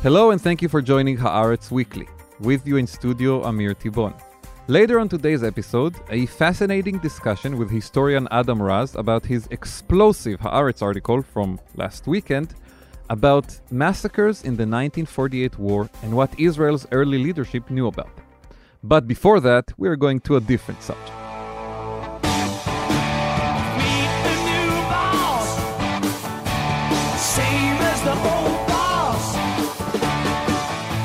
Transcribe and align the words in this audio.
Hello 0.00 0.30
and 0.30 0.40
thank 0.40 0.62
you 0.62 0.68
for 0.68 0.80
joining 0.80 1.16
Haaretz 1.16 1.72
Weekly. 1.72 2.06
With 2.38 2.64
you 2.64 2.76
in 2.76 2.86
studio, 2.86 3.42
Amir 3.42 3.74
Tibon. 3.74 4.14
Later 4.68 5.00
on 5.00 5.08
today's 5.08 5.42
episode, 5.42 5.96
a 6.08 6.26
fascinating 6.26 6.98
discussion 6.98 7.58
with 7.58 7.68
historian 7.68 8.28
Adam 8.30 8.62
Raz 8.62 8.94
about 8.94 9.26
his 9.26 9.48
explosive 9.50 10.38
Haaretz 10.38 10.82
article 10.82 11.20
from 11.20 11.58
last 11.74 12.06
weekend 12.06 12.54
about 13.10 13.58
massacres 13.72 14.42
in 14.42 14.54
the 14.54 14.62
1948 14.62 15.58
war 15.58 15.90
and 16.04 16.14
what 16.14 16.30
Israel's 16.38 16.86
early 16.92 17.18
leadership 17.18 17.68
knew 17.68 17.88
about. 17.88 18.16
But 18.84 19.08
before 19.08 19.40
that, 19.40 19.72
we 19.78 19.88
are 19.88 19.96
going 19.96 20.20
to 20.20 20.36
a 20.36 20.40
different 20.40 20.80
subject. 20.80 21.27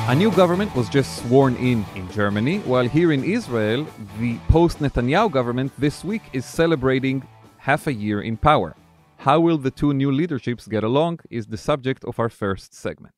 A 0.06 0.14
new 0.14 0.30
government 0.30 0.76
was 0.76 0.90
just 0.90 1.16
sworn 1.16 1.56
in 1.56 1.82
in 1.94 2.10
Germany, 2.10 2.58
while 2.66 2.86
here 2.86 3.10
in 3.10 3.24
Israel, 3.24 3.86
the 4.20 4.36
post 4.48 4.80
Netanyahu 4.80 5.32
government 5.32 5.72
this 5.78 6.04
week 6.04 6.20
is 6.34 6.44
celebrating 6.44 7.26
half 7.56 7.86
a 7.86 7.92
year 7.94 8.20
in 8.20 8.36
power. 8.36 8.76
How 9.16 9.40
will 9.40 9.56
the 9.56 9.70
two 9.70 9.94
new 9.94 10.12
leaderships 10.12 10.68
get 10.68 10.84
along 10.84 11.20
is 11.30 11.46
the 11.46 11.56
subject 11.56 12.04
of 12.04 12.20
our 12.20 12.28
first 12.28 12.74
segment. 12.74 13.14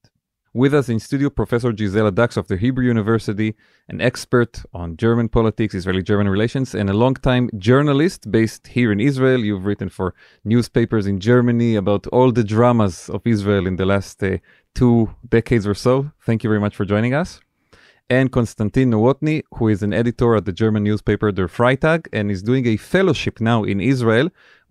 With 0.55 0.73
us 0.73 0.89
in 0.89 1.01
studio, 1.01 1.29
Professor 1.29 1.71
Gisela 1.71 2.13
Dachs 2.13 2.39
of 2.39 2.47
the 2.47 2.57
Hebrew 2.57 2.87
University, 2.87 3.57
an 3.89 4.01
expert 4.01 4.63
on 4.73 4.97
German 4.97 5.29
politics, 5.29 5.75
Israeli 5.75 6.03
German 6.03 6.29
relations, 6.31 6.75
and 6.75 6.89
a 6.89 6.95
longtime 6.95 7.51
journalist 7.59 8.31
based 8.31 8.69
here 8.69 8.91
in 8.91 9.01
Israel. 9.01 9.41
You've 9.45 9.67
written 9.67 9.91
for 9.91 10.15
newspapers 10.45 11.07
in 11.07 11.21
Germany 11.21 11.75
about 11.75 12.07
all 12.07 12.33
the 12.33 12.45
dramas 12.45 13.11
of 13.11 13.27
Israel 13.27 13.67
in 13.67 13.77
the 13.77 13.85
last 13.85 14.23
uh, 14.23 14.39
two 14.81 14.97
decades 15.37 15.67
or 15.67 15.75
so. 15.87 15.93
Thank 16.27 16.39
you 16.45 16.51
very 16.53 16.61
much 16.67 16.75
for 16.79 16.85
joining 16.85 17.15
us. 17.23 17.31
And 18.09 18.31
Konstantin 18.31 18.89
Nowotny, 18.93 19.37
who 19.57 19.65
is 19.75 19.81
an 19.83 19.93
editor 20.03 20.31
at 20.39 20.45
the 20.49 20.53
German 20.63 20.83
newspaper 20.85 21.29
Der 21.33 21.49
Freitag 21.49 22.01
and 22.13 22.25
is 22.31 22.41
doing 22.51 22.65
a 22.75 22.77
fellowship 22.77 23.41
now 23.41 23.59
in 23.73 23.79
Israel 23.81 24.27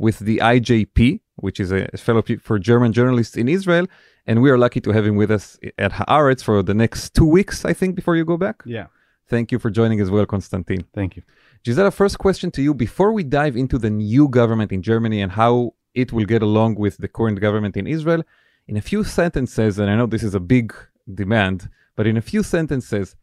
with 0.05 0.17
the 0.19 0.37
IJP, 0.55 0.97
which 1.45 1.59
is 1.59 1.69
a 1.79 1.81
fellowship 2.07 2.39
for 2.47 2.57
German 2.71 2.91
journalists 2.99 3.35
in 3.35 3.47
Israel. 3.57 3.85
And 4.27 4.35
we 4.43 4.49
are 4.53 4.59
lucky 4.65 4.79
to 4.85 4.91
have 4.95 5.05
him 5.09 5.17
with 5.21 5.31
us 5.37 5.45
at 5.85 5.91
Haaretz 5.99 6.41
for 6.47 6.57
the 6.69 6.73
next 6.83 7.13
two 7.17 7.29
weeks, 7.37 7.65
I 7.65 7.73
think, 7.79 7.91
before 7.99 8.15
you 8.15 8.25
go 8.33 8.37
back. 8.45 8.57
Yeah, 8.77 8.87
Thank 9.33 9.51
you 9.51 9.59
for 9.63 9.69
joining 9.79 9.99
as 10.01 10.09
well, 10.15 10.25
Konstantin. 10.33 10.81
thank 10.93 11.11
you. 11.17 11.23
Gisela, 11.63 11.91
first 11.91 12.17
question 12.25 12.49
to 12.51 12.61
you 12.61 12.73
before 12.87 13.11
we 13.11 13.23
dive 13.23 13.55
into 13.57 13.77
the 13.85 13.89
new 13.89 14.25
government 14.39 14.71
in 14.71 14.81
Germany 14.91 15.19
and 15.23 15.31
how 15.31 15.73
it 15.95 16.13
will 16.13 16.25
get 16.25 16.41
along 16.43 16.75
with 16.75 16.97
the 16.97 17.07
current 17.17 17.39
government 17.41 17.75
in 17.75 17.87
Israel. 17.97 18.21
In 18.67 18.77
a 18.77 18.81
few 18.81 19.03
sentences, 19.03 19.77
and 19.77 19.91
I 19.91 19.95
know 19.95 20.07
this 20.07 20.23
is 20.23 20.33
a 20.33 20.39
big 20.39 20.73
demand, 21.13 21.69
but 21.95 22.07
in 22.07 22.17
a 22.17 22.21
few 22.21 22.41
sentences, 22.41 23.15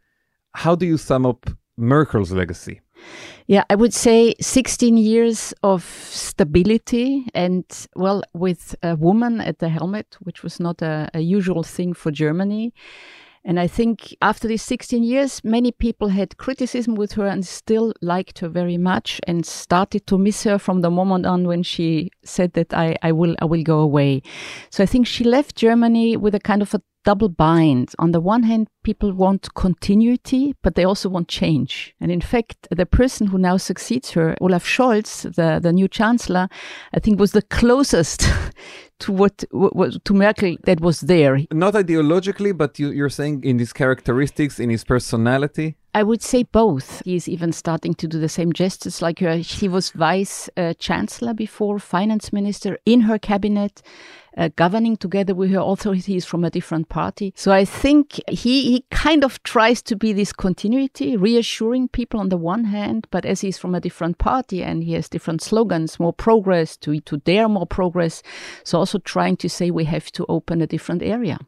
how 0.52 0.76
do 0.76 0.86
you 0.86 0.96
sum 0.96 1.26
up 1.26 1.50
Merkel's 1.76 2.30
legacy? 2.30 2.80
Yeah, 3.48 3.64
I 3.68 3.74
would 3.74 3.92
say 3.92 4.34
16 4.40 4.96
years 4.96 5.52
of 5.64 5.82
stability 5.82 7.26
and, 7.34 7.64
well, 7.96 8.22
with 8.32 8.76
a 8.84 8.94
woman 8.94 9.40
at 9.40 9.58
the 9.58 9.68
helmet, 9.68 10.16
which 10.20 10.44
was 10.44 10.60
not 10.60 10.80
a, 10.80 11.10
a 11.12 11.20
usual 11.20 11.64
thing 11.64 11.92
for 11.92 12.12
Germany. 12.12 12.72
And 13.44 13.58
I 13.58 13.66
think 13.66 14.14
after 14.22 14.46
these 14.46 14.62
16 14.62 15.02
years, 15.02 15.42
many 15.42 15.72
people 15.72 16.08
had 16.08 16.36
criticism 16.36 16.94
with 16.94 17.12
her 17.12 17.26
and 17.26 17.44
still 17.44 17.92
liked 18.00 18.38
her 18.38 18.48
very 18.48 18.78
much 18.78 19.20
and 19.26 19.44
started 19.44 20.06
to 20.06 20.18
miss 20.18 20.44
her 20.44 20.58
from 20.58 20.80
the 20.80 20.90
moment 20.90 21.26
on 21.26 21.48
when 21.48 21.62
she 21.64 22.10
said 22.24 22.52
that 22.52 22.72
I, 22.72 22.96
I 23.02 23.10
will 23.10 23.34
I 23.40 23.46
will 23.46 23.64
go 23.64 23.80
away. 23.80 24.22
So 24.70 24.84
I 24.84 24.86
think 24.86 25.06
she 25.06 25.24
left 25.24 25.56
Germany 25.56 26.16
with 26.16 26.34
a 26.34 26.40
kind 26.40 26.62
of 26.62 26.72
a 26.72 26.82
double 27.04 27.28
bind. 27.28 27.92
On 27.98 28.12
the 28.12 28.20
one 28.20 28.44
hand, 28.44 28.68
people 28.84 29.12
want 29.12 29.54
continuity, 29.54 30.54
but 30.62 30.74
they 30.74 30.84
also 30.84 31.08
want 31.08 31.28
change. 31.28 31.94
And 32.00 32.10
in 32.12 32.20
fact, 32.20 32.68
the 32.70 32.86
person 32.86 33.28
who 33.28 33.38
now 33.38 33.56
succeeds 33.56 34.12
her, 34.12 34.36
Olaf 34.40 34.64
Scholz, 34.64 35.22
the, 35.34 35.58
the 35.60 35.72
new 35.72 35.88
chancellor, 35.88 36.48
I 36.94 37.00
think 37.00 37.18
was 37.18 37.32
the 37.32 37.42
closest 37.42 38.28
to 39.00 39.12
what, 39.12 39.44
what 39.50 40.04
to 40.04 40.14
Merkel 40.14 40.56
that 40.64 40.80
was 40.80 41.00
there. 41.00 41.40
Not 41.50 41.74
ideologically, 41.74 42.56
but 42.56 42.78
you, 42.78 42.90
you're 42.90 43.08
saying 43.08 43.44
in 43.44 43.58
his 43.58 43.72
characteristics, 43.72 44.60
in 44.60 44.70
his 44.70 44.84
personality. 44.84 45.76
I 45.94 46.02
would 46.02 46.22
say 46.22 46.44
both. 46.44 47.02
He 47.04 47.16
is 47.16 47.28
even 47.28 47.52
starting 47.52 47.92
to 47.94 48.08
do 48.08 48.18
the 48.18 48.28
same 48.28 48.52
gestures 48.52 49.02
like 49.02 49.18
her. 49.18 49.36
He 49.36 49.68
was 49.68 49.90
vice 49.90 50.48
uh, 50.56 50.72
chancellor 50.78 51.34
before, 51.34 51.78
finance 51.78 52.32
minister 52.32 52.78
in 52.86 53.02
her 53.02 53.18
cabinet, 53.18 53.82
uh, 54.34 54.48
governing 54.56 54.96
together 54.96 55.34
with 55.34 55.50
her. 55.50 55.92
He 55.92 56.18
from 56.20 56.44
a 56.44 56.50
different 56.50 56.88
party. 56.88 57.34
So 57.36 57.52
I 57.52 57.66
think 57.66 58.18
he, 58.26 58.70
he 58.72 58.84
kind 58.90 59.22
of 59.22 59.42
tries 59.42 59.82
to 59.82 59.94
be 59.94 60.14
this 60.14 60.32
continuity, 60.32 61.14
reassuring 61.14 61.88
people 61.88 62.20
on 62.20 62.30
the 62.30 62.38
one 62.38 62.64
hand, 62.64 63.06
but 63.10 63.26
as 63.26 63.42
he's 63.42 63.58
from 63.58 63.74
a 63.74 63.80
different 63.80 64.16
party 64.16 64.62
and 64.62 64.82
he 64.82 64.94
has 64.94 65.10
different 65.10 65.42
slogans, 65.42 66.00
more 66.00 66.14
progress, 66.14 66.78
to, 66.78 67.00
to 67.00 67.18
dare 67.18 67.50
more 67.50 67.66
progress. 67.66 68.22
So 68.64 68.80
also 68.92 68.98
trying 69.04 69.36
to 69.36 69.48
say 69.48 69.70
we 69.70 69.84
have 69.84 70.10
to 70.12 70.26
open 70.28 70.60
a 70.60 70.66
different 70.66 71.02
area. 71.02 71.38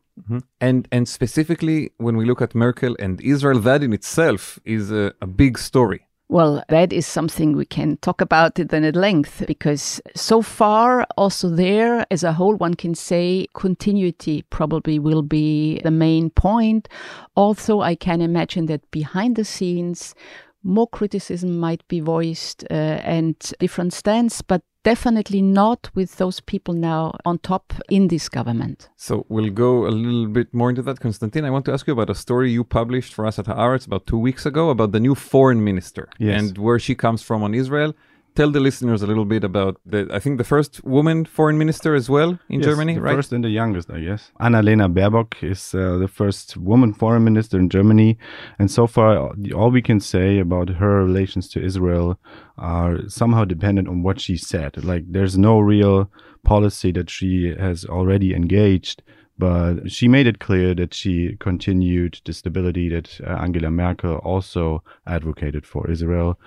And 0.61 0.89
and 0.91 1.09
specifically 1.09 1.91
when 1.99 2.17
we 2.17 2.25
look 2.25 2.41
at 2.41 2.55
Merkel 2.55 2.97
and 2.99 3.21
Israel, 3.21 3.61
that 3.61 3.83
in 3.83 3.93
itself 3.93 4.59
is 4.65 4.91
a, 4.91 5.13
a 5.21 5.27
big 5.27 5.59
story. 5.59 6.07
Well, 6.29 6.63
that 6.69 6.93
is 6.93 7.07
something 7.07 7.57
we 7.57 7.67
can 7.67 7.99
talk 7.99 8.23
about 8.23 8.59
it 8.59 8.71
then 8.71 8.85
at 8.85 8.97
length 8.97 9.45
because 9.47 10.01
so 10.15 10.41
far, 10.41 11.07
also 11.17 11.49
there, 11.51 12.07
as 12.11 12.25
a 12.25 12.33
whole, 12.33 12.57
one 12.57 12.75
can 12.75 12.95
say 12.95 13.47
continuity 13.53 14.43
probably 14.49 14.99
will 14.99 15.23
be 15.23 15.81
the 15.85 15.91
main 15.91 16.31
point. 16.31 16.89
Also, 17.35 17.83
I 17.83 17.95
can 17.95 18.21
imagine 18.21 18.67
that 18.67 18.91
behind 18.91 19.37
the 19.37 19.45
scenes, 19.45 20.15
more 20.63 20.89
criticism 20.89 21.59
might 21.59 21.87
be 21.89 22.01
voiced 22.01 22.65
uh, 22.71 23.01
and 23.05 23.37
different 23.61 23.93
stance, 23.93 24.43
but 24.43 24.63
definitely 24.85 25.43
not 25.43 25.91
with 25.95 26.11
those 26.17 26.39
people 26.41 26.75
now 26.75 27.13
on 27.25 27.39
top 27.39 27.73
in 27.91 28.09
this 28.09 28.29
government. 28.29 28.89
So 28.97 29.27
we'll 29.29 29.51
go 29.51 29.87
a 29.87 29.93
little 30.05 30.29
bit 30.29 30.49
more 30.55 30.71
into 30.71 30.83
that. 30.83 31.01
Konstantin, 31.01 31.45
I 31.45 31.51
want 31.51 31.65
to 31.67 31.73
ask 31.73 31.87
you 31.89 31.93
about 31.93 32.11
a 32.11 32.15
story 32.15 32.53
you 32.53 32.63
published 32.65 33.13
for 33.15 33.27
us 33.27 33.39
at 33.39 33.47
Haaretz 33.47 33.87
about 33.87 34.07
two 34.07 34.19
weeks 34.19 34.47
ago 34.47 34.71
about 34.71 34.93
the 34.93 35.01
new 35.01 35.15
foreign 35.15 35.63
minister 35.65 36.09
Yes. 36.19 36.41
and 36.41 36.59
where 36.59 36.79
she 36.79 36.95
comes 36.95 37.21
from 37.23 37.43
on 37.43 37.55
Israel. 37.55 37.93
Tell 38.37 38.51
the 38.51 38.59
listeners 38.59 39.01
a 39.03 39.07
little 39.07 39.25
bit 39.25 39.45
about 39.45 39.81
the, 39.87 40.09
I 40.13 40.19
think 40.19 40.39
the 40.39 40.45
first 40.45 40.83
woman 40.85 41.25
foreign 41.25 41.57
minister 41.57 41.95
as 41.95 42.11
well 42.11 42.39
in 42.49 42.61
Yes, 42.61 42.67
Germany, 42.67 42.95
the 42.95 43.01
right? 43.03 43.15
First 43.15 43.33
and 43.33 43.45
the 43.45 43.49
youngest, 43.49 43.91
I 43.91 44.01
guess. 44.01 44.33
Annalena 44.41 44.93
Baerbock 44.93 45.43
is 45.43 45.73
uh, 45.73 45.99
the 45.99 46.09
first 46.09 46.57
woman 46.57 46.93
foreign 46.93 47.23
minister 47.23 47.59
in 47.59 47.69
Germany, 47.69 48.19
and 48.59 48.69
so 48.71 48.89
far, 48.89 49.33
all 49.55 49.71
we 49.71 49.83
can 49.83 50.01
say 50.01 50.41
about 50.41 50.69
her 50.69 51.05
relations 51.05 51.49
to 51.51 51.65
Israel 51.65 52.19
are 52.59 53.09
somehow 53.09 53.45
dependent 53.45 53.87
on 53.87 54.03
what 54.03 54.21
she 54.21 54.37
said. 54.37 54.83
Like, 54.83 55.05
there's 55.09 55.39
no 55.39 55.61
real 55.61 56.11
policy 56.43 56.91
that 56.93 57.11
she 57.11 57.55
has 57.59 57.85
already 57.85 58.35
engaged. 58.35 59.03
But 59.37 59.91
she 59.91 60.07
made 60.07 60.29
it 60.29 60.39
clear 60.39 60.77
that 60.77 60.95
she 60.95 61.37
continued 61.41 62.21
the 62.25 62.33
stability 62.33 62.89
that 62.91 63.21
uh, 63.21 63.31
Angela 63.31 63.69
Merkel 63.69 64.19
also 64.19 64.85
advocated 65.09 65.67
for 65.67 65.91
Israel. 65.91 66.39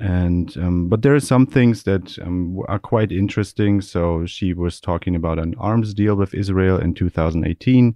And 0.00 0.56
um, 0.56 0.88
but 0.88 1.02
there 1.02 1.14
are 1.14 1.20
some 1.20 1.46
things 1.46 1.84
that 1.84 2.18
um, 2.18 2.58
are 2.66 2.80
quite 2.80 3.12
interesting. 3.12 3.80
So 3.80 4.26
she 4.26 4.52
was 4.52 4.80
talking 4.80 5.14
about 5.14 5.38
an 5.38 5.54
arms 5.56 5.94
deal 5.94 6.16
with 6.16 6.34
Israel 6.34 6.78
in 6.78 6.94
2018, 6.94 7.94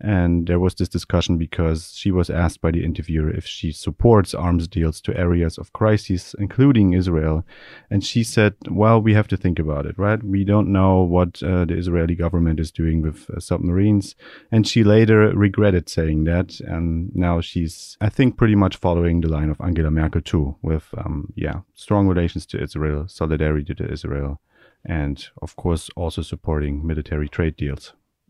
and 0.00 0.46
there 0.46 0.60
was 0.60 0.76
this 0.76 0.88
discussion 0.88 1.38
because 1.38 1.92
she 1.96 2.12
was 2.12 2.30
asked 2.30 2.60
by 2.60 2.70
the 2.70 2.84
interviewer 2.84 3.30
if 3.30 3.46
she 3.46 3.72
supports 3.72 4.32
arms 4.32 4.68
deals 4.68 5.00
to 5.00 5.16
areas 5.16 5.58
of 5.58 5.72
crisis, 5.72 6.36
including 6.38 6.92
Israel, 6.92 7.44
and 7.90 8.04
she 8.04 8.22
said, 8.22 8.54
"Well, 8.70 9.02
we 9.02 9.14
have 9.14 9.26
to 9.28 9.36
think 9.36 9.58
about 9.58 9.86
it, 9.86 9.98
right? 9.98 10.22
We 10.22 10.44
don't 10.44 10.70
know 10.70 11.02
what 11.02 11.42
uh, 11.42 11.64
the 11.64 11.76
Israeli 11.76 12.14
government 12.14 12.60
is 12.60 12.70
doing 12.70 13.02
with 13.02 13.28
uh, 13.28 13.40
submarines." 13.40 14.14
And 14.52 14.68
she 14.68 14.84
later 14.84 15.32
regretted 15.36 15.88
saying 15.88 16.24
that, 16.24 16.60
and 16.60 17.10
now 17.12 17.40
she's, 17.40 17.96
I 18.00 18.08
think, 18.08 18.36
pretty 18.36 18.54
much 18.54 18.76
following 18.76 19.20
the 19.20 19.28
line 19.28 19.50
of 19.50 19.60
Angela 19.60 19.90
Merkel 19.90 20.20
too, 20.20 20.54
with 20.62 20.86
um, 20.96 21.32
yeah, 21.46 21.58
strong 21.74 22.04
relations 22.12 22.44
to 22.46 22.62
Israel, 22.66 23.00
solidarity 23.08 23.74
to 23.74 23.84
Israel, 23.96 24.32
and 25.00 25.16
of 25.44 25.50
course 25.62 25.84
also 26.02 26.22
supporting 26.22 26.74
military 26.86 27.28
trade 27.36 27.56
deals. 27.56 27.84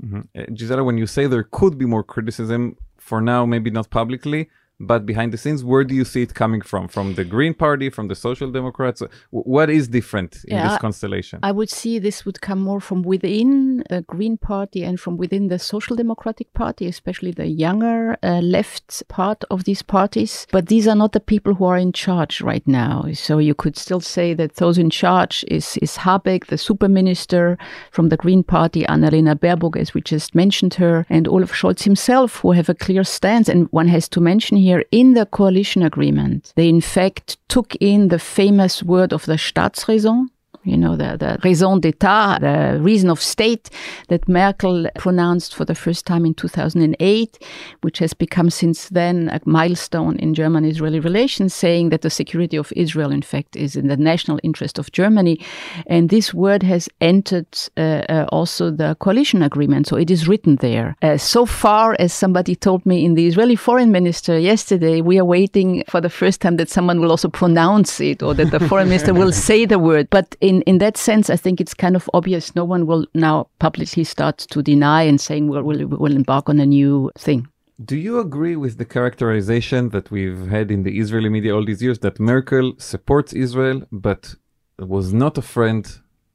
Mhm. 0.06 0.22
Uh, 0.38 0.46
Gisela, 0.56 0.82
when 0.88 0.98
you 1.02 1.06
say 1.06 1.22
there 1.26 1.48
could 1.58 1.74
be 1.82 1.86
more 1.94 2.04
criticism, 2.14 2.60
for 3.08 3.20
now, 3.20 3.40
maybe 3.54 3.70
not 3.78 3.90
publicly, 4.00 4.48
but 4.80 5.04
behind 5.04 5.32
the 5.32 5.36
scenes, 5.36 5.62
where 5.62 5.84
do 5.84 5.94
you 5.94 6.06
see 6.06 6.22
it 6.22 6.34
coming 6.34 6.62
from? 6.62 6.88
From 6.88 7.14
the 7.14 7.24
Green 7.24 7.52
Party, 7.52 7.90
from 7.90 8.08
the 8.08 8.14
Social 8.14 8.50
Democrats? 8.50 9.02
What 9.30 9.68
is 9.68 9.88
different 9.88 10.42
in 10.48 10.56
Yeah, 10.56 10.68
this 10.68 10.78
constellation? 10.78 11.38
I 11.42 11.52
would 11.52 11.68
see 11.68 11.98
this 11.98 12.24
would 12.24 12.40
come 12.40 12.60
more 12.60 12.80
from 12.80 13.02
within 13.02 13.84
the 13.90 14.00
Green 14.02 14.38
Party 14.38 14.82
and 14.82 14.98
from 14.98 15.18
within 15.18 15.48
the 15.48 15.58
Social 15.58 15.96
Democratic 15.96 16.52
Party, 16.54 16.86
especially 16.86 17.30
the 17.30 17.46
younger 17.46 18.16
uh, 18.22 18.40
left 18.40 19.06
part 19.08 19.44
of 19.50 19.64
these 19.64 19.82
parties. 19.82 20.46
But 20.50 20.68
these 20.68 20.88
are 20.88 20.96
not 20.96 21.12
the 21.12 21.20
people 21.20 21.52
who 21.54 21.66
are 21.66 21.76
in 21.76 21.92
charge 21.92 22.40
right 22.40 22.66
now. 22.66 23.04
So 23.12 23.36
you 23.36 23.54
could 23.54 23.76
still 23.76 24.00
say 24.00 24.32
that 24.34 24.56
those 24.56 24.78
in 24.78 24.88
charge 24.88 25.44
is, 25.48 25.76
is 25.82 25.98
Habeck, 25.98 26.46
the 26.46 26.56
super 26.56 26.88
minister 26.88 27.58
from 27.90 28.08
the 28.08 28.16
Green 28.16 28.42
Party, 28.42 28.84
Annalena 28.84 29.34
Baerbock, 29.38 29.76
as 29.76 29.92
we 29.92 30.00
just 30.00 30.34
mentioned 30.34 30.74
her, 30.74 31.04
and 31.10 31.28
Olaf 31.28 31.52
Scholz 31.52 31.82
himself, 31.82 32.36
who 32.36 32.52
have 32.52 32.70
a 32.70 32.74
clear 32.74 33.04
stance. 33.04 33.46
And 33.46 33.68
one 33.72 33.88
has 33.88 34.08
to 34.08 34.20
mention 34.20 34.56
here 34.56 34.69
in 34.90 35.14
the 35.14 35.26
coalition 35.26 35.82
agreement, 35.82 36.52
they 36.56 36.68
in 36.68 36.80
fact 36.80 37.36
took 37.48 37.74
in 37.80 38.08
the 38.08 38.18
famous 38.18 38.82
word 38.82 39.12
of 39.12 39.26
the 39.26 39.36
Staatsräson, 39.36 40.28
you 40.64 40.76
know, 40.76 40.96
the, 40.96 41.16
the 41.16 41.38
raison 41.42 41.80
d'etat, 41.80 42.38
the 42.40 42.78
reason 42.80 43.08
of 43.08 43.20
state 43.20 43.70
that 44.08 44.28
Merkel 44.28 44.88
pronounced 44.96 45.54
for 45.54 45.64
the 45.64 45.74
first 45.74 46.06
time 46.06 46.26
in 46.26 46.34
2008, 46.34 47.38
which 47.80 47.98
has 47.98 48.12
become 48.12 48.50
since 48.50 48.88
then 48.90 49.30
a 49.30 49.40
milestone 49.46 50.18
in 50.18 50.34
German 50.34 50.64
Israeli 50.64 51.00
relations, 51.00 51.54
saying 51.54 51.88
that 51.90 52.02
the 52.02 52.10
security 52.10 52.56
of 52.56 52.72
Israel, 52.76 53.10
in 53.10 53.22
fact, 53.22 53.56
is 53.56 53.74
in 53.74 53.88
the 53.88 53.96
national 53.96 54.38
interest 54.42 54.78
of 54.78 54.92
Germany. 54.92 55.40
And 55.86 56.10
this 56.10 56.34
word 56.34 56.62
has 56.62 56.88
entered 57.00 57.46
uh, 57.76 58.02
uh, 58.08 58.26
also 58.30 58.70
the 58.70 58.96
coalition 59.00 59.42
agreement. 59.42 59.86
So 59.86 59.96
it 59.96 60.10
is 60.10 60.28
written 60.28 60.56
there. 60.56 60.96
Uh, 61.00 61.16
so 61.16 61.46
far, 61.46 61.96
as 61.98 62.12
somebody 62.12 62.54
told 62.54 62.84
me 62.84 63.04
in 63.04 63.14
the 63.14 63.26
Israeli 63.26 63.56
foreign 63.56 63.92
minister 63.92 64.38
yesterday, 64.38 65.00
we 65.00 65.18
are 65.18 65.24
waiting 65.24 65.84
for 65.88 66.00
the 66.00 66.10
first 66.10 66.40
time 66.42 66.56
that 66.56 66.68
someone 66.68 67.00
will 67.00 67.10
also 67.10 67.28
pronounce 67.28 68.00
it 68.00 68.22
or 68.22 68.34
that 68.34 68.50
the 68.50 68.60
foreign 68.68 68.88
minister 68.88 69.14
will 69.14 69.32
say 69.48 69.64
the 69.64 69.78
word. 69.78 70.08
But 70.10 70.36
in, 70.40 70.49
in 70.62 70.78
that 70.78 70.96
sense, 70.96 71.30
I 71.30 71.36
think 71.36 71.60
it's 71.60 71.74
kind 71.74 71.96
of 71.96 72.08
obvious. 72.12 72.54
No 72.54 72.64
one 72.64 72.86
will 72.86 73.06
now 73.14 73.48
publicly 73.58 74.04
start 74.04 74.38
to 74.52 74.62
deny 74.62 75.02
and 75.02 75.20
saying 75.20 75.48
we'll, 75.48 75.62
we'll, 75.62 75.86
we'll 75.86 76.16
embark 76.16 76.48
on 76.48 76.58
a 76.60 76.66
new 76.66 77.10
thing. 77.16 77.48
Do 77.82 77.96
you 77.96 78.18
agree 78.18 78.56
with 78.56 78.76
the 78.76 78.84
characterization 78.84 79.88
that 79.90 80.10
we've 80.10 80.48
had 80.48 80.70
in 80.70 80.82
the 80.82 80.98
Israeli 80.98 81.30
media 81.30 81.54
all 81.54 81.64
these 81.64 81.82
years 81.82 81.98
that 82.00 82.20
Merkel 82.20 82.74
supports 82.78 83.32
Israel 83.32 83.82
but 83.90 84.34
was 84.78 85.14
not 85.14 85.38
a 85.38 85.42
friend 85.42 85.84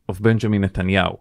of 0.08 0.22
Benjamin 0.22 0.62
Netanyahu? 0.62 1.20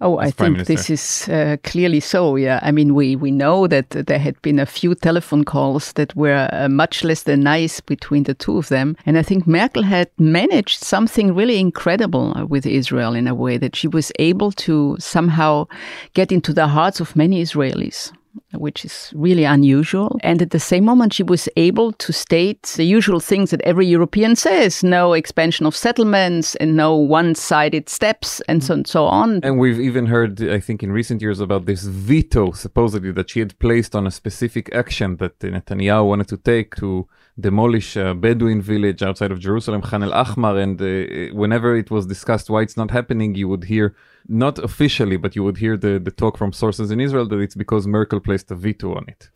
Oh, 0.00 0.18
I 0.18 0.30
Prime 0.30 0.56
think 0.56 0.66
this 0.66 0.90
is 0.90 1.28
uh, 1.28 1.56
clearly 1.62 2.00
so. 2.00 2.36
Yeah, 2.36 2.60
I 2.62 2.70
mean, 2.70 2.94
we 2.94 3.16
we 3.16 3.30
know 3.30 3.66
that 3.66 3.90
there 3.90 4.18
had 4.18 4.40
been 4.42 4.58
a 4.58 4.66
few 4.66 4.94
telephone 4.94 5.44
calls 5.44 5.92
that 5.94 6.14
were 6.14 6.48
uh, 6.52 6.68
much 6.68 7.04
less 7.04 7.22
than 7.22 7.40
nice 7.40 7.80
between 7.80 8.24
the 8.24 8.34
two 8.34 8.58
of 8.58 8.68
them, 8.68 8.96
and 9.06 9.16
I 9.18 9.22
think 9.22 9.46
Merkel 9.46 9.82
had 9.82 10.10
managed 10.18 10.84
something 10.84 11.34
really 11.34 11.58
incredible 11.58 12.36
uh, 12.36 12.46
with 12.46 12.66
Israel 12.66 13.14
in 13.14 13.26
a 13.26 13.34
way 13.34 13.58
that 13.58 13.76
she 13.76 13.88
was 13.88 14.12
able 14.18 14.52
to 14.52 14.96
somehow 14.98 15.66
get 16.14 16.30
into 16.30 16.52
the 16.52 16.68
hearts 16.68 17.00
of 17.00 17.16
many 17.16 17.42
Israelis 17.42 18.12
which 18.58 18.84
is 18.84 19.12
really 19.14 19.44
unusual. 19.44 20.18
And 20.22 20.42
at 20.42 20.50
the 20.50 20.60
same 20.60 20.84
moment, 20.84 21.14
she 21.14 21.22
was 21.22 21.48
able 21.56 21.92
to 21.92 22.12
state 22.12 22.62
the 22.76 22.84
usual 22.84 23.20
things 23.20 23.50
that 23.50 23.60
every 23.62 23.86
European 23.86 24.36
says 24.36 24.82
no 24.82 25.12
expansion 25.12 25.66
of 25.66 25.76
settlements 25.76 26.54
and 26.56 26.76
no 26.76 26.96
one 26.96 27.34
sided 27.34 27.88
steps 27.88 28.40
and 28.48 28.62
so, 28.62 28.74
and 28.74 28.86
so 28.86 29.06
on. 29.06 29.40
And 29.42 29.58
we've 29.58 29.80
even 29.80 30.06
heard, 30.06 30.42
I 30.42 30.60
think, 30.60 30.82
in 30.82 30.92
recent 30.92 31.22
years 31.22 31.40
about 31.40 31.66
this 31.66 31.84
veto, 31.84 32.52
supposedly, 32.52 33.12
that 33.12 33.30
she 33.30 33.40
had 33.40 33.58
placed 33.58 33.94
on 33.94 34.06
a 34.06 34.10
specific 34.10 34.74
action 34.74 35.16
that 35.18 35.38
Netanyahu 35.40 36.08
wanted 36.08 36.28
to 36.28 36.36
take 36.36 36.76
to 36.76 37.08
demolish 37.38 37.96
a 37.96 38.14
Bedouin 38.14 38.62
village 38.62 39.02
outside 39.02 39.30
of 39.30 39.38
Jerusalem, 39.38 39.82
Khan 39.82 40.02
el 40.02 40.12
Ahmar. 40.12 40.56
And 40.62 40.80
uh, 40.80 41.34
whenever 41.34 41.76
it 41.76 41.90
was 41.90 42.06
discussed 42.06 42.48
why 42.48 42.62
it's 42.62 42.76
not 42.76 42.90
happening, 42.90 43.34
you 43.34 43.48
would 43.48 43.64
hear, 43.64 43.94
not 44.28 44.58
officially, 44.58 45.16
but 45.16 45.36
you 45.36 45.42
would 45.44 45.58
hear 45.58 45.76
the, 45.76 45.98
the 45.98 46.10
talk 46.10 46.38
from 46.38 46.52
sources 46.52 46.90
in 46.90 47.00
Israel 47.00 47.26
that 47.28 47.38
it's 47.38 47.54
because 47.54 47.86
Merkel 47.86 48.20
placed 48.20 48.45
a 48.50 48.54
veto 48.54 48.94
on 48.94 49.04
it. 49.08 49.30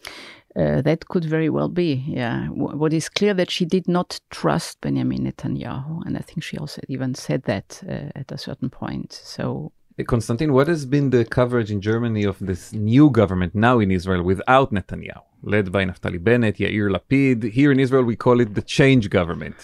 Uh, 0.57 0.81
that 0.83 1.07
could 1.09 1.25
very 1.25 1.49
well 1.49 1.69
be, 1.69 2.05
yeah. 2.09 2.47
W- 2.49 2.77
what 2.77 2.93
is 2.93 3.09
clear 3.09 3.35
that 3.35 3.51
she 3.51 3.65
did 3.65 3.87
not 3.87 4.21
trust 4.31 4.81
Benjamin 4.81 5.21
Netanyahu, 5.27 6.03
and 6.05 6.17
I 6.17 6.21
think 6.21 6.43
she 6.43 6.59
also 6.59 6.81
even 6.89 7.15
said 7.15 7.45
that 7.45 7.81
uh, 7.89 8.19
at 8.21 8.33
a 8.33 8.39
certain 8.39 8.69
point. 8.69 9.13
So 9.13 9.71
Uh, 9.99 10.05
Konstantin, 10.05 10.51
what 10.53 10.69
has 10.75 10.83
been 10.87 11.11
the 11.11 11.25
coverage 11.25 11.71
in 11.75 11.81
Germany 11.91 12.25
of 12.33 12.37
this 12.51 12.63
new 12.73 13.07
government 13.21 13.53
now 13.55 13.77
in 13.85 13.91
Israel 13.99 14.23
without 14.33 14.69
Netanyahu, 14.73 15.23
led 15.55 15.67
by 15.77 15.83
Naftali 15.85 16.21
Bennett, 16.29 16.57
Yair 16.65 16.89
Lapid? 16.97 17.39
Here 17.59 17.71
in 17.75 17.79
Israel, 17.87 18.05
we 18.13 18.17
call 18.17 18.41
it 18.45 18.51
the 18.59 18.63
change 18.79 19.05
government. 19.19 19.57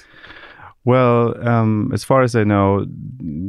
Well, 0.86 1.34
um, 1.46 1.90
as 1.92 2.04
far 2.04 2.22
as 2.22 2.36
I 2.36 2.44
know, 2.44 2.86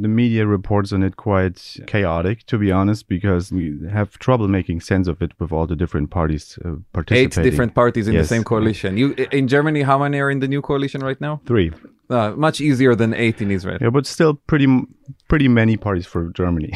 the 0.01 0.07
media 0.07 0.47
reports 0.47 0.91
on 0.91 1.03
it 1.03 1.17
quite 1.17 1.77
chaotic, 1.85 2.37
to 2.47 2.57
be 2.57 2.71
honest, 2.71 3.07
because 3.07 3.51
we 3.51 3.77
have 3.91 4.17
trouble 4.17 4.47
making 4.47 4.81
sense 4.81 5.07
of 5.07 5.21
it 5.21 5.31
with 5.39 5.51
all 5.51 5.67
the 5.67 5.75
different 5.75 6.09
parties 6.09 6.57
uh, 6.65 6.77
Eight 7.11 7.35
different 7.35 7.75
parties 7.75 8.07
in 8.07 8.13
Yes. 8.15 8.23
the 8.23 8.35
same 8.35 8.43
coalition. 8.43 8.97
You 8.97 9.13
in 9.31 9.47
Germany, 9.47 9.83
how 9.83 9.99
many 9.99 10.19
are 10.19 10.31
in 10.31 10.39
the 10.39 10.47
new 10.47 10.63
coalition 10.63 11.01
right 11.01 11.21
now? 11.21 11.39
Three. 11.45 11.71
Uh, 12.09 12.31
much 12.47 12.59
easier 12.59 12.95
than 12.95 13.13
eight 13.13 13.39
in 13.39 13.51
Israel. 13.51 13.77
Yeah, 13.81 13.91
but 13.91 14.07
still 14.07 14.33
pretty 14.47 14.67
pretty 15.27 15.47
many 15.47 15.77
parties 15.77 16.07
for 16.07 16.21
Germany. 16.41 16.71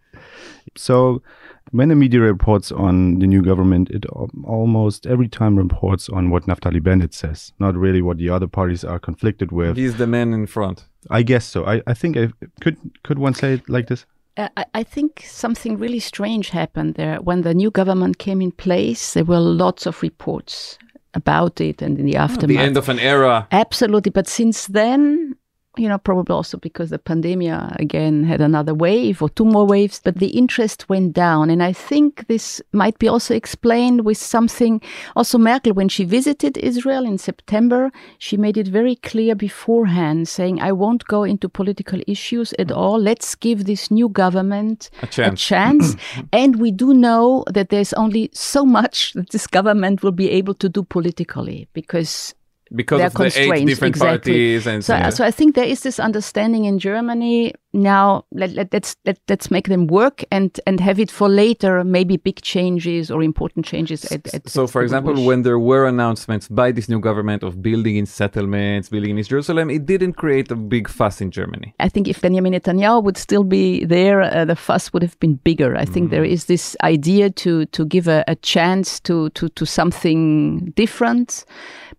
so 0.76 1.22
when 1.70 1.88
the 1.88 1.94
media 1.94 2.20
reports 2.20 2.70
on 2.70 3.18
the 3.18 3.26
new 3.26 3.42
government, 3.42 3.90
it 3.90 4.04
almost 4.44 5.06
every 5.06 5.28
time 5.28 5.56
reports 5.56 6.08
on 6.08 6.30
what 6.30 6.44
Naftali 6.46 6.82
Bennett 6.82 7.14
says, 7.14 7.52
not 7.58 7.74
really 7.74 8.02
what 8.02 8.18
the 8.18 8.30
other 8.30 8.46
parties 8.46 8.84
are 8.84 8.98
conflicted 8.98 9.50
with. 9.52 9.76
He's 9.76 9.96
the 9.96 10.06
man 10.06 10.32
in 10.32 10.46
front. 10.46 10.84
I 11.10 11.22
guess 11.22 11.44
so. 11.44 11.66
I, 11.66 11.82
I 11.86 11.94
think 11.94 12.16
I 12.16 12.28
could 12.60 12.76
could 13.02 13.18
one 13.18 13.34
say 13.34 13.54
it 13.54 13.68
like 13.68 13.88
this? 13.88 14.06
Uh, 14.36 14.48
I, 14.56 14.64
I 14.74 14.82
think 14.82 15.24
something 15.26 15.78
really 15.78 16.00
strange 16.00 16.50
happened 16.50 16.94
there. 16.94 17.20
When 17.20 17.42
the 17.42 17.54
new 17.54 17.70
government 17.70 18.18
came 18.18 18.40
in 18.42 18.52
place, 18.52 19.14
there 19.14 19.24
were 19.24 19.40
lots 19.40 19.86
of 19.86 20.02
reports 20.02 20.78
about 21.14 21.60
it 21.60 21.80
and 21.80 21.98
in 21.98 22.06
the 22.06 22.16
aftermath. 22.16 22.48
The 22.48 22.58
end 22.58 22.76
of 22.76 22.88
an 22.88 22.98
era. 22.98 23.46
Absolutely. 23.52 24.10
But 24.10 24.26
since 24.26 24.66
then, 24.66 25.36
you 25.76 25.88
know, 25.88 25.98
probably 25.98 26.32
also 26.32 26.56
because 26.58 26.90
the 26.90 26.98
pandemia 26.98 27.74
again 27.80 28.24
had 28.24 28.40
another 28.40 28.74
wave 28.74 29.20
or 29.22 29.28
two 29.28 29.44
more 29.44 29.66
waves, 29.66 30.00
but 30.02 30.16
the 30.18 30.28
interest 30.28 30.88
went 30.88 31.12
down. 31.12 31.50
And 31.50 31.62
I 31.62 31.72
think 31.72 32.26
this 32.28 32.62
might 32.72 32.98
be 32.98 33.08
also 33.08 33.34
explained 33.34 34.04
with 34.04 34.18
something. 34.18 34.80
Also, 35.16 35.38
Merkel, 35.38 35.72
when 35.72 35.88
she 35.88 36.04
visited 36.04 36.56
Israel 36.58 37.04
in 37.04 37.18
September, 37.18 37.90
she 38.18 38.36
made 38.36 38.56
it 38.56 38.68
very 38.68 38.96
clear 38.96 39.34
beforehand, 39.34 40.28
saying, 40.28 40.60
I 40.60 40.72
won't 40.72 41.04
go 41.06 41.24
into 41.24 41.48
political 41.48 42.00
issues 42.06 42.52
at 42.58 42.68
mm-hmm. 42.68 42.78
all. 42.78 42.98
Let's 42.98 43.34
give 43.34 43.64
this 43.64 43.90
new 43.90 44.08
government 44.08 44.90
A 45.02 45.06
chance. 45.06 45.42
chance. 45.42 45.96
and 46.32 46.56
we 46.56 46.70
do 46.70 46.94
know 46.94 47.44
that 47.50 47.70
there's 47.70 47.92
only 47.94 48.30
so 48.32 48.64
much 48.64 49.12
that 49.14 49.30
this 49.30 49.46
government 49.46 50.02
will 50.02 50.12
be 50.12 50.30
able 50.30 50.54
to 50.54 50.68
do 50.68 50.82
politically 50.84 51.68
because 51.72 52.34
Because 52.74 52.98
there 52.98 53.06
of 53.06 53.14
the 53.14 53.40
eight 53.40 53.66
different 53.66 53.94
exactly. 53.96 54.32
parties 54.32 54.66
and 54.66 54.84
So, 54.84 54.94
yeah. 54.94 55.10
so 55.10 55.24
I 55.24 55.30
think 55.30 55.54
there 55.54 55.64
is 55.64 55.80
this 55.80 56.00
understanding 56.00 56.64
in 56.64 56.78
Germany 56.78 57.54
now. 57.74 58.24
Let, 58.32 58.50
let, 58.52 58.72
let's 58.72 58.96
let, 59.04 59.18
let's 59.28 59.50
make 59.50 59.68
them 59.68 59.86
work 59.86 60.24
and 60.30 60.58
and 60.66 60.80
have 60.80 60.98
it 60.98 61.10
for 61.10 61.28
later. 61.28 61.84
Maybe 61.84 62.16
big 62.16 62.40
changes 62.40 63.10
or 63.10 63.22
important 63.22 63.66
changes. 63.66 64.04
At, 64.06 64.32
at 64.34 64.48
So, 64.48 64.64
at 64.64 64.70
for 64.70 64.82
example, 64.82 65.14
wish. 65.14 65.26
when 65.26 65.42
there 65.42 65.58
were 65.58 65.86
announcements 65.86 66.48
by 66.48 66.72
this 66.72 66.88
new 66.88 67.00
government 67.00 67.42
of 67.42 67.60
building 67.60 67.96
in 67.96 68.06
settlements, 68.06 68.88
building 68.88 69.10
in 69.10 69.18
East 69.18 69.30
Jerusalem, 69.30 69.70
it 69.70 69.86
didn't 69.86 70.14
create 70.14 70.50
a 70.50 70.56
big 70.56 70.88
fuss 70.88 71.20
in 71.20 71.30
Germany. 71.30 71.74
I 71.80 71.88
think 71.88 72.08
if 72.08 72.20
Benjamin 72.20 72.52
Netanyahu 72.52 73.02
would 73.04 73.16
still 73.16 73.44
be 73.44 73.84
there, 73.84 74.22
uh, 74.22 74.44
the 74.44 74.56
fuss 74.56 74.92
would 74.92 75.02
have 75.02 75.18
been 75.20 75.34
bigger. 75.34 75.76
I 75.76 75.84
think 75.84 76.10
there 76.10 76.24
is 76.24 76.44
this 76.46 76.76
idea 76.82 77.30
to 77.30 77.66
to 77.66 77.84
give 77.84 78.08
a, 78.08 78.24
a 78.28 78.36
chance 78.36 79.00
to 79.00 79.30
to 79.30 79.48
to 79.48 79.66
something 79.66 80.72
different, 80.76 81.44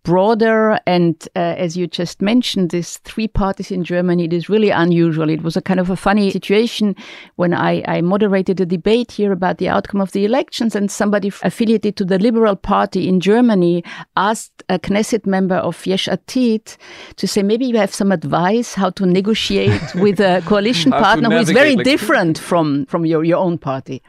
broader, 0.04 0.80
and 0.86 1.16
uh, 1.36 1.56
as 1.66 1.76
you 1.76 1.88
just 1.88 2.22
mentioned, 2.22 2.72
these 2.72 2.98
three 3.04 3.28
parties 3.28 3.72
in 3.72 3.84
Germany. 3.84 4.26
It 4.26 4.34
is 4.34 4.50
really 4.50 4.70
unusual. 4.70 5.30
It 5.30 5.44
was 5.44 5.58
a 5.58 5.62
kind 5.66 5.80
of 5.80 5.90
a 5.90 5.96
funny 5.96 6.32
situation 6.32 6.96
when 7.36 7.54
I, 7.54 7.84
I 7.88 8.02
moderated 8.02 8.62
a 8.62 8.66
debate 8.66 9.12
here 9.12 9.32
about 9.32 9.58
the 9.58 9.68
outcome 9.68 10.00
of 10.00 10.12
the 10.14 10.24
elections, 10.24 10.76
and 10.76 10.90
somebody 10.90 11.28
affiliated 11.44 11.98
to 11.98 12.06
the 12.06 12.20
Liberal 12.20 12.56
Party 12.56 13.10
in 13.10 13.20
Germany 13.20 13.84
asked 14.16 14.64
a 14.70 14.80
Knesset 14.80 15.26
member 15.26 15.56
of 15.56 15.86
Yesh 15.86 16.08
Atid 16.08 16.78
to 17.18 17.28
say 17.28 17.44
maybe 17.44 17.66
you 17.66 17.78
have 17.78 17.94
some 17.94 18.12
advice 18.12 18.74
how 18.74 18.92
to 18.92 19.06
negotiate 19.06 19.96
with 19.96 20.20
a 20.20 20.42
coalition 20.46 20.92
partner 20.92 21.30
who 21.30 21.38
is 21.38 21.50
very 21.50 21.76
like- 21.76 21.84
different 21.84 22.38
from 22.38 22.86
from 22.86 23.06
your 23.06 23.24
your 23.24 23.40
own 23.40 23.58
party. 23.58 24.02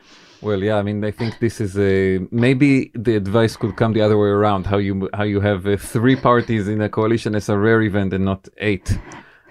Well, 0.42 0.62
yeah, 0.62 0.76
I 0.76 0.82
mean, 0.82 1.02
I 1.02 1.10
think 1.10 1.38
this 1.38 1.60
is 1.60 1.78
a 1.78 2.20
maybe 2.30 2.90
the 2.94 3.16
advice 3.16 3.56
could 3.56 3.76
come 3.76 3.94
the 3.94 4.02
other 4.02 4.18
way 4.18 4.28
around. 4.28 4.66
How 4.66 4.76
you 4.76 5.08
how 5.14 5.24
you 5.24 5.40
have 5.40 5.66
uh, 5.66 5.76
three 5.76 6.16
parties 6.16 6.68
in 6.68 6.80
a 6.82 6.88
coalition 6.88 7.34
as 7.34 7.48
a 7.48 7.56
rare 7.56 7.82
event 7.82 8.12
and 8.12 8.24
not 8.24 8.48
eight. 8.58 8.98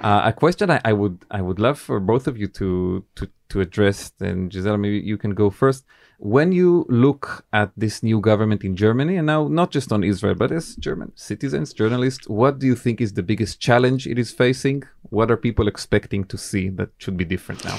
Uh, 0.02 0.24
a 0.26 0.34
question 0.34 0.70
I, 0.70 0.82
I 0.84 0.94
would 0.94 1.26
I 1.32 1.42
would 1.42 1.60
love 1.60 1.80
for 1.80 2.00
both 2.00 2.28
of 2.28 2.38
you 2.38 2.48
to 2.48 3.06
to 3.16 3.30
to 3.50 3.62
address, 3.62 4.12
and 4.20 4.52
Giselle, 4.52 4.78
maybe 4.78 5.00
you 5.00 5.18
can 5.18 5.34
go 5.34 5.50
first. 5.50 5.86
When 6.18 6.52
you 6.52 6.86
look 6.90 7.46
at 7.52 7.72
this 7.76 8.02
new 8.02 8.22
government 8.22 8.64
in 8.64 8.76
Germany, 8.76 9.18
and 9.18 9.28
now 9.28 9.48
not 9.48 9.72
just 9.72 9.92
on 9.92 10.04
Israel, 10.04 10.36
but 10.36 10.52
as 10.52 10.76
German 10.78 11.12
citizens, 11.16 11.74
journalists, 11.74 12.28
what 12.30 12.60
do 12.60 12.68
you 12.68 12.76
think 12.76 13.02
is 13.02 13.14
the 13.14 13.24
biggest 13.24 13.60
challenge 13.60 14.08
it 14.08 14.18
is 14.18 14.32
facing? 14.32 14.84
What 15.10 15.30
are 15.30 15.38
people 15.38 15.68
expecting 15.68 16.24
to 16.26 16.38
see 16.38 16.70
that 16.70 16.90
should 16.98 17.18
be 17.18 17.26
different 17.26 17.66
now? 17.66 17.78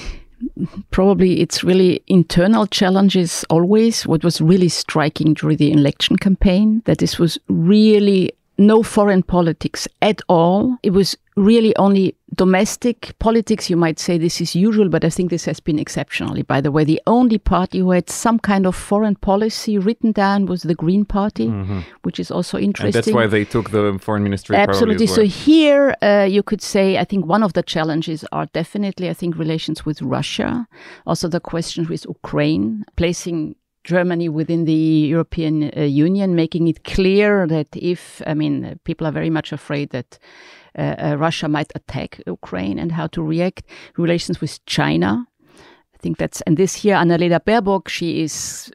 Probably 0.90 1.40
it's 1.40 1.64
really 1.64 2.02
internal 2.06 2.66
challenges 2.66 3.44
always. 3.49 4.06
What 4.06 4.23
was 4.23 4.40
really 4.40 4.68
striking 4.68 5.32
during 5.32 5.56
the 5.56 5.73
election 5.73 6.16
campaign, 6.16 6.82
that 6.85 6.99
this 6.99 7.18
was 7.18 7.38
really 7.49 8.32
no 8.58 8.82
foreign 8.82 9.22
politics 9.22 9.86
at 10.02 10.22
all. 10.28 10.76
It 10.82 10.90
was 10.90 11.16
really 11.36 11.76
only 11.76 12.16
domestic 12.34 13.14
politics. 13.18 13.68
You 13.68 13.76
might 13.76 13.98
say 13.98 14.16
this 14.16 14.40
is 14.40 14.54
usual, 14.54 14.88
but 14.88 15.04
I 15.04 15.10
think 15.10 15.30
this 15.30 15.44
has 15.44 15.60
been 15.60 15.78
exceptionally. 15.78 16.42
By 16.42 16.60
the 16.60 16.72
way, 16.72 16.84
the 16.84 17.00
only 17.06 17.38
party 17.38 17.80
who 17.80 17.90
had 17.90 18.08
some 18.08 18.38
kind 18.38 18.66
of 18.66 18.75
foreign 18.75 19.16
policy 19.16 19.78
written 19.78 20.12
down 20.12 20.46
was 20.46 20.62
the 20.62 20.75
Green 20.75 21.04
Party, 21.04 21.48
which 22.02 22.18
is 22.18 22.30
also 22.30 22.58
interesting. 22.58 22.86
And 22.86 22.94
that's 22.94 23.14
why 23.14 23.26
they 23.26 23.44
took 23.44 23.70
the 23.70 23.98
foreign 24.00 24.22
ministry. 24.22 24.56
Absolutely. 24.56 25.04
as 25.04 25.14
So 25.14 25.25
here, 25.25 25.94
uh, 26.02 26.26
you 26.28 26.42
could 26.42 26.62
say, 26.62 26.98
I 26.98 27.04
think 27.04 27.26
one 27.26 27.42
of 27.42 27.52
the 27.52 27.62
challenges 27.62 28.25
are 28.32 28.46
definitely, 28.46 29.10
I 29.10 29.14
think, 29.14 29.36
relations 29.36 29.84
with 29.84 30.00
Russia. 30.00 30.66
Also, 31.06 31.28
the 31.28 31.40
question 31.40 31.86
with 31.88 32.06
Ukraine, 32.06 32.84
placing 32.96 33.56
Germany 33.86 34.28
within 34.28 34.64
the 34.64 34.72
European 35.14 35.70
uh, 35.76 35.82
Union, 35.82 36.34
making 36.34 36.66
it 36.68 36.82
clear 36.84 37.46
that 37.46 37.68
if, 37.72 38.20
I 38.26 38.34
mean, 38.34 38.78
people 38.84 39.06
are 39.06 39.12
very 39.12 39.30
much 39.30 39.52
afraid 39.52 39.90
that 39.90 40.18
uh, 40.76 40.94
uh, 40.98 41.16
Russia 41.16 41.48
might 41.48 41.72
attack 41.74 42.20
Ukraine 42.26 42.78
and 42.78 42.92
how 42.92 43.06
to 43.08 43.22
react. 43.22 43.62
Relations 43.96 44.40
with 44.40 44.64
China. 44.66 45.26
I 45.94 45.98
think 45.98 46.18
that's, 46.18 46.40
and 46.42 46.56
this 46.56 46.74
here, 46.74 46.96
Annalena 46.96 47.40
Baerbock, 47.40 47.88
she 47.88 48.22
is 48.22 48.70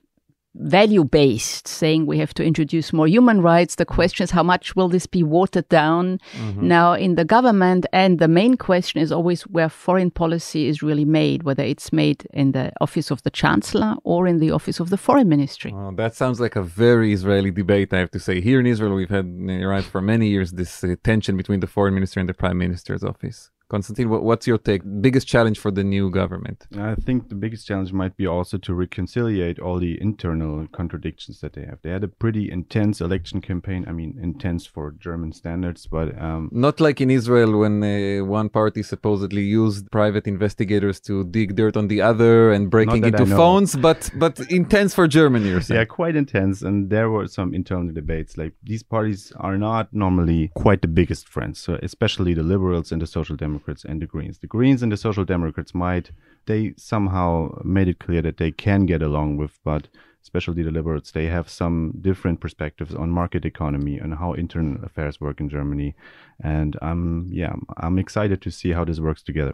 value 0.55 1.03
based, 1.03 1.67
saying 1.67 2.05
we 2.05 2.17
have 2.17 2.33
to 2.33 2.43
introduce 2.43 2.91
more 2.91 3.07
human 3.07 3.41
rights. 3.41 3.75
The 3.75 3.85
question 3.85 4.23
is 4.23 4.31
how 4.31 4.43
much 4.43 4.75
will 4.75 4.89
this 4.89 5.05
be 5.05 5.23
watered 5.23 5.69
down 5.69 6.19
now 6.57 6.93
in 6.93 7.15
the 7.15 7.25
government? 7.25 7.85
And 7.93 8.19
the 8.19 8.27
main 8.27 8.57
question 8.57 9.01
is 9.01 9.11
always 9.11 9.43
where 9.43 9.69
foreign 9.69 10.11
policy 10.11 10.67
is 10.67 10.83
really 10.83 11.05
made, 11.05 11.43
whether 11.43 11.63
it's 11.63 11.93
made 11.93 12.27
in 12.33 12.51
the 12.51 12.71
office 12.81 13.11
of 13.11 13.23
the 13.23 13.29
chancellor 13.29 13.95
or 14.03 14.27
in 14.27 14.39
the 14.39 14.51
office 14.51 14.79
of 14.79 14.89
the 14.89 14.97
foreign 14.97 15.29
ministry. 15.29 15.71
Oh, 15.73 15.91
that 15.95 16.15
sounds 16.15 16.39
like 16.39 16.55
a 16.55 16.63
very 16.63 17.13
Israeli 17.13 17.51
debate, 17.51 17.93
I 17.93 17.99
have 17.99 18.11
to 18.11 18.19
say. 18.19 18.41
Here 18.41 18.59
in 18.59 18.65
Israel, 18.65 18.93
we've 18.93 19.09
had, 19.09 19.27
right, 19.47 19.83
for 19.83 20.01
many 20.01 20.27
years, 20.27 20.51
this 20.51 20.83
uh, 20.83 20.95
tension 21.03 21.37
between 21.37 21.61
the 21.61 21.67
foreign 21.67 21.93
minister 21.93 22.19
and 22.19 22.27
the 22.27 22.33
prime 22.33 22.57
minister's 22.57 23.03
office. 23.03 23.51
Konstantin, 23.71 24.09
what, 24.09 24.23
what's 24.23 24.45
your 24.47 24.57
take? 24.57 24.81
Biggest 24.99 25.25
challenge 25.33 25.57
for 25.57 25.71
the 25.71 25.85
new 25.95 26.09
government? 26.09 26.67
I 26.77 26.95
think 26.95 27.29
the 27.29 27.35
biggest 27.35 27.65
challenge 27.65 27.93
might 27.93 28.17
be 28.17 28.27
also 28.27 28.57
to 28.57 28.73
reconciliate 28.73 29.59
all 29.59 29.79
the 29.79 29.93
internal 30.01 30.67
contradictions 30.79 31.39
that 31.39 31.53
they 31.53 31.65
have. 31.69 31.79
They 31.81 31.91
had 31.91 32.03
a 32.03 32.09
pretty 32.09 32.51
intense 32.51 32.99
election 32.99 33.39
campaign. 33.39 33.85
I 33.87 33.93
mean, 33.93 34.19
intense 34.21 34.65
for 34.65 34.91
German 34.99 35.31
standards, 35.31 35.87
but 35.87 36.21
um, 36.21 36.49
Not 36.51 36.81
like 36.81 36.99
in 36.99 37.09
Israel 37.09 37.59
when 37.59 37.75
uh, 37.81 38.25
one 38.25 38.49
party 38.49 38.83
supposedly 38.83 39.43
used 39.43 39.89
private 39.89 40.27
investigators 40.27 40.99
to 41.07 41.23
dig 41.23 41.55
dirt 41.55 41.77
on 41.77 41.87
the 41.87 42.01
other 42.01 42.51
and 42.51 42.69
breaking 42.69 43.05
into 43.05 43.25
phones, 43.25 43.77
but 43.87 44.09
but 44.15 44.37
intense 44.61 44.93
for 44.93 45.07
Germany, 45.07 45.47
you're 45.47 45.61
saying. 45.61 45.79
yeah, 45.79 45.85
quite 45.85 46.17
intense. 46.17 46.61
And 46.61 46.89
there 46.89 47.09
were 47.09 47.27
some 47.29 47.53
internal 47.53 47.93
debates. 47.93 48.31
Like 48.35 48.51
these 48.71 48.83
parties 48.83 49.31
are 49.47 49.57
not 49.57 49.93
normally 49.93 50.51
quite 50.55 50.81
the 50.81 50.89
biggest 50.99 51.29
friends. 51.29 51.55
So 51.65 51.79
especially 51.81 52.33
the 52.33 52.43
liberals 52.43 52.91
and 52.91 53.01
the 53.01 53.07
social 53.07 53.37
democrats 53.37 53.60
and 53.67 54.01
the 54.01 54.05
Greens. 54.05 54.39
The 54.39 54.47
Greens 54.47 54.83
and 54.83 54.91
the 54.91 54.97
social 54.97 55.25
democrats 55.25 55.73
might 55.73 56.11
they 56.45 56.73
somehow 56.77 57.59
made 57.63 57.87
it 57.87 57.99
clear 57.99 58.21
that 58.21 58.37
they 58.37 58.51
can 58.51 58.85
get 58.85 59.01
along 59.01 59.37
with, 59.37 59.59
but 59.63 59.87
especially 60.21 60.63
the 60.63 60.71
liberals, 60.71 61.11
they 61.11 61.25
have 61.25 61.49
some 61.49 61.93
different 62.01 62.39
perspectives 62.39 62.93
on 62.95 63.09
market 63.09 63.45
economy 63.45 63.97
and 63.97 64.15
how 64.15 64.33
internal 64.33 64.83
affairs 64.83 65.19
work 65.19 65.39
in 65.39 65.49
Germany. 65.49 65.95
And 66.43 66.77
I'm 66.81 67.27
yeah, 67.31 67.53
I'm 67.77 67.97
excited 67.99 68.41
to 68.41 68.51
see 68.51 68.71
how 68.71 68.85
this 68.85 68.99
works 68.99 69.23
together. 69.23 69.53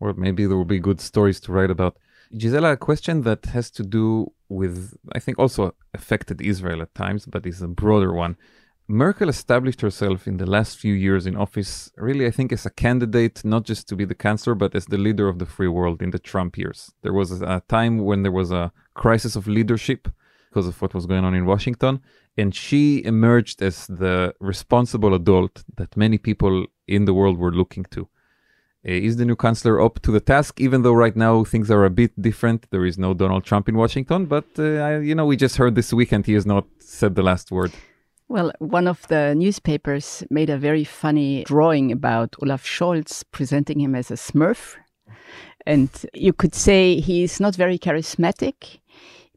or 0.00 0.12
maybe 0.14 0.46
there 0.46 0.56
will 0.56 0.64
be 0.64 0.78
good 0.78 1.00
stories 1.00 1.40
to 1.40 1.52
write 1.52 1.70
about. 1.70 1.96
Gisela, 2.36 2.72
a 2.72 2.76
question 2.76 3.22
that 3.22 3.46
has 3.46 3.70
to 3.72 3.82
do 3.82 4.32
with, 4.48 4.96
I 5.12 5.20
think, 5.20 5.38
also 5.38 5.74
affected 5.92 6.40
Israel 6.40 6.82
at 6.82 6.94
times, 6.94 7.26
but 7.26 7.46
is 7.46 7.62
a 7.62 7.68
broader 7.68 8.12
one. 8.12 8.36
Merkel 8.86 9.30
established 9.30 9.80
herself 9.80 10.26
in 10.26 10.36
the 10.36 10.44
last 10.44 10.78
few 10.78 10.92
years 10.92 11.26
in 11.26 11.36
office, 11.36 11.90
really, 11.96 12.26
I 12.26 12.30
think, 12.30 12.52
as 12.52 12.66
a 12.66 12.70
candidate, 12.70 13.42
not 13.42 13.64
just 13.64 13.88
to 13.88 13.96
be 13.96 14.04
the 14.04 14.14
chancellor, 14.14 14.54
but 14.54 14.74
as 14.74 14.84
the 14.86 14.98
leader 14.98 15.26
of 15.26 15.38
the 15.38 15.46
free 15.46 15.68
world 15.68 16.02
in 16.02 16.10
the 16.10 16.18
Trump 16.18 16.58
years. 16.58 16.92
There 17.00 17.14
was 17.14 17.40
a 17.40 17.62
time 17.66 17.98
when 17.98 18.22
there 18.22 18.32
was 18.32 18.50
a 18.50 18.72
crisis 18.92 19.36
of 19.36 19.46
leadership 19.46 20.08
because 20.50 20.66
of 20.66 20.80
what 20.82 20.92
was 20.92 21.06
going 21.06 21.24
on 21.24 21.34
in 21.34 21.46
Washington, 21.46 22.00
and 22.36 22.54
she 22.54 23.02
emerged 23.04 23.62
as 23.62 23.86
the 23.86 24.34
responsible 24.38 25.14
adult 25.14 25.64
that 25.76 25.96
many 25.96 26.18
people 26.18 26.66
in 26.86 27.06
the 27.06 27.14
world 27.14 27.38
were 27.38 27.52
looking 27.52 27.84
to. 27.84 28.02
Uh, 28.86 28.92
is 28.92 29.16
the 29.16 29.24
new 29.24 29.34
chancellor 29.34 29.80
up 29.80 29.98
to 30.02 30.10
the 30.10 30.20
task? 30.20 30.60
Even 30.60 30.82
though 30.82 30.92
right 30.92 31.16
now 31.16 31.42
things 31.42 31.70
are 31.70 31.86
a 31.86 31.90
bit 31.90 32.12
different, 32.20 32.70
there 32.70 32.84
is 32.84 32.98
no 32.98 33.14
Donald 33.14 33.44
Trump 33.44 33.66
in 33.66 33.76
Washington. 33.76 34.26
But 34.26 34.44
uh, 34.58 34.62
I, 34.62 34.98
you 34.98 35.14
know, 35.14 35.24
we 35.24 35.38
just 35.38 35.56
heard 35.56 35.74
this 35.74 35.90
weekend 35.90 36.26
he 36.26 36.34
has 36.34 36.44
not 36.44 36.66
said 36.80 37.14
the 37.14 37.22
last 37.22 37.50
word. 37.50 37.72
Well, 38.28 38.52
one 38.58 38.88
of 38.88 39.06
the 39.08 39.34
newspapers 39.34 40.24
made 40.30 40.48
a 40.48 40.56
very 40.56 40.84
funny 40.84 41.44
drawing 41.44 41.92
about 41.92 42.34
Olaf 42.42 42.64
Scholz, 42.64 43.22
presenting 43.30 43.80
him 43.80 43.94
as 43.94 44.10
a 44.10 44.14
smurf. 44.14 44.76
And 45.66 45.90
you 46.14 46.32
could 46.32 46.54
say 46.54 47.00
he's 47.00 47.38
not 47.38 47.54
very 47.54 47.78
charismatic, 47.78 48.80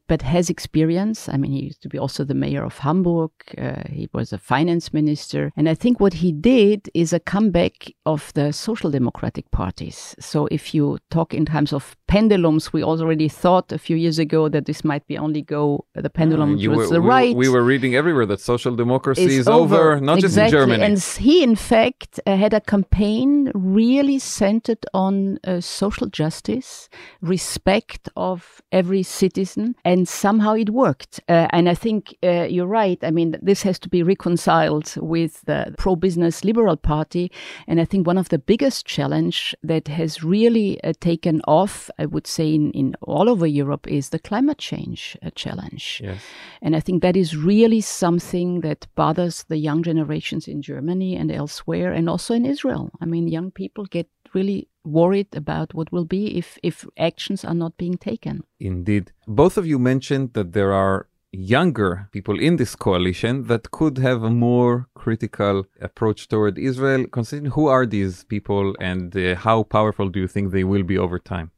but 0.07 0.21
has 0.21 0.49
experience. 0.49 1.27
I 1.29 1.37
mean, 1.37 1.51
he 1.51 1.61
used 1.63 1.81
to 1.83 1.89
be 1.89 1.97
also 1.99 2.23
the 2.23 2.33
mayor 2.33 2.63
of 2.63 2.77
Hamburg. 2.79 3.31
Uh, 3.57 3.83
he 3.89 4.09
was 4.13 4.33
a 4.33 4.37
finance 4.37 4.93
minister. 4.93 5.51
And 5.57 5.67
I 5.69 5.75
think 5.75 5.99
what 5.99 6.15
he 6.15 6.31
did 6.31 6.89
is 6.93 7.13
a 7.13 7.19
comeback 7.19 7.75
of 8.05 8.31
the 8.33 8.51
social 8.53 8.89
democratic 8.91 9.49
parties. 9.51 10.15
So 10.19 10.47
if 10.51 10.73
you 10.73 10.97
talk 11.11 11.33
in 11.33 11.45
terms 11.45 11.71
of 11.73 11.95
pendulums, 12.07 12.71
we 12.73 12.81
already 12.83 13.29
thought 13.29 13.71
a 13.71 13.77
few 13.87 13.97
years 13.97 14.17
ago 14.19 14.49
that 14.49 14.65
this 14.65 14.83
might 14.83 15.05
be 15.07 15.17
only 15.17 15.41
go 15.41 15.85
the 15.93 16.09
pendulum 16.09 16.53
Uh, 16.53 16.57
You 16.63 16.69
towards 16.71 16.89
were- 16.89 16.95
the 16.97 17.01
we, 17.01 17.07
were- 17.07 17.15
right 17.17 17.35
We 17.35 17.49
were 17.55 17.63
reading 17.73 17.93
everywhere 18.01 18.25
that 18.31 18.39
social 18.53 18.75
democracy 18.75 19.23
is, 19.25 19.37
is, 19.39 19.47
over, 19.47 19.99
not 20.09 20.19
just 20.19 20.37
in 20.37 20.49
Germany. 20.49 20.83
And 20.83 20.97
he, 21.27 21.35
in 21.49 21.55
fact, 21.55 22.11
uh, 22.25 22.35
had 22.43 22.53
a 22.53 22.61
campaign 22.61 23.51
really 23.53 24.19
centered 24.19 24.83
on 24.93 25.15
uh, 25.43 25.59
social 25.81 26.07
justice, 26.21 26.87
respect 27.21 28.03
of 28.15 28.61
every 28.71 29.03
citizen, 29.03 29.75
and 29.83 29.97
somehow 30.06 30.54
it 30.54 30.70
worked. 30.70 31.20
Uh, 31.27 31.48
and 31.51 31.70
I 31.70 31.74
think 31.74 32.16
uh, 32.24 32.48
you're 32.50 32.68
right. 32.68 33.00
I 33.04 33.12
mean, 33.12 33.36
this 33.42 33.63
has 33.63 33.80
to 33.80 33.89
be 33.89 34.04
reconciled 34.04 34.94
with 34.98 35.42
the 35.42 35.74
pro-business 35.77 36.44
Liberal 36.44 36.77
Party. 36.77 37.32
And 37.68 37.80
I 37.80 37.86
think 37.86 38.06
one 38.06 38.18
of 38.18 38.30
the 38.30 38.39
biggest 38.39 38.86
challenge 38.86 39.56
that 39.63 39.88
has 39.88 40.24
really 40.24 40.82
uh, 40.84 40.94
taken 41.00 41.42
off, 41.48 41.89
I 41.98 42.06
would 42.06 42.27
say, 42.27 42.54
in, 42.54 42.72
in 42.72 42.96
all 43.01 43.30
over 43.30 43.48
Europe, 43.48 43.88
is 43.88 44.10
the 44.10 44.20
climate 44.20 44.58
change 44.58 45.18
uh, 45.24 45.30
challenge. 45.36 46.01
yes. 46.04 46.22
And 46.62 46.75
I 46.75 46.80
think 46.80 47.01
that 47.01 47.16
is 47.16 47.36
really 47.36 47.82
something 47.82 48.62
that 48.62 48.88
bothers 48.96 49.46
the 49.48 49.58
young 49.58 49.84
generations 49.84 50.48
in 50.48 50.62
Germany 50.62 51.16
and 51.16 51.32
elsewhere, 51.32 51.92
and 51.92 52.10
also 52.10 52.34
in 52.34 52.46
Israel. 52.46 52.92
I 53.01 53.06
mean, 53.06 53.27
young 53.27 53.51
people 53.51 53.86
get 53.86 54.08
really 54.34 54.68
worried 54.88 55.36
about 55.36 55.74
what 55.74 55.91
will 55.91 56.06
be 56.06 56.38
if, 56.38 56.58
if 56.63 56.86
actions 56.98 57.44
are 57.46 57.53
not 57.53 57.77
being 57.77 57.98
taken. 57.98 58.44
Indeed. 58.60 59.12
Both 59.27 59.58
of 59.58 59.65
you 59.65 59.79
mentioned 59.79 60.34
that 60.34 60.53
there 60.53 60.74
are 60.74 61.08
younger 61.32 62.10
people 62.12 62.39
in 62.39 62.56
this 62.56 62.75
coalition 62.75 63.44
that 63.48 63.72
could 63.72 63.98
have 63.98 64.24
a 64.24 64.29
more 64.29 64.88
critical 64.96 65.65
approach 65.82 66.27
toward 66.27 66.58
Israel. 66.58 67.06
Considering 67.08 67.51
who 67.51 67.67
are 67.67 67.86
these 67.86 68.24
people 68.24 68.75
and 68.79 69.15
uh, 69.15 69.36
how 69.36 69.63
powerful 69.63 70.10
do 70.10 70.20
you 70.20 70.27
think 70.27 70.51
they 70.51 70.63
will 70.63 70.84
be 70.84 70.98
over 70.98 71.20
time? 71.20 71.51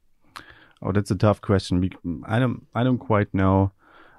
Oh, 0.82 0.92
that's 0.92 1.12
a 1.12 1.16
tough 1.16 1.42
question. 1.42 1.90
I 2.26 2.40
don't 2.40 2.66
I 2.74 2.84
don't 2.84 3.00
quite 3.00 3.34
know 3.34 3.72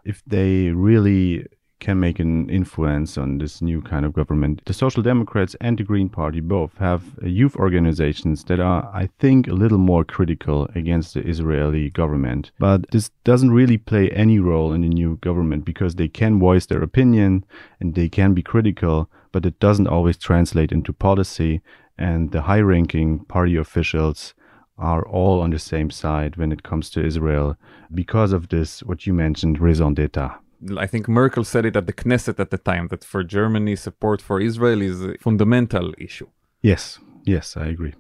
if 0.05 0.23
they 0.27 0.71
really 0.71 1.47
can 1.81 1.99
make 1.99 2.21
an 2.21 2.49
influence 2.49 3.19
on 3.19 3.39
this 3.39 3.61
new 3.61 3.81
kind 3.81 4.05
of 4.05 4.13
government. 4.13 4.63
The 4.67 4.75
Social 4.75 5.03
Democrats 5.03 5.57
and 5.61 5.77
the 5.79 5.83
Green 5.83 6.09
Party 6.09 6.41
both 6.41 6.77
have 6.79 7.03
uh, 7.23 7.27
youth 7.27 7.57
organizations 7.57 8.45
that 8.45 8.61
are, 8.61 8.89
I 8.95 9.09
think, 9.19 9.49
a 9.49 9.55
little 9.55 9.79
more 9.79 10.05
critical 10.05 10.69
against 10.75 11.15
the 11.15 11.27
Israeli 11.27 11.91
government. 11.91 12.53
But 12.59 12.91
this 12.91 13.11
doesn't 13.25 13.51
really 13.51 13.79
play 13.79 14.11
any 14.11 14.39
role 14.39 14.73
in 14.73 14.83
the 14.83 14.89
new 14.89 15.17
government 15.17 15.65
because 15.65 15.95
they 15.95 16.09
can 16.09 16.39
voice 16.39 16.67
their 16.67 16.83
opinion 16.83 17.45
and 17.81 17.95
they 17.95 18.09
can 18.09 18.35
be 18.35 18.43
critical, 18.43 19.11
but 19.33 19.47
it 19.47 19.59
doesn't 19.59 19.89
always 19.89 20.17
translate 20.17 20.73
into 20.73 20.93
policy. 20.93 21.63
And 21.99 22.31
the 22.33 22.43
high 22.43 22.61
ranking 22.61 23.25
party 23.25 23.57
officials 23.57 24.35
are 24.79 25.07
all 25.07 25.41
on 25.41 25.51
the 25.51 25.59
same 25.59 25.91
side 25.91 26.37
when 26.37 26.53
it 26.53 26.63
comes 26.63 26.89
to 26.91 27.05
Israel 27.05 27.57
because 27.93 28.33
of 28.33 28.49
this, 28.49 28.83
what 28.83 29.07
you 29.07 29.13
mentioned, 29.13 29.61
raison 29.61 29.95
d'etat. 29.95 30.39
I 30.77 30.87
think 30.87 31.09
Merkel 31.09 31.45
said 31.45 31.65
it 31.65 31.77
at 31.77 31.87
the 31.87 31.93
Knesset 31.93 32.39
at 32.39 32.51
the 32.51 32.59
time 32.59 32.89
that 32.89 33.05
for 33.05 33.23
Germany, 33.23 33.77
support 33.77 34.21
for 34.21 34.41
Israel 34.41 34.83
is 34.83 35.03
a 35.03 35.17
fundamental 35.19 35.95
issue. 35.99 36.29
Yes, 36.61 36.99
yes, 37.25 37.57
I 37.57 37.67
agree. 37.67 37.95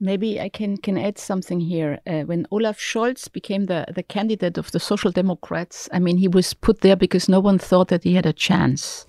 Maybe 0.00 0.40
I 0.40 0.48
can, 0.48 0.76
can 0.76 0.98
add 0.98 1.18
something 1.18 1.60
here. 1.60 2.00
Uh, 2.06 2.22
when 2.22 2.46
Olaf 2.50 2.78
Scholz 2.78 3.32
became 3.32 3.66
the, 3.66 3.86
the 3.94 4.02
candidate 4.02 4.58
of 4.58 4.70
the 4.72 4.80
Social 4.80 5.10
Democrats, 5.10 5.88
I 5.92 5.98
mean, 5.98 6.16
he 6.18 6.28
was 6.28 6.52
put 6.52 6.80
there 6.80 6.96
because 6.96 7.28
no 7.28 7.40
one 7.40 7.58
thought 7.58 7.88
that 7.88 8.04
he 8.04 8.14
had 8.14 8.26
a 8.26 8.32
chance. 8.32 9.06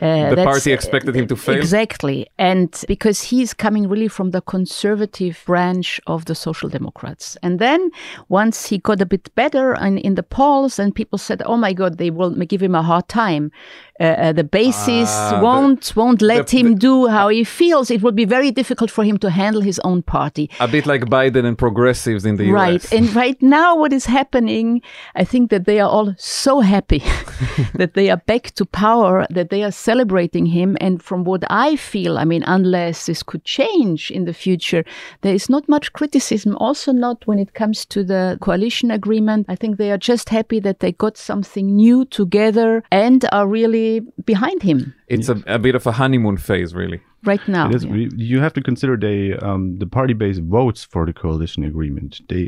Uh, 0.00 0.28
The 0.34 0.44
party 0.44 0.72
expected 0.72 1.16
him 1.16 1.26
to 1.28 1.36
fail? 1.36 1.56
Exactly. 1.56 2.26
And 2.38 2.84
because 2.86 3.22
he's 3.22 3.54
coming 3.54 3.88
really 3.88 4.08
from 4.08 4.30
the 4.30 4.42
conservative 4.42 5.42
branch 5.46 6.00
of 6.06 6.26
the 6.26 6.34
Social 6.34 6.68
Democrats. 6.68 7.36
And 7.42 7.58
then 7.58 7.90
once 8.28 8.66
he 8.66 8.78
got 8.78 9.00
a 9.00 9.06
bit 9.06 9.34
better 9.34 9.74
in, 9.74 9.98
in 9.98 10.14
the 10.14 10.22
polls, 10.22 10.78
and 10.78 10.94
people 10.94 11.18
said, 11.18 11.42
oh 11.46 11.56
my 11.56 11.72
God, 11.72 11.96
they 11.96 12.10
will 12.10 12.30
give 12.30 12.62
him 12.62 12.74
a 12.74 12.82
hard 12.82 13.08
time. 13.08 13.50
Uh, 13.98 14.04
uh, 14.04 14.32
the 14.32 14.44
basis 14.44 15.08
Ah, 15.10 15.40
won't 15.42 15.92
won't 15.96 16.20
let 16.20 16.46
the- 16.48 16.58
him 16.58 16.74
do 16.76 17.06
how 17.06 17.28
he 17.28 17.44
feels. 17.44 17.90
It 17.90 18.02
will 18.02 18.12
be 18.12 18.26
very 18.26 18.50
difficult 18.50 18.90
for 18.90 19.04
him 19.04 19.16
to 19.18 19.28
handle 19.30 19.62
his 19.62 19.78
own 19.84 20.02
party. 20.02 20.44
A 20.60 20.68
bit 20.68 20.84
like 20.86 21.02
Biden 21.06 21.44
and 21.48 21.56
progressives 21.56 22.24
in 22.26 22.36
the 22.36 22.50
Right. 22.50 22.74
US. 22.84 22.92
Right. 22.92 22.98
and 22.98 23.16
right 23.16 23.40
now, 23.42 23.70
what 23.82 23.92
is 23.92 24.06
happening, 24.06 24.82
I 25.22 25.24
think 25.24 25.44
that 25.50 25.64
they 25.64 25.78
are 25.84 25.88
all 25.96 26.14
so 26.18 26.60
happy 26.60 27.02
that 27.80 27.94
they 27.94 28.10
are 28.10 28.20
back 28.26 28.44
to 28.58 28.64
power, 28.66 29.26
that 29.30 29.48
they 29.52 29.62
are 29.66 29.72
celebrating 29.72 30.46
him. 30.58 30.76
And 30.80 31.02
from 31.08 31.24
what 31.24 31.42
I 31.48 31.76
feel, 31.76 32.12
I 32.18 32.24
mean, 32.24 32.42
unless 32.58 33.06
this 33.06 33.22
could 33.22 33.44
change 33.44 34.10
in 34.16 34.24
the 34.26 34.34
future, 34.34 34.82
there 35.22 35.34
is 35.34 35.48
not 35.48 35.68
much 35.68 35.86
criticism. 35.98 36.50
Also, 36.66 36.92
not 36.92 37.18
when 37.28 37.38
it 37.38 37.50
comes 37.60 37.86
to 37.94 38.04
the 38.12 38.36
coalition 38.46 38.90
agreement. 38.90 39.46
I 39.48 39.56
think 39.60 39.76
they 39.76 39.90
are 39.94 40.02
just 40.12 40.28
happy 40.38 40.60
that 40.60 40.78
they 40.80 40.92
got 40.92 41.16
something 41.16 41.66
new 41.84 42.04
together 42.04 42.82
and 42.90 43.24
are 43.32 43.48
really 43.58 43.85
behind 44.32 44.58
him 44.70 44.80
It's 45.14 45.28
a, 45.34 45.36
a 45.46 45.58
bit 45.66 45.74
of 45.80 45.84
a 45.86 45.92
honeymoon 46.00 46.36
phase, 46.48 46.70
really. 46.82 47.00
right 47.32 47.46
now. 47.48 47.66
It 47.68 47.74
is, 47.78 47.84
Yeah. 47.84 47.92
we- 47.94 48.10
You 48.30 48.38
have 48.44 48.54
to 48.58 48.62
consider 48.70 48.94
they 49.06 49.20
um, 49.48 49.62
the 49.82 49.86
party 49.98 50.14
base 50.22 50.38
votes 50.58 50.80
for 50.92 51.02
the 51.08 51.12
coalition 51.22 51.62
agreement. 51.72 52.10
They 52.30 52.44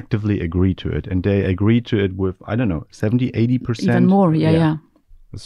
actively 0.00 0.36
agree 0.48 0.74
to 0.82 0.88
it, 0.98 1.04
and 1.10 1.18
they 1.28 1.38
agree 1.54 1.80
to 1.90 1.96
it 2.04 2.12
with 2.22 2.36
I 2.50 2.52
don't 2.58 2.68
know 2.74 2.84
70, 2.90 3.24
80 3.42 3.58
percent, 3.66 3.90
Even 3.90 4.06
more. 4.16 4.30
Yeah, 4.44 4.54
yeah. 4.62 4.76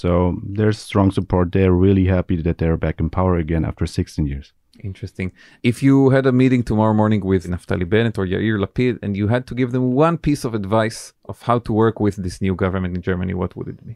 So 0.03 0.11
there's 0.59 0.79
strong 0.91 1.09
support. 1.19 1.47
They're 1.53 1.77
really 1.87 2.07
happy 2.17 2.37
that 2.43 2.57
they're 2.59 2.77
back 2.87 2.97
in 3.03 3.09
power 3.11 3.35
again 3.45 3.65
after 3.71 3.87
16 3.87 4.27
years. 4.33 4.53
Interesting. 4.91 5.29
If 5.63 5.77
you 5.87 6.11
had 6.11 6.27
a 6.27 6.33
meeting 6.43 6.63
tomorrow 6.65 6.93
morning 7.03 7.23
with 7.25 7.43
Naftali 7.53 7.87
Bennett 7.93 8.19
or 8.19 8.27
Yair 8.33 8.57
Lapid 8.65 8.95
and 9.03 9.17
you 9.17 9.27
had 9.35 9.47
to 9.49 9.55
give 9.61 9.71
them 9.73 9.85
one 10.07 10.17
piece 10.19 10.43
of 10.49 10.53
advice 10.55 11.01
of 11.31 11.37
how 11.49 11.59
to 11.67 11.73
work 11.73 11.97
with 12.05 12.17
this 12.25 12.37
new 12.47 12.55
government 12.65 12.93
in 12.97 13.01
Germany, 13.11 13.33
what 13.43 13.53
would 13.57 13.69
it 13.75 13.81
be? 13.87 13.95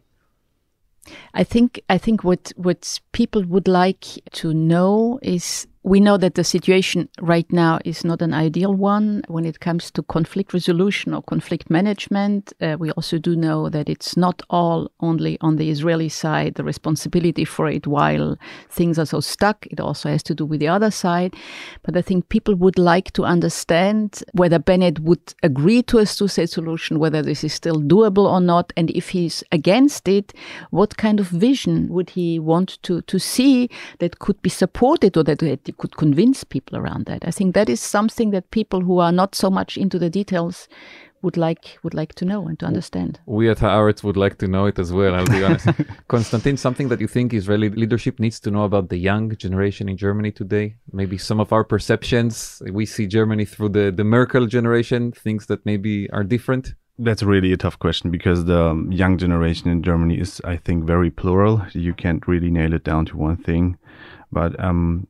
I 1.35 1.45
think 1.45 1.81
I 1.89 1.99
think 1.99 2.25
what 2.25 2.53
what 2.57 3.01
people 3.13 3.45
would 3.45 3.69
like 3.69 4.07
to 4.33 4.53
know 4.53 5.19
is 5.23 5.67
we 5.83 5.99
know 5.99 6.19
that 6.19 6.35
the 6.35 6.45
situation 6.45 7.09
right 7.23 7.51
now 7.51 7.79
is 7.87 8.05
not 8.05 8.21
an 8.21 8.35
ideal 8.35 8.75
one 8.75 9.23
when 9.29 9.47
it 9.47 9.61
comes 9.61 9.91
to 9.91 10.03
conflict 10.03 10.53
resolution 10.53 11.15
or 11.15 11.23
conflict 11.23 11.71
management. 11.71 12.53
Uh, 12.61 12.77
we 12.79 12.91
also 12.93 13.17
do 13.17 13.35
know 13.35 13.71
that 13.71 13.89
it's 13.89 14.15
not 14.15 14.43
all 14.51 14.91
only 15.01 15.39
on 15.41 15.57
the 15.57 15.71
Israeli 15.71 16.11
side 16.11 16.55
the 16.57 16.65
responsibility 16.65 17.47
for 17.47 17.67
it 17.67 17.87
while 17.87 18.37
things 18.69 18.99
are 18.99 19.07
so 19.07 19.21
stuck. 19.21 19.67
It 19.71 19.81
also 19.81 20.11
has 20.11 20.23
to 20.25 20.35
do 20.35 20.45
with 20.45 20.61
the 20.61 20.69
other 20.69 20.91
side. 20.91 21.35
But 21.83 21.97
I 21.97 22.03
think 22.03 22.29
people 22.29 22.55
would 22.57 22.79
like 22.79 23.13
to 23.13 23.25
understand 23.25 24.23
whether 24.33 24.59
Bennett 24.59 25.01
would 25.01 25.35
agree 25.43 25.83
to 25.85 25.99
a 25.99 26.05
two-state 26.05 26.51
solution, 26.51 26.99
whether 26.99 27.23
this 27.23 27.43
is 27.43 27.55
still 27.55 27.77
doable 27.77 28.31
or 28.31 28.41
not, 28.41 28.71
and 28.77 28.91
if 28.91 29.09
he's 29.11 29.43
against 29.51 30.09
it, 30.09 30.35
what 30.71 30.99
kind 30.99 31.21
of 31.21 31.29
vision 31.29 31.89
would 31.89 32.11
he 32.11 32.39
want 32.39 32.83
to 32.83 33.01
to 33.03 33.19
see 33.19 33.71
that 33.99 34.19
could 34.19 34.41
be 34.43 34.51
supported 34.51 35.17
or 35.17 35.23
that, 35.23 35.41
that 35.71 35.79
could 35.79 35.97
convince 35.97 36.45
people 36.45 36.77
around 36.77 37.07
that? 37.07 37.27
I 37.27 37.31
think 37.31 37.55
that 37.55 37.69
is 37.69 37.81
something 37.81 38.31
that 38.31 38.51
people 38.51 38.81
who 38.81 38.99
are 38.99 39.13
not 39.13 39.35
so 39.35 39.51
much 39.51 39.77
into 39.77 39.99
the 39.99 40.11
details 40.11 40.69
would 41.23 41.37
like 41.37 41.79
would 41.83 41.95
like 41.95 42.15
to 42.15 42.25
know 42.25 42.49
and 42.49 42.59
to 42.59 42.67
understand. 42.67 43.21
We 43.27 43.51
at 43.51 43.59
Haaretz 43.59 44.03
would 44.03 44.17
like 44.17 44.39
to 44.39 44.49
know 44.49 44.67
it 44.67 44.79
as 44.79 44.91
well, 44.93 45.15
I'll 45.15 45.27
be 45.27 45.45
honest. 45.45 45.69
Konstantin, 46.09 46.57
something 46.57 46.89
that 46.89 47.01
you 47.01 47.07
think 47.07 47.35
Israeli 47.35 47.69
leadership 47.69 48.19
needs 48.19 48.41
to 48.41 48.51
know 48.51 48.65
about 48.65 48.89
the 48.89 48.97
young 48.97 49.37
generation 49.37 49.89
in 49.89 49.97
Germany 49.97 50.33
today? 50.33 50.77
Maybe 50.93 51.19
some 51.19 51.39
of 51.39 51.53
our 51.53 51.63
perceptions, 51.63 52.63
we 52.73 52.87
see 52.87 53.07
Germany 53.07 53.45
through 53.45 53.71
the, 53.71 53.93
the 53.93 54.05
Merkel 54.05 54.47
generation, 54.47 55.13
things 55.13 55.47
that 55.47 55.65
maybe 55.67 56.09
are 56.11 56.25
different. 56.25 56.75
That's 56.99 57.23
really 57.23 57.53
a 57.53 57.59
tough 57.59 57.79
question 57.79 58.11
because 58.11 58.47
the 58.47 58.63
um, 58.71 58.91
young 58.91 59.19
generation 59.19 59.71
in 59.71 59.83
Germany 59.83 60.19
is, 60.19 60.41
I 60.45 60.57
think, 60.57 60.85
very 60.85 61.11
plural. 61.11 61.63
You 61.73 61.95
can't 61.95 62.27
really 62.27 62.51
nail 62.51 62.73
it 62.73 62.85
down 62.85 63.05
to 63.07 63.17
one 63.17 63.37
thing. 63.37 63.79
But 64.33 64.59
um, 64.63 65.07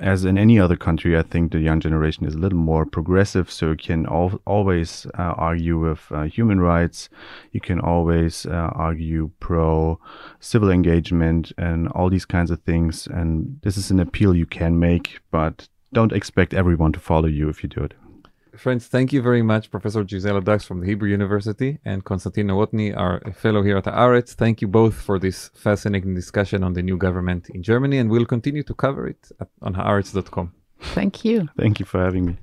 as 0.00 0.24
in 0.24 0.38
any 0.38 0.58
other 0.58 0.76
country, 0.76 1.16
I 1.16 1.22
think 1.22 1.52
the 1.52 1.60
young 1.60 1.80
generation 1.80 2.26
is 2.26 2.34
a 2.34 2.38
little 2.38 2.58
more 2.58 2.84
progressive. 2.84 3.50
So 3.50 3.70
you 3.70 3.76
can 3.76 4.06
al- 4.06 4.40
always 4.46 5.06
uh, 5.18 5.34
argue 5.36 5.78
with 5.78 6.00
uh, 6.10 6.24
human 6.24 6.60
rights. 6.60 7.08
You 7.52 7.60
can 7.60 7.80
always 7.80 8.46
uh, 8.46 8.70
argue 8.74 9.30
pro 9.40 9.98
civil 10.40 10.70
engagement 10.70 11.52
and 11.58 11.88
all 11.88 12.10
these 12.10 12.24
kinds 12.24 12.50
of 12.50 12.60
things. 12.62 13.06
And 13.06 13.60
this 13.62 13.76
is 13.76 13.90
an 13.90 14.00
appeal 14.00 14.34
you 14.34 14.46
can 14.46 14.78
make, 14.78 15.20
but 15.30 15.68
don't 15.92 16.12
expect 16.12 16.54
everyone 16.54 16.92
to 16.92 17.00
follow 17.00 17.28
you 17.28 17.48
if 17.48 17.62
you 17.62 17.68
do 17.68 17.82
it. 17.82 17.94
Friends, 18.56 18.86
thank 18.86 19.12
you 19.12 19.20
very 19.20 19.42
much, 19.42 19.70
Professor 19.70 20.04
Gisela 20.04 20.40
Dachs 20.40 20.64
from 20.64 20.80
the 20.80 20.86
Hebrew 20.86 21.08
University 21.08 21.78
and 21.84 22.04
Konstantin 22.04 22.46
Nowotny, 22.46 22.96
our 22.96 23.20
fellow 23.32 23.62
here 23.62 23.78
at 23.78 23.84
Haaretz. 23.84 24.34
Thank 24.34 24.62
you 24.62 24.68
both 24.68 24.94
for 24.94 25.18
this 25.18 25.50
fascinating 25.54 26.14
discussion 26.14 26.62
on 26.62 26.74
the 26.74 26.82
new 26.82 26.96
government 26.96 27.50
in 27.50 27.62
Germany, 27.62 27.98
and 27.98 28.10
we'll 28.10 28.26
continue 28.26 28.62
to 28.62 28.74
cover 28.74 29.08
it 29.08 29.32
at, 29.40 29.48
on 29.60 29.74
haaretz.com. 29.74 30.52
Thank 30.80 31.24
you. 31.24 31.48
Thank 31.58 31.80
you 31.80 31.86
for 31.86 32.00
having 32.00 32.26
me. 32.26 32.36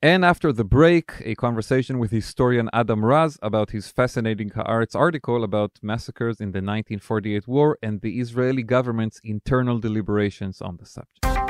And 0.00 0.24
after 0.24 0.52
the 0.52 0.64
break, 0.64 1.12
a 1.24 1.34
conversation 1.34 1.98
with 1.98 2.12
historian 2.12 2.70
Adam 2.72 3.04
Raz 3.04 3.36
about 3.42 3.70
his 3.70 3.90
fascinating 3.90 4.50
Haaretz 4.50 4.94
article 4.94 5.42
about 5.42 5.72
massacres 5.82 6.40
in 6.40 6.52
the 6.52 6.58
1948 6.58 7.48
war 7.48 7.78
and 7.82 8.00
the 8.00 8.20
Israeli 8.20 8.62
government's 8.62 9.20
internal 9.24 9.78
deliberations 9.80 10.62
on 10.62 10.76
the 10.76 10.86
subject. 10.86 11.47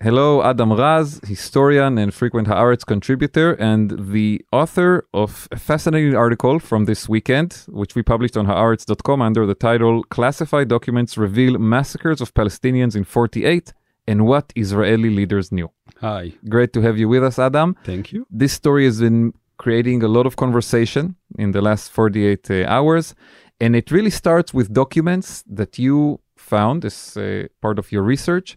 Hello, 0.00 0.44
Adam 0.44 0.72
Raz, 0.74 1.20
historian 1.26 1.98
and 1.98 2.14
frequent 2.14 2.46
Haaretz 2.46 2.86
contributor, 2.86 3.54
and 3.54 4.12
the 4.12 4.44
author 4.52 5.04
of 5.12 5.48
a 5.50 5.56
fascinating 5.58 6.14
article 6.14 6.60
from 6.60 6.84
this 6.84 7.08
weekend, 7.08 7.64
which 7.66 7.96
we 7.96 8.02
published 8.04 8.36
on 8.36 8.46
haaretz.com 8.46 9.20
under 9.20 9.44
the 9.44 9.56
title 9.56 10.04
Classified 10.04 10.68
Documents 10.68 11.18
Reveal 11.18 11.58
Massacres 11.58 12.20
of 12.20 12.32
Palestinians 12.32 12.94
in 12.94 13.02
48 13.02 13.72
and 14.06 14.24
What 14.24 14.52
Israeli 14.54 15.10
Leaders 15.10 15.50
Knew. 15.50 15.68
Hi, 16.00 16.32
Great 16.48 16.72
to 16.74 16.80
have 16.82 16.96
you 16.96 17.08
with 17.08 17.24
us, 17.24 17.36
Adam. 17.40 17.74
thank 17.82 18.12
you. 18.12 18.24
This 18.30 18.52
story 18.52 18.84
has 18.84 19.00
been 19.00 19.34
creating 19.56 20.04
a 20.04 20.08
lot 20.08 20.26
of 20.26 20.36
conversation 20.36 21.16
in 21.36 21.50
the 21.50 21.60
last 21.60 21.90
48 21.90 22.48
uh, 22.48 22.64
hours, 22.68 23.16
and 23.60 23.74
it 23.74 23.90
really 23.90 24.10
starts 24.10 24.54
with 24.54 24.72
documents 24.72 25.42
that 25.48 25.76
you 25.76 26.20
found 26.36 26.84
as 26.84 27.16
uh, 27.16 27.48
part 27.60 27.80
of 27.80 27.90
your 27.90 28.04
research 28.04 28.56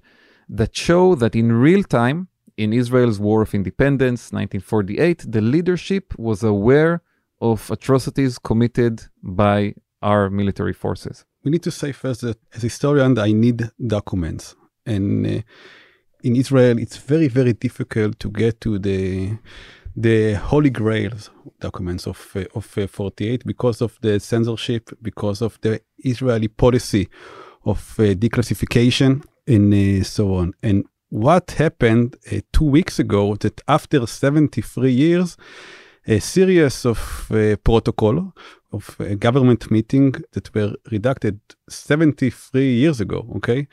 that 0.52 0.76
show 0.76 1.16
that 1.16 1.36
in 1.36 1.52
real 1.54 1.84
time, 1.84 2.28
in 2.58 2.74
Israel's 2.74 3.20
War 3.20 3.42
of 3.42 3.56
Independence, 3.56 4.32
1948, 4.32 5.26
the 5.32 5.42
leadership 5.42 6.14
was 6.18 6.44
aware 6.44 7.02
of 7.40 7.72
atrocities 7.72 8.38
committed 8.38 9.02
by 9.24 9.74
our 10.02 10.30
military 10.30 10.74
forces. 10.74 11.26
We 11.44 11.52
need 11.52 11.64
to 11.64 11.72
say 11.72 11.92
first 11.94 12.22
that 12.22 12.38
as 12.54 12.64
a 12.64 12.68
historian, 12.68 13.18
I 13.18 13.32
need 13.32 13.72
documents. 13.88 14.56
And 14.86 15.26
uh, 15.26 15.42
in 16.24 16.36
Israel, 16.36 16.78
it's 16.78 16.98
very, 16.98 17.30
very 17.30 17.54
difficult 17.54 18.20
to 18.20 18.30
get 18.30 18.62
to 18.62 18.78
the 18.78 19.38
the 19.94 20.36
holy 20.36 20.70
grails 20.70 21.30
documents 21.60 22.08
of 22.08 22.32
uh, 22.36 22.46
of 22.56 22.78
uh, 22.78 22.88
48 22.88 23.46
because 23.46 23.82
of 23.82 23.98
the 24.02 24.20
censorship, 24.20 24.90
because 25.02 25.42
of 25.42 25.60
the 25.62 25.82
Israeli 25.98 26.48
policy 26.48 27.10
of 27.66 27.96
uh, 28.00 28.04
declassification 28.14 29.24
and 29.52 29.74
uh, 29.74 30.04
so 30.04 30.36
on. 30.36 30.54
And 30.64 30.86
what 31.10 31.52
happened 31.52 32.16
uh, 32.32 32.40
two 32.54 32.66
weeks 32.66 33.00
ago 33.00 33.36
that 33.36 33.62
after 33.68 34.06
73 34.08 34.92
years, 34.92 35.38
a 36.08 36.20
series 36.20 36.86
of 36.86 37.28
uh, 37.32 37.56
protocol 37.64 38.34
of 38.72 38.96
a 39.00 39.16
government 39.16 39.70
meeting 39.70 40.16
that 40.32 40.54
were 40.56 40.74
redacted 40.90 41.40
73 41.70 42.74
years 42.74 43.02
ago, 43.02 43.28
okay, 43.36 43.68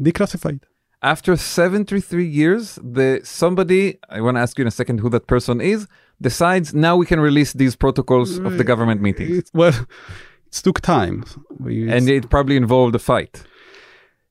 declassified. 0.00 0.62
After 1.02 1.36
73 1.36 2.26
years, 2.26 2.76
the 2.82 3.20
somebody, 3.22 3.98
I 4.08 4.20
want 4.20 4.36
to 4.36 4.40
ask 4.40 4.58
you 4.58 4.62
in 4.62 4.68
a 4.68 4.72
second 4.72 4.98
who 4.98 5.10
that 5.10 5.28
person 5.28 5.60
is, 5.60 5.86
decides 6.20 6.74
now 6.74 6.96
we 6.96 7.06
can 7.06 7.20
release 7.20 7.52
these 7.52 7.76
protocols 7.76 8.38
of 8.38 8.58
the 8.58 8.64
government 8.64 9.00
meetings. 9.00 9.38
It, 9.38 9.50
well, 9.54 9.74
it 10.46 10.52
took 10.52 10.80
time. 10.80 11.24
And 11.64 12.08
it 12.08 12.28
probably 12.30 12.56
involved 12.56 12.96
a 12.96 12.98
fight. 12.98 13.44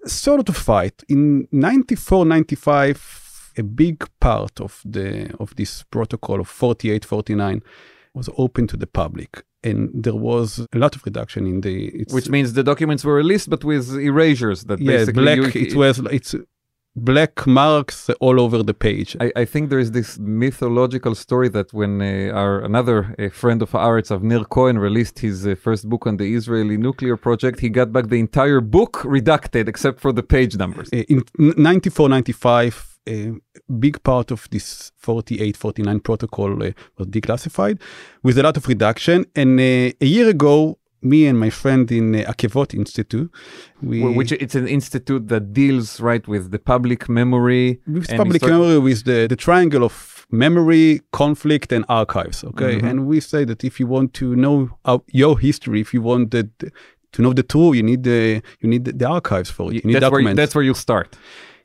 Sort 0.05 0.49
of 0.49 0.55
fight. 0.57 1.03
In 1.09 1.47
94 1.51 2.25
95 2.25 3.53
a 3.57 3.63
big 3.63 4.05
part 4.19 4.61
of 4.61 4.81
the 4.85 5.33
of 5.39 5.55
this 5.55 5.83
protocol 5.89 6.39
of 6.39 6.47
48 6.47 7.03
49 7.05 7.61
was 8.13 8.29
open 8.37 8.67
to 8.67 8.77
the 8.77 8.87
public. 8.87 9.43
And 9.63 9.89
there 10.03 10.15
was 10.15 10.59
a 10.71 10.77
lot 10.77 10.95
of 10.95 11.03
reduction 11.05 11.45
in 11.47 11.61
the 11.61 11.87
it's, 11.87 12.13
Which 12.13 12.29
means 12.29 12.53
the 12.53 12.63
documents 12.63 13.03
were 13.03 13.15
released, 13.15 13.49
but 13.49 13.63
with 13.63 13.89
erasures 13.97 14.63
that 14.65 14.79
yeah 14.79 14.97
basically 14.97 15.23
black 15.23 15.55
you- 15.55 15.61
it 15.67 15.75
was 15.75 15.99
it's 16.11 16.35
black 16.97 17.45
marks 17.45 18.09
all 18.19 18.41
over 18.41 18.63
the 18.63 18.73
page 18.73 19.15
I, 19.19 19.31
I 19.35 19.45
think 19.45 19.69
there 19.69 19.79
is 19.79 19.91
this 19.91 20.17
mythological 20.17 21.13
story 21.15 21.49
that 21.49 21.71
when 21.71 22.01
uh, 22.01 22.31
our 22.33 22.59
another 22.61 23.15
uh, 23.19 23.29
friend 23.29 23.61
of 23.61 23.75
ours, 23.75 24.09
Avner 24.09 24.47
Cohen, 24.49 24.79
released 24.79 25.19
his 25.19 25.45
uh, 25.45 25.55
first 25.55 25.87
book 25.87 26.07
on 26.07 26.17
the 26.17 26.33
Israeli 26.33 26.77
nuclear 26.77 27.17
project, 27.17 27.59
he 27.59 27.69
got 27.69 27.91
back 27.91 28.07
the 28.07 28.19
entire 28.19 28.61
book 28.61 28.93
redacted 29.03 29.67
except 29.67 29.99
for 29.99 30.11
the 30.11 30.23
page 30.23 30.55
numbers. 30.57 30.89
Uh, 30.91 31.03
in 31.13 31.23
94 31.37 32.09
95 32.09 32.99
a 33.07 33.33
big 33.79 34.01
part 34.03 34.31
of 34.31 34.49
this 34.51 34.91
48 34.97 35.55
49 35.55 35.99
protocol 36.01 36.63
uh, 36.63 36.71
was 36.97 37.07
declassified 37.07 37.79
with 38.23 38.37
a 38.37 38.43
lot 38.43 38.57
of 38.57 38.67
reduction 38.67 39.25
and 39.35 39.59
uh, 39.59 39.91
a 40.01 40.05
year 40.05 40.29
ago 40.29 40.77
me 41.01 41.27
and 41.27 41.39
my 41.39 41.49
friend 41.49 41.91
in 41.91 42.15
uh, 42.15 42.31
akevot 42.31 42.73
institute 42.73 43.29
we 43.81 44.01
Which 44.01 44.31
it's 44.31 44.55
an 44.55 44.67
institute 44.67 45.27
that 45.27 45.53
deals 45.53 45.99
right 45.99 46.27
with 46.27 46.51
the 46.51 46.59
public 46.59 47.07
memory. 47.09 47.79
with 47.87 48.09
and 48.09 48.17
public 48.17 48.41
memory 48.41 48.79
with 48.79 49.03
the, 49.05 49.27
the 49.27 49.35
triangle 49.35 49.83
of 49.83 50.25
memory 50.31 51.01
conflict 51.11 51.71
and 51.71 51.85
archives 51.89 52.43
okay 52.43 52.73
Mhm. 52.79 52.89
and 52.89 53.07
we 53.07 53.19
say 53.19 53.45
that 53.45 53.63
if 53.63 53.79
you 53.79 53.87
want 53.87 54.13
to 54.13 54.35
know 54.35 54.69
our, 54.85 55.01
your 55.11 55.39
history 55.39 55.79
if 55.81 55.93
you 55.93 56.01
want 56.01 56.31
that 56.31 56.49
to 57.13 57.21
know 57.21 57.31
the 57.33 57.41
tool, 57.53 57.73
you 57.73 57.81
need 57.83 58.03
the 58.03 58.41
you 58.61 58.67
need 58.69 58.83
the, 58.85 58.91
the 58.91 59.07
archives 59.07 59.49
for 59.49 59.71
it. 59.71 59.75
you 59.75 59.81
need 59.85 59.93
That's 59.95 60.03
where, 60.11 60.21
documents 60.21 60.37
that's 60.39 60.53
where 60.55 60.63
you 60.65 60.73
start. 60.73 61.15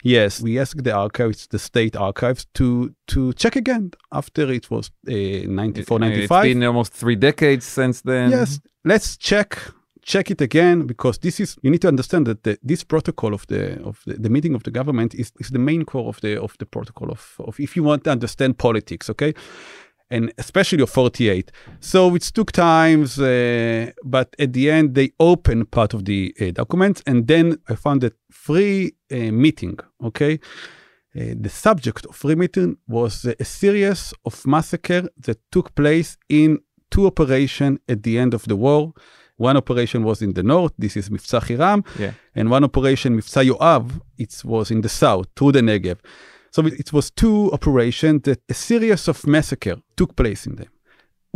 Yes, 0.05 0.41
we 0.41 0.59
asked 0.59 0.83
the 0.85 0.93
archives, 0.93 1.47
the 1.49 1.59
state 1.59 1.95
archives, 1.97 2.47
to 2.55 2.95
to 3.13 3.33
check 3.35 3.55
again 3.57 3.91
after 4.11 4.51
it 4.53 4.71
was 4.71 4.91
uh, 5.09 5.13
94, 5.13 5.81
It's 5.81 5.91
95. 5.91 6.43
been 6.45 6.63
almost 6.65 6.93
three 6.93 7.17
decades 7.17 7.65
since 7.67 8.03
then. 8.03 8.31
yes, 8.31 8.61
let's 8.85 9.17
check 9.17 9.59
check 10.03 10.31
it 10.31 10.41
again 10.41 10.87
because 10.87 11.19
this 11.19 11.39
is 11.41 11.57
you 11.63 11.71
need 11.71 11.81
to 11.81 11.89
understand 11.89 12.27
that 12.27 12.43
the, 12.43 12.59
this 12.63 12.85
protocol 12.85 13.33
of 13.35 13.47
the 13.47 13.81
of 13.85 14.03
the, 14.07 14.15
the 14.15 14.29
meeting 14.29 14.55
of 14.55 14.63
the 14.65 14.71
government 14.71 15.15
is, 15.15 15.33
is 15.39 15.51
the 15.51 15.59
main 15.59 15.85
core 15.85 16.09
of 16.09 16.21
the 16.21 16.41
of 16.41 16.57
the 16.59 16.67
protocol 16.67 17.11
of, 17.11 17.37
of 17.39 17.59
if 17.61 17.77
you 17.77 17.83
want 17.83 18.05
to 18.05 18.11
understand 18.11 18.59
politics 18.59 19.09
okay? 19.09 19.35
And 20.11 20.31
especially 20.37 20.83
of 20.83 20.91
48 20.91 21.53
so 21.81 22.15
it 22.15 22.23
took 22.23 22.53
times 22.53 23.19
uh, 23.19 23.93
but 24.05 24.35
at 24.39 24.53
the 24.53 24.71
end 24.71 24.95
they 24.95 25.13
opened 25.21 25.71
part 25.71 25.95
of 25.95 26.05
the 26.05 26.35
uh, 26.41 26.51
documents 26.51 27.03
and 27.07 27.27
then 27.29 27.59
i 27.69 27.75
found 27.77 28.01
that 28.03 28.15
free 28.31 28.93
uh, 29.13 29.17
meeting 29.17 29.79
okay? 30.05 30.41
Uh, 31.15 31.35
the 31.39 31.51
subject 31.51 32.07
of 32.07 32.17
free 32.17 32.35
meeting 32.35 32.77
was 32.89 33.25
a 33.25 33.45
series 33.45 34.15
of 34.25 34.47
massacre 34.47 35.09
that 35.19 35.39
took 35.51 35.75
place 35.75 36.17
in 36.29 36.59
two 36.95 37.05
operations 37.13 37.79
at 37.89 37.99
the 38.07 38.15
end 38.23 38.33
of 38.35 38.43
the 38.51 38.57
war. 38.67 38.93
One 39.49 39.57
operation 39.57 40.01
was 40.05 40.23
in 40.23 40.33
the 40.35 40.43
north, 40.43 40.73
this 40.79 40.95
is 40.97 41.09
Mivtza 41.15 41.41
Hiram, 41.49 41.81
Yeah. 41.99 42.13
and 42.39 42.45
one 42.57 42.65
operation, 42.71 43.17
Mivtza 43.19 43.43
Yoav, 43.51 43.85
it 44.25 44.33
was 44.45 44.71
in 44.71 44.81
the 44.83 44.89
south, 45.03 45.27
through 45.37 45.53
the 45.53 45.63
Negev. 45.71 45.99
So 46.55 46.59
it 46.69 46.75
it 46.83 46.93
was 46.93 47.11
two 47.23 47.51
operations 47.59 48.21
that 48.29 48.39
a 48.49 48.55
series 48.55 49.09
of 49.09 49.27
massacre 49.27 49.77
took 49.97 50.11
place 50.23 50.43
in 50.49 50.55
them. 50.61 50.71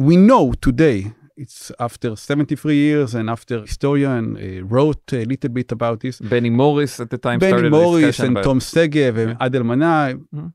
We 0.09 0.15
know 0.31 0.45
today, 0.69 0.99
it's 1.45 1.73
after 1.79 2.09
73 2.17 2.75
years 2.89 3.15
and 3.15 3.29
after 3.37 3.55
historian 3.63 4.25
uh, 4.37 4.65
wrote 4.75 5.13
a 5.13 5.25
little 5.33 5.51
bit 5.59 5.73
about 5.73 5.97
this, 6.01 6.17
Benny 6.21 6.51
Morris 6.51 7.01
at 7.01 7.09
the 7.11 7.19
time 7.19 7.39
Benny 7.39 7.53
started 7.53 7.71
Morris 7.73 8.19
and 8.21 8.31
about- 8.37 8.45
Tom 8.45 8.61
Segev 8.61 9.15
and 9.23 9.37
Adel 9.41 9.65
Manna, 9.65 10.19
Mhm. 10.35 10.53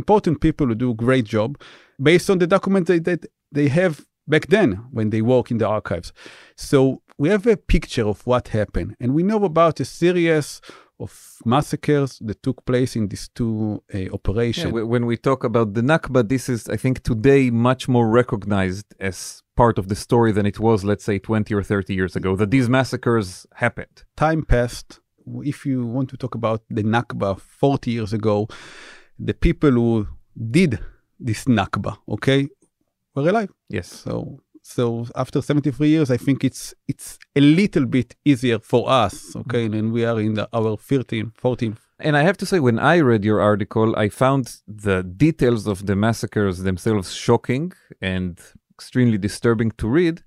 important 0.00 0.36
people 0.46 0.66
who 0.68 0.74
do 0.84 0.90
a 0.90 0.94
great 1.06 1.24
job 1.36 1.50
based 2.08 2.28
on 2.30 2.38
the 2.38 2.46
documents 2.46 2.88
that, 2.90 3.04
that 3.04 3.20
they 3.52 3.68
have 3.68 3.94
back 4.26 4.46
then 4.48 4.84
when 4.90 5.10
they 5.10 5.22
work 5.22 5.50
in 5.50 5.58
the 5.58 5.66
archives. 5.68 6.12
So 6.56 7.02
we 7.18 7.28
have 7.28 7.46
a 7.46 7.56
picture 7.56 8.06
of 8.06 8.26
what 8.26 8.48
happened, 8.48 8.96
and 9.00 9.14
we 9.14 9.22
know 9.22 9.44
about 9.44 9.80
a 9.80 9.84
series 9.84 10.60
of 11.00 11.38
massacres 11.44 12.18
that 12.20 12.42
took 12.42 12.64
place 12.64 12.94
in 12.96 13.08
these 13.08 13.28
two 13.34 13.82
uh, 13.92 13.98
operations. 14.12 14.72
wh- 14.72 14.88
when 14.88 15.06
we 15.06 15.16
talk 15.16 15.42
about 15.44 15.74
the 15.74 15.80
Nakba, 15.82 16.28
this 16.28 16.48
is, 16.48 16.68
I 16.68 16.76
think, 16.76 17.02
today 17.02 17.50
much 17.50 17.88
more 17.88 18.08
recognized 18.08 18.86
as 19.00 19.42
part 19.56 19.78
of 19.78 19.88
the 19.88 19.96
story 19.96 20.32
than 20.32 20.46
it 20.46 20.60
was, 20.60 20.84
let's 20.84 21.04
say, 21.04 21.18
20 21.18 21.52
or 21.54 21.62
30 21.62 21.94
years 21.94 22.16
ago, 22.16 22.36
that 22.36 22.50
these 22.50 22.68
massacres 22.68 23.46
happened. 23.54 24.04
Time 24.16 24.44
passed. 24.44 25.00
If 25.42 25.66
you 25.66 25.84
want 25.86 26.10
to 26.10 26.16
talk 26.16 26.34
about 26.34 26.62
the 26.70 26.82
Nakba 26.84 27.40
40 27.40 27.90
years 27.90 28.12
ago, 28.12 28.46
the 29.18 29.34
people 29.34 29.70
who 29.72 30.08
did 30.50 30.78
this 31.18 31.44
Nakba, 31.46 31.96
okay, 32.08 32.48
were 33.14 33.28
alive. 33.28 33.50
Yes. 33.68 33.88
So 33.88 34.40
so 34.62 35.06
after 35.14 35.42
73 35.42 35.88
years, 35.88 36.10
I 36.10 36.16
think 36.16 36.42
it's 36.42 36.74
it's 36.88 37.18
a 37.36 37.40
little 37.40 37.86
bit 37.86 38.16
easier 38.24 38.58
for 38.58 38.88
us, 38.88 39.36
okay, 39.36 39.66
mm-hmm. 39.66 39.74
and 39.74 39.92
we 39.92 40.04
are 40.04 40.18
in 40.20 40.34
the, 40.34 40.48
our 40.52 40.76
13, 40.76 41.32
14. 41.36 41.76
And 42.00 42.16
I 42.16 42.22
have 42.22 42.36
to 42.38 42.46
say, 42.46 42.60
when 42.60 42.78
I 42.78 42.98
read 43.00 43.24
your 43.24 43.40
article, 43.40 43.94
I 43.96 44.08
found 44.08 44.56
the 44.66 45.02
details 45.02 45.66
of 45.66 45.86
the 45.86 45.94
massacres 45.94 46.62
themselves 46.62 47.12
shocking 47.12 47.72
and 48.00 48.38
extremely 48.74 49.18
disturbing 49.18 49.70
to 49.72 49.86
read. 49.86 50.22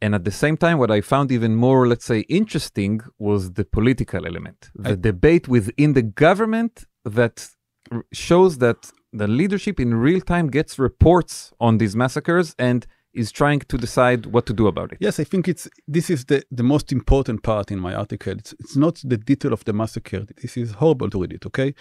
And 0.00 0.14
at 0.14 0.24
the 0.24 0.30
same 0.30 0.56
time, 0.56 0.78
what 0.78 0.92
I 0.92 1.00
found 1.00 1.32
even 1.32 1.56
more, 1.56 1.88
let's 1.88 2.04
say, 2.04 2.20
interesting 2.40 3.00
was 3.18 3.52
the 3.52 3.64
political 3.64 4.26
element, 4.26 4.70
the 4.74 4.92
I- 4.92 4.94
debate 5.10 5.48
within 5.48 5.94
the 5.94 6.02
government 6.02 6.84
that 7.04 7.48
r- 7.90 8.04
shows 8.12 8.58
that 8.58 8.92
the 9.12 9.26
leadership 9.26 9.80
in 9.80 9.94
real 9.94 10.20
time 10.20 10.48
gets 10.50 10.78
reports 10.78 11.52
on 11.58 11.78
these 11.78 11.96
massacres 11.96 12.54
and 12.58 12.86
is 13.14 13.32
trying 13.32 13.60
to 13.60 13.76
decide 13.78 14.26
what 14.26 14.44
to 14.46 14.52
do 14.52 14.66
about 14.66 14.92
it. 14.92 14.98
Yes, 15.00 15.18
I 15.18 15.24
think 15.24 15.48
it's 15.48 15.68
this 15.86 16.10
is 16.10 16.24
the 16.26 16.42
the 16.50 16.62
most 16.62 16.92
important 16.92 17.42
part 17.42 17.70
in 17.70 17.78
my 17.80 17.94
article. 17.94 18.32
It's 18.38 18.52
it's 18.60 18.76
not 18.76 19.00
the 19.04 19.16
detail 19.16 19.52
of 19.52 19.64
the 19.64 19.72
massacre. 19.72 20.24
This 20.42 20.56
is 20.56 20.72
horrible 20.72 21.08
to 21.10 21.20
read 21.22 21.32
it, 21.32 21.46
okay, 21.46 21.74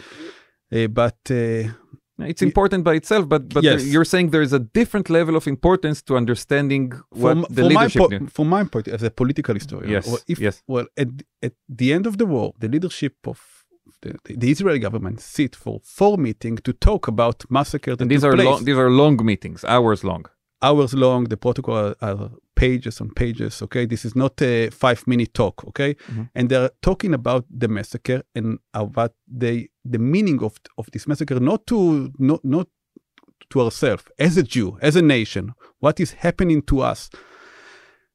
uh, 0.76 0.88
but. 0.88 1.18
Uh, 1.30 1.70
It's 2.20 2.42
important 2.42 2.84
by 2.84 2.96
itself, 2.96 3.24
but 3.34 3.42
but 3.54 3.64
Yes. 3.64 3.86
you're 3.94 4.10
saying 4.14 4.32
there 4.32 4.42
is 4.50 4.54
a 4.54 4.64
different 4.80 5.08
level 5.10 5.36
of 5.36 5.46
importance 5.48 6.02
to 6.08 6.16
understanding 6.18 6.84
what 7.10 7.34
from, 7.34 7.40
the 7.42 7.62
from 7.64 7.74
my 7.74 7.82
leadership 7.86 8.02
po- 8.02 8.08
knew. 8.12 8.28
from 8.38 8.48
my 8.50 8.64
point 8.74 8.88
as 8.88 9.04
a 9.04 9.12
political 9.22 9.54
historian 9.56 9.92
Yes, 9.92 10.06
if, 10.28 10.40
yes. 10.40 10.64
well 10.68 10.88
at, 11.04 11.10
at 11.48 11.54
the 11.80 11.94
end 11.96 12.06
of 12.08 12.14
the 12.18 12.26
war 12.26 12.48
the 12.64 12.68
leadership 12.68 13.14
of 13.28 13.38
the, 14.02 14.12
the, 14.26 14.52
israeli 14.52 14.80
government 14.80 15.20
sit 15.22 15.56
for 15.56 15.80
four 15.84 16.18
meetings 16.18 16.62
to 16.62 16.74
talk 16.74 17.08
about 17.08 17.44
massacre 17.50 17.96
And 18.00 18.10
these 18.12 18.24
are 18.24 18.34
place. 18.34 18.46
long, 18.46 18.64
these 18.66 18.78
are 18.78 18.90
long 18.90 19.18
meetings, 19.26 19.64
hours 19.66 20.04
long. 20.04 20.26
hours 20.62 20.94
long 20.94 21.22
the 21.34 21.38
protocol 21.38 21.76
are, 21.76 21.96
are 22.02 22.30
pages 22.56 23.00
and 23.02 23.10
pages 23.16 23.62
okay 23.66 23.86
this 23.86 24.04
is 24.06 24.14
not 24.16 24.42
a 24.42 24.70
five 24.72 25.02
minute 25.12 25.32
talk 25.42 25.56
okay 25.70 25.92
Mhm. 26.12 26.30
and 26.38 26.50
they're 26.50 26.72
talking 26.90 27.14
about 27.14 27.44
the 27.62 27.68
massacre 27.78 28.20
and 28.38 28.48
about 28.74 29.14
the 29.44 29.54
the 29.94 30.00
meaning 30.14 30.40
of 30.48 30.54
of 30.80 30.86
this 30.94 31.06
massacre 31.10 31.40
not 31.52 31.62
to 31.72 31.78
not 32.30 32.42
not 32.56 32.68
to 33.52 33.62
ourselves 33.62 34.04
as 34.28 34.34
a 34.38 34.46
jew 34.54 34.70
as 34.88 34.96
a 34.96 35.02
nation 35.18 35.44
what 35.84 36.00
is 36.00 36.12
happening 36.26 36.60
to 36.72 36.76
us 36.92 37.10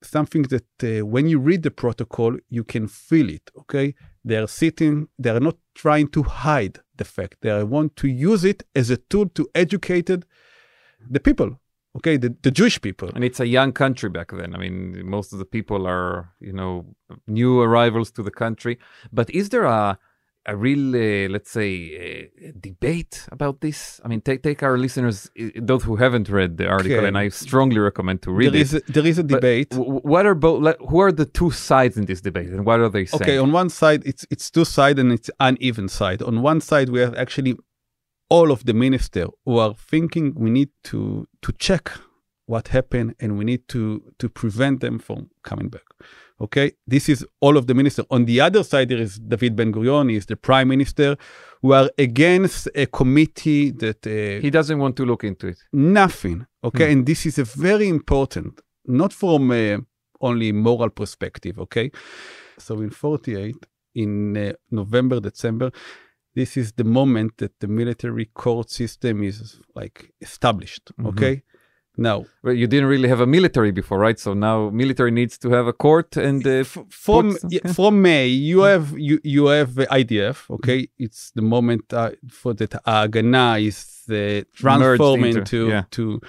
something 0.02 0.42
that 0.54 0.66
uh, 0.82 1.06
when 1.06 1.28
you 1.28 1.38
read 1.38 1.62
the 1.62 1.70
protocol 1.70 2.36
you 2.48 2.64
can 2.64 2.88
feel 2.88 3.28
it 3.30 3.50
okay 3.56 3.94
they 4.24 4.36
are 4.36 4.46
sitting 4.46 5.08
they 5.18 5.30
are 5.30 5.40
not 5.40 5.56
trying 5.74 6.08
to 6.08 6.22
hide 6.22 6.78
the 6.96 7.04
fact 7.04 7.36
they 7.40 7.62
want 7.64 7.96
to 7.96 8.08
use 8.08 8.44
it 8.44 8.62
as 8.74 8.90
a 8.90 8.96
tool 8.96 9.28
to 9.28 9.48
educate 9.54 10.10
the 11.10 11.20
people 11.20 11.58
okay 11.96 12.16
the, 12.16 12.34
the 12.42 12.50
jewish 12.50 12.80
people 12.80 13.10
And 13.14 13.24
it's 13.24 13.40
a 13.40 13.46
young 13.46 13.72
country 13.72 14.08
back 14.08 14.30
then. 14.32 14.54
I 14.54 14.58
mean, 14.58 15.06
most 15.16 15.32
of 15.32 15.38
the 15.38 15.44
people 15.44 15.86
are, 15.86 16.32
you 16.40 16.52
know, 16.52 16.72
new 17.26 17.60
arrivals 17.60 18.10
to 18.12 18.22
the 18.22 18.30
country. 18.30 18.78
But 19.12 19.30
is 19.30 19.48
there 19.50 19.64
a 19.64 19.98
a 20.46 20.56
real, 20.56 20.96
uh, 20.96 21.28
let's 21.30 21.50
say, 21.50 22.30
uh, 22.46 22.50
debate 22.60 23.26
about 23.30 23.60
this? 23.60 24.00
I 24.04 24.08
mean, 24.08 24.20
take 24.20 24.42
take 24.42 24.62
our 24.62 24.76
listeners, 24.76 25.30
those 25.56 25.84
who 25.84 25.96
haven't 25.96 26.28
read 26.28 26.56
the 26.56 26.66
article, 26.66 26.98
Okay. 26.98 27.06
and 27.08 27.16
I 27.16 27.28
strongly 27.28 27.78
recommend 27.78 28.22
to 28.22 28.32
read 28.32 28.52
there 28.52 28.60
it. 28.60 28.62
is 28.62 28.74
a, 28.74 28.80
there 28.92 29.06
is 29.06 29.18
a 29.18 29.24
But 29.24 29.34
debate 29.40 29.68
what 30.12 30.26
are 30.26 30.34
both? 30.34 30.76
Who 30.90 30.98
are 31.00 31.12
the 31.12 31.26
two 31.26 31.50
sides 31.52 31.96
in 31.96 32.06
this 32.06 32.20
debate, 32.20 32.48
and 32.48 32.66
what 32.66 32.80
are 32.80 32.88
they 32.88 33.04
saying? 33.06 33.22
okay 33.22 33.38
on 33.38 33.52
one 33.52 33.70
side 33.70 34.00
it's 34.04 34.24
it's 34.34 34.50
two 34.50 34.64
side 34.64 34.98
and 34.98 35.12
it's 35.12 35.30
uneven 35.48 35.88
side 35.88 36.20
on 36.22 36.34
one 36.42 36.60
side 36.60 36.88
we 36.88 37.00
have 37.06 37.14
actually 37.24 37.54
all 38.28 38.50
of 38.50 38.64
the 38.64 38.74
minister 38.86 39.26
who 39.44 39.58
are 39.58 39.74
thinking 39.92 40.34
we 40.44 40.50
need 40.50 40.70
to 40.90 41.26
to 41.44 41.52
check 41.66 41.84
what 42.46 42.68
happened 42.68 43.14
and 43.20 43.38
we 43.38 43.44
need 43.44 43.62
to 43.68 43.80
to 44.18 44.28
prevent 44.28 44.80
them 44.80 44.98
from 44.98 45.30
coming 45.44 45.68
back 45.68 45.86
okay? 46.44 46.68
This 46.94 47.08
is 47.08 47.18
all 47.44 47.56
of 47.56 47.64
the 47.68 47.74
minister. 47.74 48.02
On 48.10 48.24
the 48.30 48.38
other 48.46 48.62
side 48.72 48.88
there 48.90 49.02
is 49.06 49.12
david 49.32 49.52
ben 49.56 49.70
gurion 49.72 50.10
he 50.10 50.16
is 50.16 50.26
the 50.26 50.36
prime 50.48 50.68
minister 50.74 51.16
who 51.62 51.72
are 51.78 51.88
against 52.08 52.68
a 52.74 52.86
committee 52.86 53.64
that 53.84 54.00
uh, 54.06 54.40
he 54.44 54.50
doesn't 54.58 54.78
want 54.84 54.94
to 54.96 55.04
look 55.10 55.22
into 55.30 55.46
it. 55.52 55.58
nothing. 55.72 56.38
Okay? 56.68 56.86
And 56.92 57.06
this 57.06 57.20
is 57.26 57.38
a 57.38 57.44
very 57.68 57.88
important 57.98 58.52
not 59.00 59.12
from 59.12 59.50
uh, 59.50 59.78
only 60.28 60.52
moral 60.52 60.90
perspective 60.90 61.54
okay? 61.64 61.90
So 62.58 62.80
in 62.80 62.90
48 62.90 63.56
in 63.94 64.36
uh, 64.36 64.52
november 64.70 65.20
december 65.20 65.70
this 66.34 66.56
is 66.56 66.72
the 66.80 66.84
moment 66.98 67.30
that 67.38 67.52
the 67.60 67.68
military 67.68 68.26
court 68.42 68.70
system 68.70 69.22
is 69.22 69.60
like 69.80 69.96
established 70.20 70.84
Mhm. 70.98 71.08
okay 71.10 71.34
Well, 72.42 72.54
you 72.54 72.66
didn't 72.66 72.88
really 72.88 73.08
have 73.08 73.20
a 73.20 73.26
military 73.26 73.70
before, 73.70 73.98
right? 73.98 74.18
So 74.18 74.32
now 74.32 74.70
military 74.70 75.10
needs 75.10 75.36
to 75.38 75.50
have 75.50 75.66
a 75.66 75.72
court 75.72 76.16
and 76.16 76.46
uh, 76.46 76.64
from 76.64 77.36
yeah, 77.48 77.72
from 77.72 78.00
May, 78.00 78.28
you 78.28 78.60
have 78.60 78.98
you 78.98 79.20
you 79.22 79.46
have 79.46 79.74
the 79.74 79.86
IDF. 79.86 80.50
Okay, 80.50 80.88
it's 80.98 81.30
the 81.32 81.42
moment 81.42 81.92
uh, 81.92 82.12
for 82.28 82.54
that 82.54 82.70
Haganah 82.86 83.62
is 83.62 84.04
uh, 84.10 84.42
transformed 84.54 85.26
into- 85.26 85.40
into 85.40 85.68
yeah. 85.68 85.84
to 85.90 86.20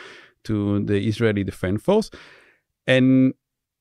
to 0.44 0.84
the 0.84 1.08
Israeli 1.08 1.46
Defense 1.46 1.82
Force, 1.82 2.10
and 2.86 3.34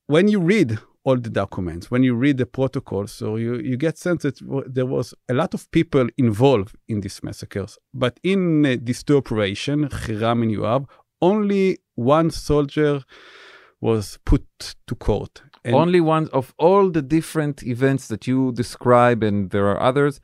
when 0.07 0.29
you 0.29 0.39
read 0.39 0.79
all 1.05 1.17
the 1.17 1.29
documents, 1.29 1.91
when 1.91 2.01
you 2.03 2.15
read 2.15 2.37
the 2.37 2.45
protocols, 2.45 3.11
so 3.11 3.35
you 3.35 3.55
you 3.55 3.75
get 3.75 3.97
sense 3.97 4.23
that 4.23 4.39
there 4.67 4.85
was 4.85 5.13
a 5.27 5.33
lot 5.33 5.53
of 5.53 5.69
people 5.71 6.07
involved 6.17 6.75
in 6.87 7.01
these 7.01 7.21
massacres. 7.23 7.77
But 7.93 8.19
in 8.23 8.65
uh, 8.65 8.77
these 8.81 9.03
two 9.03 9.17
operations, 9.17 9.93
Hiram 9.93 10.43
and 10.43 10.51
Yoav, 10.51 10.87
only 11.23 11.77
one 11.95 12.29
soldier 12.31 13.03
was 13.79 14.19
put 14.25 14.45
to 14.87 14.95
court. 14.95 15.41
And 15.65 15.75
only 15.75 16.01
one 16.01 16.27
of 16.33 16.53
all 16.57 16.89
the 16.89 17.01
different 17.01 17.63
events 17.63 18.09
that 18.09 18.27
you 18.27 18.51
describe, 18.51 19.23
and 19.23 19.49
there 19.51 19.67
are 19.71 19.79
others, 19.79 20.19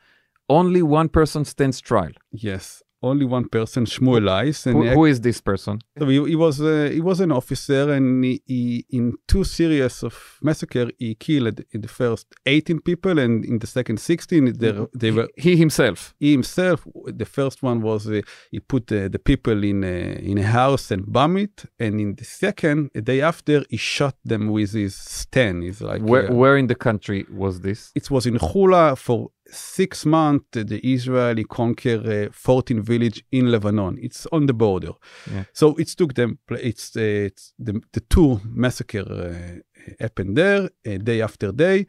only 0.49 0.81
one 0.81 1.07
person 1.07 1.45
stands 1.45 1.79
trial. 1.79 2.11
Yes, 2.31 2.83
only 3.01 3.25
one 3.25 3.47
person, 3.47 3.85
Shmuel 3.85 4.23
Lahis, 4.23 4.65
and 4.67 4.75
Who, 4.75 4.89
who 4.89 5.05
is 5.05 5.21
this 5.21 5.39
person? 5.41 5.79
he, 5.97 6.05
he 6.25 6.35
was 6.35 6.59
uh, 6.61 6.89
he 6.91 7.01
was 7.01 7.19
an 7.21 7.31
officer, 7.31 7.91
and 7.93 8.23
he, 8.23 8.41
he 8.45 8.85
in 8.89 9.13
two 9.27 9.43
series 9.43 10.03
of 10.03 10.13
massacre 10.41 10.87
he 10.97 11.15
killed 11.15 11.61
in 11.71 11.81
the 11.81 11.87
first 11.87 12.27
18 12.45 12.81
people, 12.81 13.17
and 13.19 13.45
in 13.45 13.59
the 13.59 13.67
second 13.67 13.97
16 13.99 14.53
they, 14.57 14.73
they 14.95 15.11
were 15.11 15.29
He 15.37 15.55
himself. 15.55 16.13
he 16.19 16.31
himself. 16.31 16.85
The 17.05 17.25
first 17.25 17.63
one 17.63 17.81
was 17.81 18.07
uh, 18.07 18.21
he 18.51 18.59
put 18.59 18.91
uh, 18.91 19.07
the 19.07 19.19
people 19.19 19.63
in 19.63 19.83
a, 19.83 20.13
in 20.31 20.37
a 20.37 20.43
house 20.43 20.91
and 20.91 21.05
bomb 21.07 21.37
it, 21.37 21.63
and 21.79 21.99
in 21.99 22.15
the 22.15 22.25
second, 22.25 22.89
a 22.95 23.01
day 23.01 23.21
after, 23.21 23.63
he 23.69 23.77
shot 23.77 24.15
them 24.25 24.47
with 24.51 24.73
his 24.73 24.95
stand. 24.95 25.63
It's 25.63 25.81
like 25.81 26.01
Where, 26.01 26.29
uh, 26.29 26.33
where 26.33 26.57
in 26.57 26.67
the 26.67 26.75
country 26.75 27.25
was 27.31 27.61
this? 27.61 27.91
it 27.95 28.11
was 28.11 28.25
in 28.25 28.35
Hula 28.35 28.95
for 28.95 29.29
six 29.51 30.05
months. 30.05 30.45
The 30.51 30.79
Israeli 30.83 31.43
conquer 31.43 32.27
uh, 32.29 32.31
14 32.31 32.81
village 32.81 33.23
in 33.31 33.51
Lebanon. 33.51 33.97
It's 34.01 34.27
on 34.31 34.45
the 34.45 34.53
border. 34.53 34.93
Yeah. 35.31 35.43
So 35.53 35.75
it 35.75 35.87
took 35.89 36.13
them. 36.13 36.39
It's, 36.51 36.95
uh, 36.95 36.99
it's 37.01 37.53
the, 37.59 37.81
the 37.93 38.01
two 38.01 38.41
massacre 38.45 39.05
uh, 39.07 39.93
happened 39.99 40.37
there 40.37 40.69
uh, 40.87 40.97
day 40.97 41.21
after 41.21 41.51
day, 41.51 41.87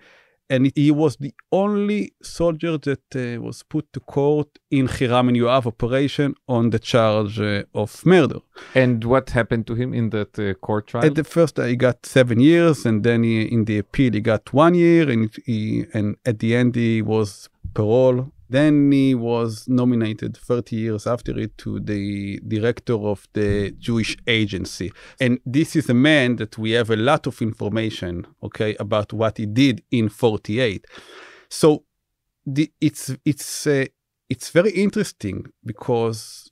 and 0.51 0.73
he 0.75 0.91
was 0.91 1.17
the 1.17 1.33
only 1.53 2.13
soldier 2.23 2.77
that 2.79 3.05
uh, 3.15 3.41
was 3.41 3.63
put 3.63 3.91
to 3.93 4.01
court 4.01 4.49
in 4.71 4.89
Hiram 4.89 5.29
and 5.29 5.37
Yoav 5.37 5.65
operation 5.65 6.35
on 6.49 6.71
the 6.71 6.81
charge 6.81 7.41
uh, 7.41 7.63
of 7.73 8.05
murder. 8.05 8.41
And 8.75 9.05
what 9.05 9.31
happened 9.31 9.69
to 9.69 9.75
him 9.77 9.95
in 9.95 10.11
that 10.11 10.37
uh, 10.39 10.55
court 10.55 10.89
trial? 10.89 11.05
At 11.05 11.15
the 11.15 11.25
first, 11.25 11.59
uh, 11.59 11.65
he 11.65 11.77
got 11.77 12.05
seven 12.05 12.41
years, 12.41 12.85
and 12.85 13.05
then 13.05 13.23
he, 13.23 13.43
in 13.43 13.65
the 13.65 13.79
appeal, 13.79 14.13
he 14.13 14.21
got 14.21 14.53
one 14.53 14.75
year, 14.75 15.09
and 15.09 15.31
he, 15.47 15.87
and 15.95 16.17
at 16.27 16.41
the 16.41 16.57
end, 16.57 16.75
he 16.75 17.01
was 17.01 17.49
parole. 17.73 18.33
Then 18.51 18.91
he 18.91 19.15
was 19.15 19.69
nominated 19.69 20.37
30 20.37 20.75
years 20.75 21.07
after 21.07 21.39
it 21.39 21.57
to 21.59 21.79
the 21.79 22.41
director 22.49 22.95
of 22.95 23.29
the 23.33 23.71
Jewish 23.79 24.17
Agency. 24.27 24.93
And 25.21 25.39
this 25.47 25.77
is 25.77 25.89
a 25.89 25.95
man 25.95 26.35
that 26.37 26.59
we 26.59 26.73
have 26.73 26.91
a 26.91 26.97
lot 26.97 27.29
of 27.29 27.41
information, 27.41 28.27
okay, 28.43 28.75
about 28.81 29.13
what 29.13 29.39
he 29.39 29.47
did 29.47 29.85
in 29.93 30.09
48. 30.09 30.85
So 31.49 31.85
the, 32.45 32.73
it's 32.81 33.15
it's 33.25 33.67
uh, 33.69 33.87
it's 34.29 34.51
very 34.51 34.73
interesting 34.73 35.47
because 35.65 36.51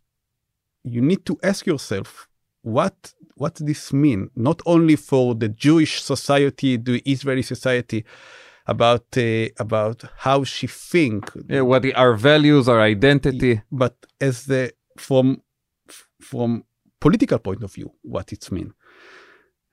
you 0.85 1.01
need 1.01 1.27
to 1.27 1.37
ask 1.43 1.67
yourself 1.67 2.29
what 2.63 3.13
what 3.35 3.57
this 3.57 3.93
mean 3.93 4.31
not 4.37 4.61
only 4.67 4.95
for 4.95 5.35
the 5.35 5.49
Jewish 5.49 6.01
society, 6.01 6.77
the 6.77 7.03
Israeli 7.05 7.43
society, 7.43 8.05
about 8.69 9.07
uh, 9.17 9.49
about 9.59 10.05
how 10.19 10.45
she 10.45 10.67
think, 10.67 11.31
yeah, 11.49 11.63
what 11.63 11.83
the, 11.83 11.95
our 11.95 12.15
values, 12.15 12.69
our 12.69 12.81
identity. 12.81 13.63
but 13.73 13.97
as 14.21 14.45
the 14.45 14.73
from 14.97 15.43
from 16.21 16.65
political 17.01 17.39
point 17.39 17.63
of 17.63 17.73
view, 17.73 17.91
what 18.03 18.33
it's 18.33 18.53
mean. 18.53 18.73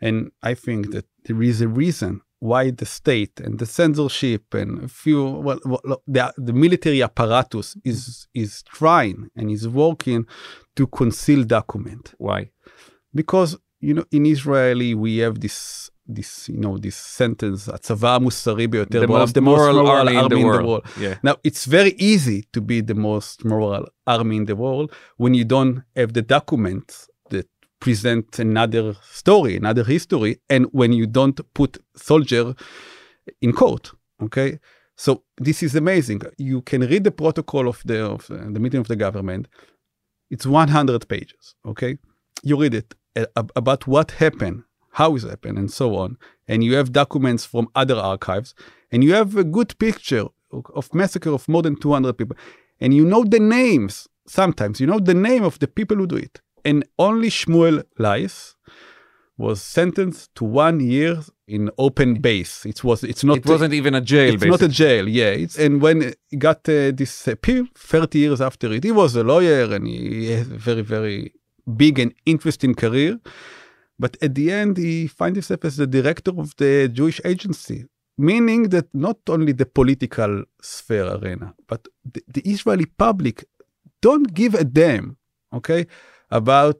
And 0.02 0.32
I 0.42 0.54
think 0.54 0.92
that 0.92 1.06
there 1.26 1.42
is 1.42 1.62
a 1.62 1.68
reason 1.68 2.22
why 2.40 2.70
the 2.70 2.86
state 2.86 3.40
and 3.40 3.60
the 3.60 3.66
censorship 3.66 4.54
and 4.54 4.84
a 4.84 4.88
few 4.88 5.24
well, 5.24 5.60
well 5.66 6.02
the, 6.08 6.34
the 6.38 6.54
military 6.54 7.02
apparatus 7.02 7.76
is 7.84 8.28
is 8.34 8.64
trying 8.64 9.30
and 9.36 9.50
is 9.50 9.68
working 9.68 10.26
to 10.76 10.86
conceal 10.88 11.44
document 11.44 12.14
Why? 12.18 12.52
because 13.14 13.58
you 13.80 13.94
know 13.94 14.06
in 14.12 14.26
Israeli 14.26 14.94
we 14.94 15.18
have 15.20 15.40
this 15.40 15.90
this 16.17 16.49
you 16.49 16.59
know 16.65 16.77
this 16.79 16.97
sentence 17.19 17.69
הצבא 17.75 18.15
המוסרי 18.15 18.67
ביותר 18.67 19.01
The 19.03 19.07
בעולם, 19.07 19.27
most 19.29 19.33
the 19.35 19.41
most 19.41 19.59
moral 19.59 19.75
moral 19.83 20.09
army 20.09 20.17
in 20.21 20.29
the 20.29 20.45
world. 20.67 20.83
Yeah. 21.01 21.15
now 21.29 21.35
it's 21.49 21.65
very 21.67 21.95
easy 22.13 22.39
to 22.55 22.61
be 22.61 22.81
the 22.91 22.99
most 23.11 23.45
moral 23.45 23.85
army 24.07 24.37
in 24.41 24.45
the 24.47 24.57
world 24.65 24.89
when 25.23 25.33
you 25.35 25.45
don't 25.55 25.77
have 25.97 26.11
the 26.19 26.23
documents 26.37 26.93
that 27.33 27.49
present 27.85 28.27
another 28.47 28.85
story 29.21 29.53
another 29.63 29.85
history 29.97 30.33
and 30.55 30.63
when 30.81 30.91
you 30.99 31.07
don't 31.19 31.39
put 31.59 31.73
soldier 32.11 32.45
in 33.45 33.51
court 33.63 33.85
okay 34.27 34.51
so 35.05 35.11
this 35.47 35.59
is 35.67 35.73
amazing 35.85 36.21
you 36.51 36.59
can 36.71 36.81
read 36.93 37.03
the 37.09 37.15
protocol 37.23 37.65
of 37.73 37.79
the 37.91 37.99
of 38.17 38.23
uh, 38.31 38.35
the 38.55 38.61
meeting 38.65 38.81
of 38.85 38.89
the 38.93 38.99
government 39.07 39.43
it's 40.35 40.47
100 40.47 41.09
pages 41.15 41.43
okay 41.73 41.93
you 42.49 42.55
read 42.63 42.75
it 42.83 42.89
uh, 43.17 43.25
ab- 43.41 43.53
about 43.63 43.87
what 43.95 44.09
happened 44.25 44.59
how 44.96 45.16
it 45.16 45.24
happened 45.24 45.58
and 45.58 45.70
so 45.72 45.96
on. 45.98 46.18
And 46.48 46.64
you 46.64 46.76
have 46.76 46.92
documents 46.94 47.44
from 47.46 47.68
other 47.76 47.96
archives 47.96 48.56
and 48.92 49.04
you 49.04 49.14
have 49.14 49.36
a 49.36 49.44
good 49.44 49.78
picture 49.78 50.26
of, 50.52 50.94
massacre 50.94 51.32
of 51.32 51.48
more 51.50 51.62
than 51.62 51.76
200 51.76 52.18
people. 52.18 52.38
And 52.80 52.94
you 52.94 53.04
know 53.06 53.24
the 53.26 53.40
names 53.40 54.08
sometimes 54.28 54.82
you 54.82 54.88
know 54.88 55.00
the 55.00 55.14
name 55.14 55.44
of 55.44 55.60
the 55.60 55.68
people 55.68 55.98
who 55.98 56.08
do 56.08 56.16
it. 56.16 56.42
And 56.64 56.86
only 56.98 57.30
shmuel 57.30 57.84
Lahis 58.00 58.56
was 59.38 59.62
sentenced 59.62 60.34
to 60.36 60.46
one 60.46 60.80
year 60.80 61.20
in 61.46 61.70
open 61.78 62.16
base. 62.16 62.66
It 62.66 62.82
was 62.84 63.04
it's 63.04 63.24
not 63.26 63.38
It 63.38 63.46
wasn't 63.46 63.74
even 63.74 63.94
a 63.96 64.02
jail, 64.02 64.34
it's 64.34 64.46
not 64.46 64.62
a 64.62 64.70
jail 64.70 65.10
yeah. 65.10 65.44
It's 65.44 65.58
and 65.60 65.82
when 65.82 66.14
he 66.30 66.38
got 66.38 66.60
uh, 66.70 66.92
this 67.02 67.28
appeal 67.28 67.68
30 67.76 68.18
years 68.18 68.40
after 68.40 68.72
it 68.72 68.86
he 68.86 68.94
was 68.94 69.14
a 69.18 69.26
lawyer 69.26 69.64
and 69.76 69.86
he 69.88 70.32
had 70.32 70.48
a 70.48 70.60
very 70.70 70.82
very 70.82 71.34
big 71.76 72.00
and 72.00 72.14
interesting 72.26 72.74
career 72.76 73.20
but 74.00 74.18
at 74.22 74.36
the 74.36 74.52
end 74.52 74.78
he 74.78 75.08
finds 75.08 75.38
himself 75.38 75.66
as 75.66 75.78
the 75.78 75.88
director 75.88 76.32
of 76.38 76.56
the 76.58 76.90
jewish 76.92 77.20
agency 77.26 77.86
meaning 78.18 78.70
that 78.70 78.88
not 78.94 79.18
only 79.30 79.52
the 79.52 79.66
political 79.66 80.44
sphere 80.62 81.08
arena 81.18 81.54
but 81.68 81.88
the, 82.14 82.22
the 82.28 82.42
israeli 82.42 82.86
public 82.86 83.46
don't 84.02 84.34
give 84.34 84.54
a 84.54 84.64
damn 84.64 85.18
okay 85.54 85.86
about 86.32 86.78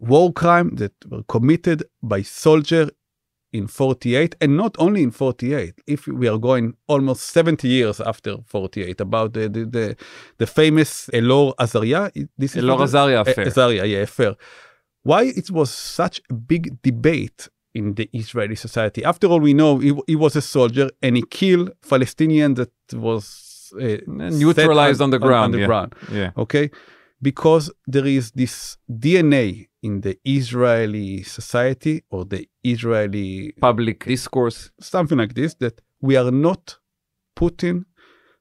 war 0.00 0.32
crime 0.32 0.70
that 0.76 0.92
were 1.10 1.22
committed 1.24 1.84
by 2.02 2.22
soldier 2.22 2.88
in 3.52 3.66
48 3.66 4.36
and 4.40 4.56
not 4.56 4.76
only 4.78 5.02
in 5.02 5.10
48 5.10 5.74
if 5.86 6.06
we 6.06 6.28
are 6.28 6.38
going 6.38 6.74
almost 6.86 7.22
70 7.28 7.66
years 7.66 8.00
after 8.00 8.36
48 8.46 9.00
about 9.00 9.32
the 9.32 9.48
the 9.48 9.64
the, 9.64 9.96
the 10.36 10.46
famous 10.46 11.08
elor 11.12 11.54
azaria 11.58 12.10
this 12.36 12.56
is 12.56 12.62
Elor 12.62 12.78
Azaria 12.78 13.20
affair. 13.20 13.46
Azaria, 13.46 13.88
yeah 13.88 14.00
affair 14.02 14.36
why 15.02 15.22
it 15.24 15.50
was 15.50 15.70
such 15.70 16.20
a 16.30 16.34
big 16.34 16.80
debate 16.82 17.48
in 17.74 17.94
the 17.94 18.08
israeli 18.12 18.54
society 18.56 19.04
after 19.04 19.26
all 19.26 19.40
we 19.40 19.54
know 19.54 19.78
he, 19.78 19.92
he 20.06 20.16
was 20.16 20.36
a 20.36 20.42
soldier 20.42 20.90
and 21.02 21.16
he 21.16 21.22
killed 21.22 21.70
palestinian 21.88 22.54
that 22.54 22.70
was 22.94 23.72
uh, 23.80 23.98
Neutralized 24.06 24.98
set 24.98 25.04
on 25.04 25.10
the 25.10 25.18
ground, 25.18 25.44
on 25.46 25.50
the 25.52 25.58
yeah. 25.60 25.66
ground 25.66 25.94
Yeah. 26.10 26.30
okay 26.36 26.70
because 27.20 27.70
there 27.86 28.06
is 28.06 28.30
this 28.32 28.78
dna 28.90 29.68
in 29.82 30.00
the 30.00 30.18
israeli 30.24 31.22
society 31.22 32.02
or 32.10 32.24
the 32.24 32.48
israeli 32.64 33.52
Public 33.60 34.04
discourse. 34.04 34.70
something 34.80 35.18
like 35.18 35.34
this 35.34 35.54
that 35.54 35.80
we 36.00 36.16
are 36.16 36.30
not 36.30 36.78
putting 37.36 37.84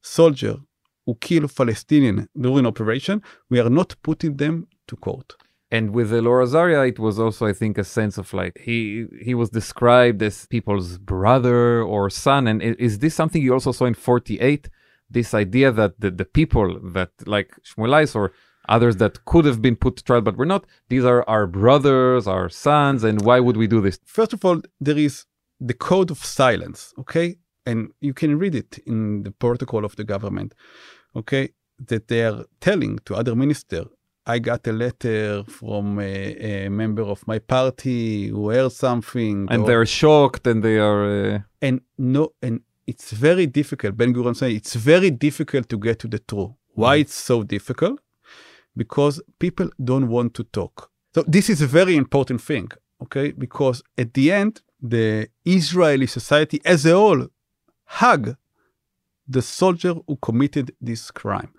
soldier 0.01 0.55
who 1.05 1.15
kill 1.15 1.47
palestinian 1.47 2.27
during 2.39 2.65
operation 2.65 3.21
we 3.49 3.59
are 3.59 3.69
not 3.69 3.95
putting 4.01 4.37
them 4.37 4.67
to 4.87 4.95
court 4.95 5.35
And 5.69 5.91
with 5.93 6.11
Elor 6.11 6.43
Azaria, 6.45 6.87
it 6.87 6.97
was 6.97 7.19
also, 7.19 7.45
I 7.45 7.53
think, 7.53 7.77
a 7.77 7.83
sense 7.83 8.17
of 8.17 8.33
like 8.33 8.57
he 8.59 9.05
he 9.21 9.33
was 9.33 9.49
described 9.49 10.21
as 10.23 10.45
people's 10.45 10.97
brother 10.97 11.81
or 11.81 12.09
son. 12.09 12.47
And 12.47 12.61
is 12.61 12.99
this 12.99 13.15
something 13.15 13.41
you 13.41 13.53
also 13.53 13.73
saw 13.73 13.85
in 13.85 13.93
48? 13.93 14.69
This 15.09 15.33
idea 15.33 15.71
that 15.71 15.99
the, 15.99 16.11
the 16.11 16.25
people 16.25 16.79
that 16.91 17.11
like 17.25 17.51
Shmuel 17.63 17.89
Lahis 17.89 18.15
or 18.15 18.31
others 18.69 18.97
that 18.97 19.23
could 19.25 19.45
have 19.45 19.61
been 19.61 19.75
put 19.75 19.95
to 19.97 20.03
trial 20.03 20.21
but 20.21 20.37
were 20.37 20.45
not, 20.45 20.65
these 20.89 21.05
are 21.05 21.23
our 21.27 21.47
brothers, 21.47 22.27
our 22.27 22.49
sons, 22.49 23.03
and 23.03 23.21
why 23.21 23.39
would 23.39 23.57
we 23.57 23.67
do 23.67 23.81
this? 23.81 23.99
first 24.05 24.33
of 24.33 24.43
all 24.43 24.61
there 24.81 24.97
is 24.97 25.25
the 25.59 25.73
code 25.73 26.11
of 26.11 26.23
silence 26.23 26.93
okay 26.99 27.35
and 27.65 27.89
you 27.99 28.13
can 28.13 28.37
read 28.37 28.55
it 28.55 28.77
in 28.85 29.23
the 29.23 29.31
protocol 29.31 29.83
of 29.83 29.95
the 29.95 30.03
government 30.03 30.53
okay 31.15 31.49
that 31.79 32.07
they 32.07 32.23
are 32.23 32.45
telling 32.61 32.99
to 33.05 33.15
other 33.15 33.35
minister 33.35 33.85
I 34.35 34.39
got 34.39 34.67
a 34.67 34.73
letter 34.73 35.43
from 35.47 35.99
a, 35.99 36.65
a 36.65 36.69
member 36.69 37.03
of 37.03 37.25
my 37.27 37.39
party 37.39 38.27
who 38.27 38.49
heard 38.49 38.73
something, 38.73 39.47
And 39.49 39.61
or- 39.63 39.67
they're 39.67 39.85
shocked 39.85 40.45
and 40.47 40.61
they 40.61 40.77
are. 40.77 41.03
Uh, 41.35 41.39
and 41.61 41.81
no, 41.97 42.33
and 42.41 42.61
it's 42.85 43.11
very 43.11 43.47
difficult. 43.47 43.95
Ben 43.95 44.13
Gurion 44.13 44.35
said 44.35 44.51
it's 44.51 44.75
very 44.75 45.11
difficult 45.11 45.69
to 45.69 45.77
get 45.77 45.99
to 45.99 46.07
the 46.07 46.19
truth. 46.19 46.51
Why 46.75 46.97
it's 46.97 47.15
so 47.15 47.43
difficult? 47.43 47.99
Because 48.75 49.21
people 49.39 49.69
don't 49.83 50.09
want 50.09 50.33
to 50.35 50.43
talk. 50.43 50.91
So 51.15 51.23
this 51.27 51.49
is 51.49 51.61
a 51.61 51.67
very 51.67 51.95
important 51.95 52.41
thing, 52.41 52.67
okay? 53.03 53.31
Because 53.31 53.81
at 53.97 54.13
the 54.13 54.31
end, 54.31 54.61
the 54.81 55.29
Israeli 55.45 56.05
society 56.05 56.61
as 56.65 56.85
a 56.85 56.93
whole 56.93 57.27
hug 57.85 58.35
the 59.27 59.41
soldier 59.41 59.93
who 60.07 60.15
committed 60.17 60.73
this 60.79 61.11
crime. 61.11 61.51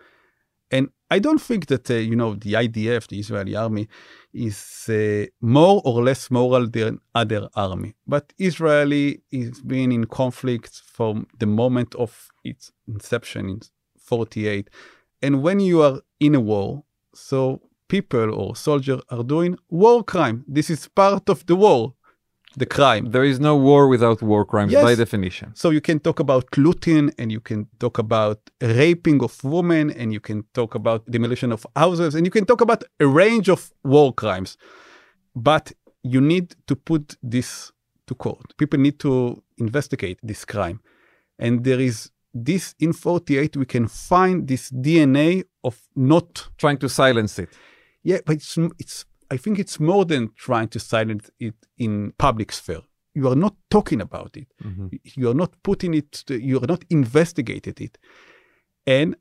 And 0.70 0.90
I 1.10 1.18
don't 1.18 1.40
think 1.40 1.66
that, 1.66 1.90
uh, 1.90 1.94
you 1.94 2.14
know, 2.14 2.34
the 2.34 2.52
IDF, 2.52 3.08
the 3.08 3.18
Israeli 3.18 3.56
army, 3.56 3.88
is 4.34 4.88
uh, 4.88 5.26
more 5.40 5.80
or 5.84 6.02
less 6.02 6.30
moral 6.30 6.68
than 6.68 7.00
other 7.14 7.48
army. 7.54 7.94
But 8.06 8.32
Israeli 8.38 9.22
is 9.30 9.62
been 9.62 9.90
in 9.90 10.04
conflict 10.06 10.82
from 10.84 11.26
the 11.38 11.46
moment 11.46 11.94
of 11.94 12.28
its 12.44 12.72
inception 12.86 13.48
in 13.48 13.60
48. 13.98 14.68
And 15.22 15.42
when 15.42 15.60
you 15.60 15.82
are 15.82 16.00
in 16.20 16.34
a 16.34 16.40
war, 16.40 16.84
so 17.14 17.62
people 17.88 18.34
or 18.34 18.54
soldiers 18.54 19.00
are 19.08 19.24
doing 19.24 19.56
war 19.70 20.04
crime. 20.04 20.44
This 20.46 20.70
is 20.70 20.88
part 20.88 21.28
of 21.28 21.46
the 21.46 21.56
war, 21.56 21.94
the 22.56 22.66
crime. 22.66 23.10
there 23.10 23.24
is 23.24 23.38
no 23.38 23.56
war 23.56 23.88
without 23.88 24.22
war 24.22 24.44
crimes 24.44 24.72
Yes. 24.72 24.82
by 24.82 24.94
definition. 24.94 25.52
So 25.54 25.70
you 25.70 25.80
can 25.80 26.00
talk 26.00 26.18
about 26.20 26.44
looting 26.56 27.12
and 27.18 27.30
you 27.30 27.40
can 27.40 27.66
talk 27.78 27.98
about 27.98 28.38
raping 28.60 29.22
of 29.22 29.42
women 29.44 29.90
and 29.90 30.12
you 30.12 30.20
can 30.20 30.44
talk 30.54 30.74
about 30.74 31.04
demolition 31.10 31.52
of 31.52 31.66
houses 31.76 32.14
and 32.14 32.26
you 32.26 32.30
can 32.30 32.44
talk 32.46 32.60
about 32.60 32.84
a 33.00 33.06
range 33.06 33.48
of 33.48 33.70
war 33.84 34.12
crimes. 34.12 34.56
But 35.34 35.72
you 36.02 36.20
need 36.20 36.54
to 36.66 36.74
put 36.76 37.16
this 37.22 37.72
to 38.06 38.14
court. 38.14 38.56
People 38.56 38.78
need 38.80 38.98
to 39.00 39.42
investigate 39.58 40.18
this 40.22 40.44
crime. 40.44 40.80
And 41.38 41.64
there 41.64 41.80
is 41.80 42.10
this 42.34 42.74
in 42.78 42.92
48, 42.92 43.56
we 43.56 43.66
can 43.66 43.88
find 43.88 44.48
this 44.48 44.70
DNA 44.70 45.44
of 45.62 45.80
not 45.94 46.48
Trying 46.56 46.78
to 46.78 46.88
silence 46.88 47.38
it. 47.38 47.50
yeah, 48.02 48.18
but 48.24 48.36
it's 48.36 48.56
it's. 48.78 49.04
I 49.30 49.36
think 49.36 49.58
it's 49.58 49.78
more 49.78 50.04
than 50.04 50.30
trying 50.36 50.68
to 50.68 50.80
silence 50.80 51.30
it 51.38 51.54
in 51.76 52.12
public 52.18 52.52
sphere. 52.52 52.82
You 53.14 53.28
are 53.28 53.36
not 53.36 53.54
talking 53.70 54.00
about 54.00 54.36
it. 54.36 54.48
Mm-hmm. 54.62 54.88
You 55.16 55.30
are 55.30 55.34
not 55.34 55.52
putting 55.62 55.94
it. 55.94 56.24
You 56.28 56.58
are 56.62 56.66
not 56.66 56.84
investigated 56.90 57.80
it, 57.80 57.98
and 58.86 59.16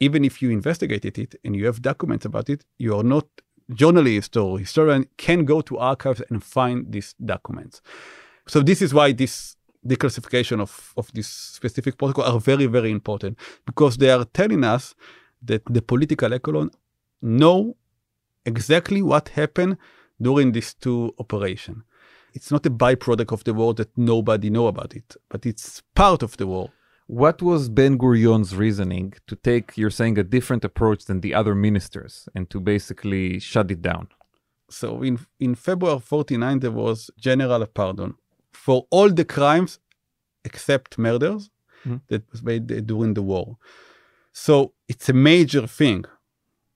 even 0.00 0.24
if 0.24 0.42
you 0.42 0.50
investigated 0.50 1.16
it 1.18 1.34
and 1.44 1.54
you 1.54 1.66
have 1.66 1.80
documents 1.80 2.24
about 2.24 2.50
it, 2.50 2.64
you 2.78 2.96
are 2.96 3.04
not 3.04 3.26
journalist 3.72 4.36
or 4.36 4.58
historian 4.58 5.06
can 5.16 5.44
go 5.44 5.60
to 5.60 5.78
archives 5.78 6.22
and 6.28 6.42
find 6.42 6.90
these 6.90 7.14
documents. 7.24 7.80
So 8.48 8.60
this 8.60 8.82
is 8.82 8.92
why 8.92 9.12
this 9.12 9.56
declassification 9.86 10.60
of, 10.60 10.92
of 10.96 11.12
this 11.12 11.28
specific 11.28 11.98
protocol 11.98 12.24
are 12.24 12.40
very, 12.40 12.66
very 12.66 12.90
important 12.90 13.38
because 13.64 13.96
they 13.96 14.10
are 14.10 14.24
telling 14.24 14.64
us 14.64 14.94
that 15.42 15.62
the 15.66 15.82
political 15.82 16.32
echelon 16.32 16.70
know 17.20 17.76
exactly 18.44 19.02
what 19.02 19.30
happened 19.30 19.76
during 20.20 20.52
these 20.52 20.74
two 20.74 21.14
operation. 21.18 21.84
It's 22.34 22.50
not 22.50 22.64
a 22.66 22.70
byproduct 22.70 23.32
of 23.32 23.44
the 23.44 23.54
war 23.54 23.74
that 23.74 23.96
nobody 23.96 24.48
know 24.50 24.66
about 24.66 24.94
it, 24.94 25.16
but 25.28 25.44
it's 25.44 25.82
part 25.94 26.22
of 26.22 26.36
the 26.38 26.46
war. 26.46 26.70
What 27.06 27.42
was 27.42 27.68
Ben 27.68 27.98
Gurion's 27.98 28.56
reasoning 28.56 29.12
to 29.26 29.36
take, 29.36 29.76
you're 29.76 29.90
saying, 29.90 30.16
a 30.18 30.22
different 30.24 30.64
approach 30.64 31.04
than 31.04 31.20
the 31.20 31.34
other 31.34 31.54
ministers 31.54 32.28
and 32.34 32.48
to 32.50 32.58
basically 32.60 33.38
shut 33.38 33.70
it 33.70 33.82
down? 33.82 34.08
So 34.70 35.02
in 35.02 35.18
in 35.38 35.54
February 35.54 36.00
49 36.00 36.60
there 36.60 36.70
was 36.70 37.10
general 37.18 37.66
pardon 37.66 38.14
for 38.52 38.86
all 38.90 39.10
the 39.10 39.24
crimes 39.26 39.78
except 40.44 40.98
murders 40.98 41.50
Mhm. 41.84 42.00
that 42.08 42.22
was 42.32 42.42
made 42.42 42.66
during 42.86 43.12
the 43.14 43.22
war. 43.22 43.58
So 44.32 44.72
it's 44.88 45.08
a 45.10 45.12
major 45.12 45.66
thing, 45.66 46.04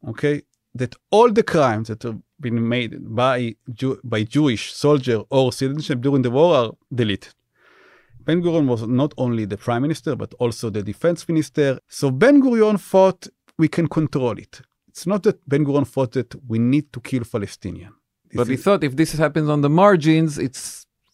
okay, 0.06 0.42
that 0.80 0.92
all 1.10 1.30
the 1.38 1.42
crimes 1.54 1.86
that 1.88 2.02
have 2.02 2.18
been 2.46 2.58
made 2.76 2.92
by 3.22 3.38
Jew- 3.80 4.00
by 4.04 4.20
Jewish 4.36 4.64
soldier 4.84 5.18
or 5.36 5.44
citizenship 5.60 5.98
during 6.06 6.22
the 6.26 6.30
war 6.38 6.50
are 6.60 6.70
deleted. 7.00 7.34
Ben 8.26 8.42
Gurion 8.42 8.66
was 8.66 8.82
not 9.02 9.12
only 9.24 9.44
the 9.52 9.56
prime 9.66 9.82
minister 9.86 10.12
but 10.22 10.30
also 10.42 10.64
the 10.76 10.82
defense 10.82 11.20
minister. 11.32 11.68
So 11.88 12.10
Ben 12.10 12.36
Gurion 12.42 12.78
thought 12.92 13.20
we 13.62 13.68
can 13.76 13.86
control 13.98 14.36
it. 14.46 14.54
It's 14.88 15.06
not 15.06 15.22
that 15.26 15.36
Ben 15.48 15.64
Gurion 15.66 15.86
thought 15.94 16.12
that 16.18 16.30
we 16.50 16.58
need 16.58 16.86
to 16.94 17.00
kill 17.00 17.22
Palestinians. 17.34 17.94
But 18.34 18.48
he 18.48 18.56
thought 18.64 18.82
if 18.84 18.94
this 18.96 19.12
happens 19.24 19.48
on 19.48 19.60
the 19.66 19.70
margins, 19.70 20.36
it's 20.46 20.62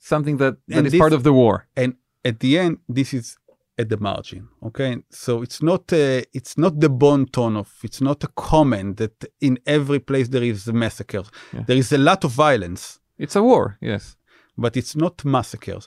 something 0.00 0.36
that, 0.42 0.54
that 0.68 0.86
is 0.86 0.92
this- 0.92 0.98
part 1.04 1.12
of 1.12 1.22
the 1.28 1.32
war. 1.42 1.54
and 1.76 1.90
at 2.24 2.36
the 2.44 2.52
end 2.64 2.78
this 2.98 3.12
is 3.18 3.36
at 3.82 3.88
the 3.92 4.00
margin 4.10 4.42
okay 4.68 4.92
so 5.24 5.32
it's 5.44 5.60
not 5.70 5.84
a, 5.92 6.06
it's 6.38 6.54
not 6.64 6.74
the 6.84 6.88
bon 7.04 7.20
tone 7.36 7.56
of 7.62 7.68
it's 7.86 8.00
not 8.08 8.18
a 8.24 8.30
comment 8.50 8.90
that 9.02 9.16
in 9.40 9.54
every 9.76 10.00
place 10.10 10.28
there 10.34 10.46
is 10.52 10.68
a 10.68 10.72
massacre 10.84 11.24
Yeah. 11.54 11.64
there 11.68 11.78
is 11.84 11.92
a 11.92 11.98
lot 12.10 12.20
of 12.24 12.30
violence 12.48 12.82
It's 13.24 13.36
a 13.36 13.42
war, 13.50 13.64
yes. 13.80 14.16
but 14.64 14.76
it's 14.80 14.94
not 15.04 15.14
massacres 15.24 15.84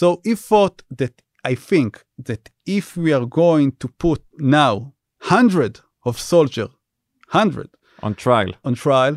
so 0.00 0.06
he 0.28 0.34
thought 0.50 0.76
that 1.00 1.14
i 1.52 1.54
think 1.70 1.90
that 2.28 2.42
if 2.78 2.86
we 3.04 3.10
are 3.18 3.26
going 3.44 3.68
to 3.82 3.88
put 4.06 4.20
now 4.58 4.74
100 5.20 5.80
of 6.08 6.14
soldier 6.32 6.68
100 7.32 7.68
On 8.02 8.14
trial. 8.14 8.50
on 8.64 8.74
trial 8.74 9.14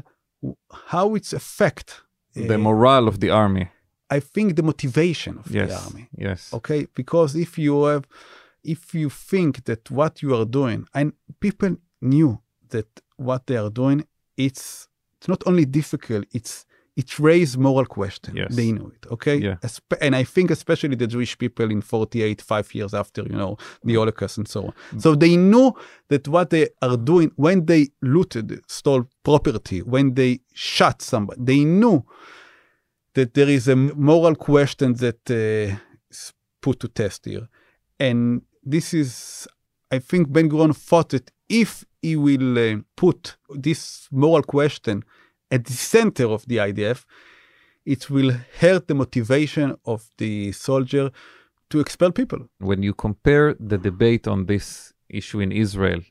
how 0.91 1.15
it's 1.17 1.34
affect 1.41 1.88
The 2.34 2.56
uh, 2.56 2.58
morale 2.67 3.08
of 3.12 3.17
the 3.24 3.30
army. 3.44 3.65
I 4.17 4.19
think 4.34 4.56
the 4.56 4.63
motivation 4.63 5.38
of 5.39 5.45
Yes. 5.56 5.69
the 5.69 5.76
army 5.86 6.06
Yes. 6.28 6.54
okay 6.54 6.88
because 6.95 7.36
if 7.45 7.58
you 7.58 7.74
have 7.86 8.04
if 8.63 8.93
you 8.93 9.10
think 9.10 9.63
that 9.65 9.89
what 9.91 10.21
you 10.24 10.36
are 10.36 10.45
doing 10.45 10.86
and 10.93 11.13
people 11.39 11.76
knew 12.02 12.32
that 12.69 12.88
what 13.17 13.41
they 13.47 13.58
are 13.58 13.71
doing 13.71 14.00
it's 14.38 14.88
it's 15.17 15.28
not 15.28 15.41
only 15.45 15.65
difficult 15.65 16.26
it's 16.32 16.65
it 17.02 17.17
raised 17.19 17.58
moral 17.58 17.86
question 17.86 18.36
Yes. 18.36 18.56
they 18.56 18.71
knew 18.71 18.91
it 18.97 19.04
okay 19.15 19.38
Yeah. 19.38 19.58
And 20.02 20.13
i 20.15 20.26
think 20.26 20.52
especially 20.52 20.95
the 20.97 21.08
jewish 21.08 21.38
people 21.38 21.71
in 21.71 21.82
48 21.82 22.41
five 22.41 22.67
years 22.76 22.93
after 22.93 23.21
you 23.24 23.36
know 23.41 23.58
the 23.84 23.95
holocaust 23.95 24.38
and 24.38 24.47
so 24.47 24.60
on 24.67 24.74
Mm. 24.91 25.02
so 25.02 25.15
they 25.15 25.36
know 25.38 25.67
that 26.10 26.28
what 26.28 26.50
they 26.50 26.65
are 26.82 26.97
doing 26.97 27.32
when 27.38 27.65
they 27.65 27.84
looted 28.02 28.62
stole 28.67 29.04
property 29.24 29.80
when 29.93 30.15
they 30.15 30.39
shot 30.54 31.02
somebody 31.02 31.39
they 31.52 31.63
knew 31.63 32.04
that 33.13 33.34
there 33.34 33.50
is 33.50 33.67
a 33.67 33.76
moral 33.76 34.36
question 34.36 34.93
that 34.95 35.30
uh, 35.30 35.76
is 36.10 36.34
put 36.62 36.80
to 36.80 36.88
test 36.88 37.26
here. 37.26 37.47
And 38.00 38.43
this 38.63 38.93
is, 38.93 39.47
I 39.91 40.00
think 40.00 40.32
Ben 40.32 40.50
Gurion 40.50 40.76
thought 40.76 41.10
that 41.10 41.32
if 41.50 41.84
he 42.02 42.15
will 42.15 42.58
uh, 42.58 42.78
put 42.95 43.38
this 43.50 44.08
moral 44.12 44.43
question 44.43 45.04
at 45.50 45.65
the 45.65 45.74
center 45.74 46.26
of 46.26 46.45
the 46.47 46.58
IDF, 46.58 47.04
it 47.86 48.10
will 48.10 48.32
hurt 48.60 48.88
the 48.88 48.95
motivation 48.95 49.76
of 49.86 50.10
the 50.17 50.52
soldier 50.52 51.12
to 51.69 51.80
expel 51.80 52.12
people. 52.12 52.39
when 52.60 52.84
you 52.84 52.93
compare 52.93 53.56
the 53.60 53.78
debate 53.78 54.28
on 54.28 54.45
this 54.45 54.93
issue 55.10 55.39
in 55.39 55.52
Israel 55.52 56.02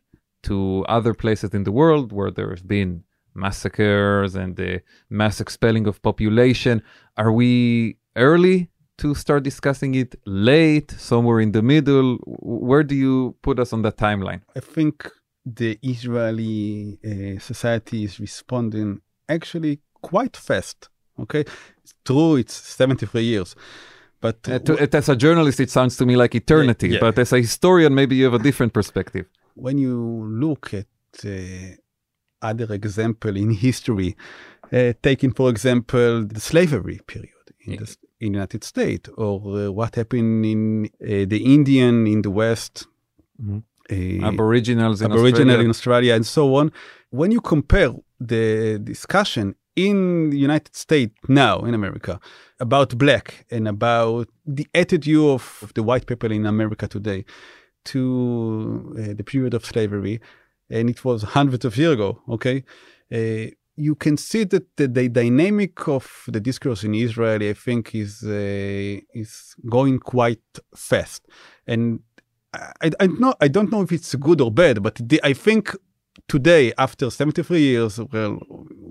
to 0.43 0.85
other 0.89 1.15
places 1.15 1.51
in 1.59 1.65
the 1.65 1.73
world 1.73 2.13
where 2.13 2.31
there 2.31 2.51
have 2.51 2.67
been 2.67 3.05
massacres 3.35 4.35
and 4.35 4.57
the 4.57 4.83
mass 5.09 5.41
expelling 5.41 5.87
of 5.87 6.01
population, 6.03 6.83
are 7.17 7.33
we 7.33 7.97
early 8.17 8.69
to 8.99 9.15
start 9.15 9.43
discussing 9.43 9.95
it? 9.95 10.15
Late, 10.27 10.91
somewhere 10.93 11.41
in 11.41 11.53
the 11.53 11.63
middle? 11.63 12.19
Where 12.27 12.83
do 12.83 12.95
you 12.95 13.37
put 13.43 13.59
us 13.59 13.73
on 13.73 13.83
that 13.83 13.97
timeline? 13.97 14.43
I 14.57 14.61
think 14.61 15.11
the 15.45 15.79
Israeli 15.83 16.99
uh, 17.05 17.39
society 17.41 18.05
is 18.05 18.21
responding 18.21 19.01
actually 19.29 19.81
quite 20.03 20.37
fast. 20.37 20.89
Okay, 21.19 21.45
it's 21.83 21.95
true, 22.05 22.37
it's 22.37 22.55
73 22.55 23.23
years, 23.23 23.55
but 24.21 24.37
Uh, 24.49 24.59
to, 24.59 24.79
as 24.97 25.09
a 25.09 25.17
journalist, 25.17 25.61
it 25.61 25.71
sounds 25.71 25.97
to 25.99 26.07
me 26.07 26.17
like 26.17 26.35
eternity, 26.35 26.89
yeah. 26.89 27.01
but 27.01 27.19
as 27.19 27.33
a 27.33 27.39
historian, 27.39 27.95
maybe 27.95 28.17
you 28.17 28.25
have 28.25 28.35
a 28.35 28.43
different 28.43 28.73
perspective. 28.73 29.27
when 29.55 29.79
you 29.79 29.97
look 30.45 30.73
at 30.73 30.87
uh, 31.25 31.77
other 32.43 32.73
example 32.75 33.37
in 33.37 33.51
history, 33.51 34.17
uh, 34.73 34.93
taking 35.03 35.33
for 35.33 35.49
example 35.51 36.25
the 36.25 36.41
slavery 36.41 37.01
period 37.07 37.31
in 37.67 37.77
the 37.77 37.97
in 38.21 38.35
United 38.35 38.63
States, 38.65 39.09
or 39.17 39.37
uh, 39.59 39.71
what 39.71 39.95
happened 39.97 40.45
in 40.45 40.85
uh, 41.03 41.25
the 41.33 41.41
Indian 41.57 42.07
in 42.07 42.21
the 42.23 42.31
West, 42.31 42.87
Mhm. 43.43 43.63
uh, 43.91 44.27
Aboriginals 44.33 45.01
in 45.01 45.11
Aboriginal 45.11 45.41
Australia. 45.49 45.65
in 45.65 45.71
Australia, 45.71 46.15
and 46.15 46.27
so 46.27 46.55
on. 46.61 46.71
When 47.11 47.31
you 47.33 47.41
compare 47.41 47.93
the 48.33 48.79
discussion 48.93 49.55
in 49.75 50.31
the 50.31 50.37
United 50.49 50.75
States 50.77 51.15
now 51.29 51.61
in 51.69 51.73
America 51.75 52.21
about 52.67 52.89
black 52.99 53.47
and 53.51 53.67
about 53.67 54.29
the 54.59 54.67
attitude 54.75 55.25
of, 55.37 55.43
of 55.63 55.73
the 55.75 55.83
white 55.83 56.05
people 56.07 56.31
in 56.39 56.45
America 56.45 56.87
today 56.87 57.25
to 57.85 58.95
uh, 58.99 59.15
the 59.15 59.25
period 59.25 59.55
of 59.55 59.65
slavery, 59.65 60.21
and 60.71 60.89
it 60.89 61.05
was 61.05 61.23
hundreds 61.23 61.65
of 61.65 61.77
years 61.77 61.95
ago. 61.95 62.23
Okay, 62.29 62.65
uh, 63.13 63.51
you 63.77 63.95
can 63.95 64.17
see 64.17 64.45
that 64.45 64.77
the, 64.77 64.89
the 64.89 65.09
dynamic 65.09 65.89
of 65.89 66.25
the 66.29 66.41
discourse 66.41 66.85
in 66.85 66.95
Israel, 66.95 67.43
I 67.43 67.55
think, 67.55 67.95
is 67.95 68.23
uh, 68.23 69.01
is 69.15 69.55
going 69.69 69.99
quite 69.99 70.43
fast, 70.75 71.27
and 71.67 72.01
I, 72.53 72.91
I 73.01 73.07
know 73.07 73.35
I 73.41 73.49
don't 73.49 73.71
know 73.71 73.83
if 73.83 73.93
it's 73.93 74.15
good 74.15 74.41
or 74.41 74.51
bad, 74.51 74.83
but 74.83 74.97
the, 74.97 75.21
I 75.25 75.33
think 75.33 75.75
today, 76.29 76.73
after 76.79 77.11
73 77.11 77.61
years, 77.61 78.01
well, 78.13 78.39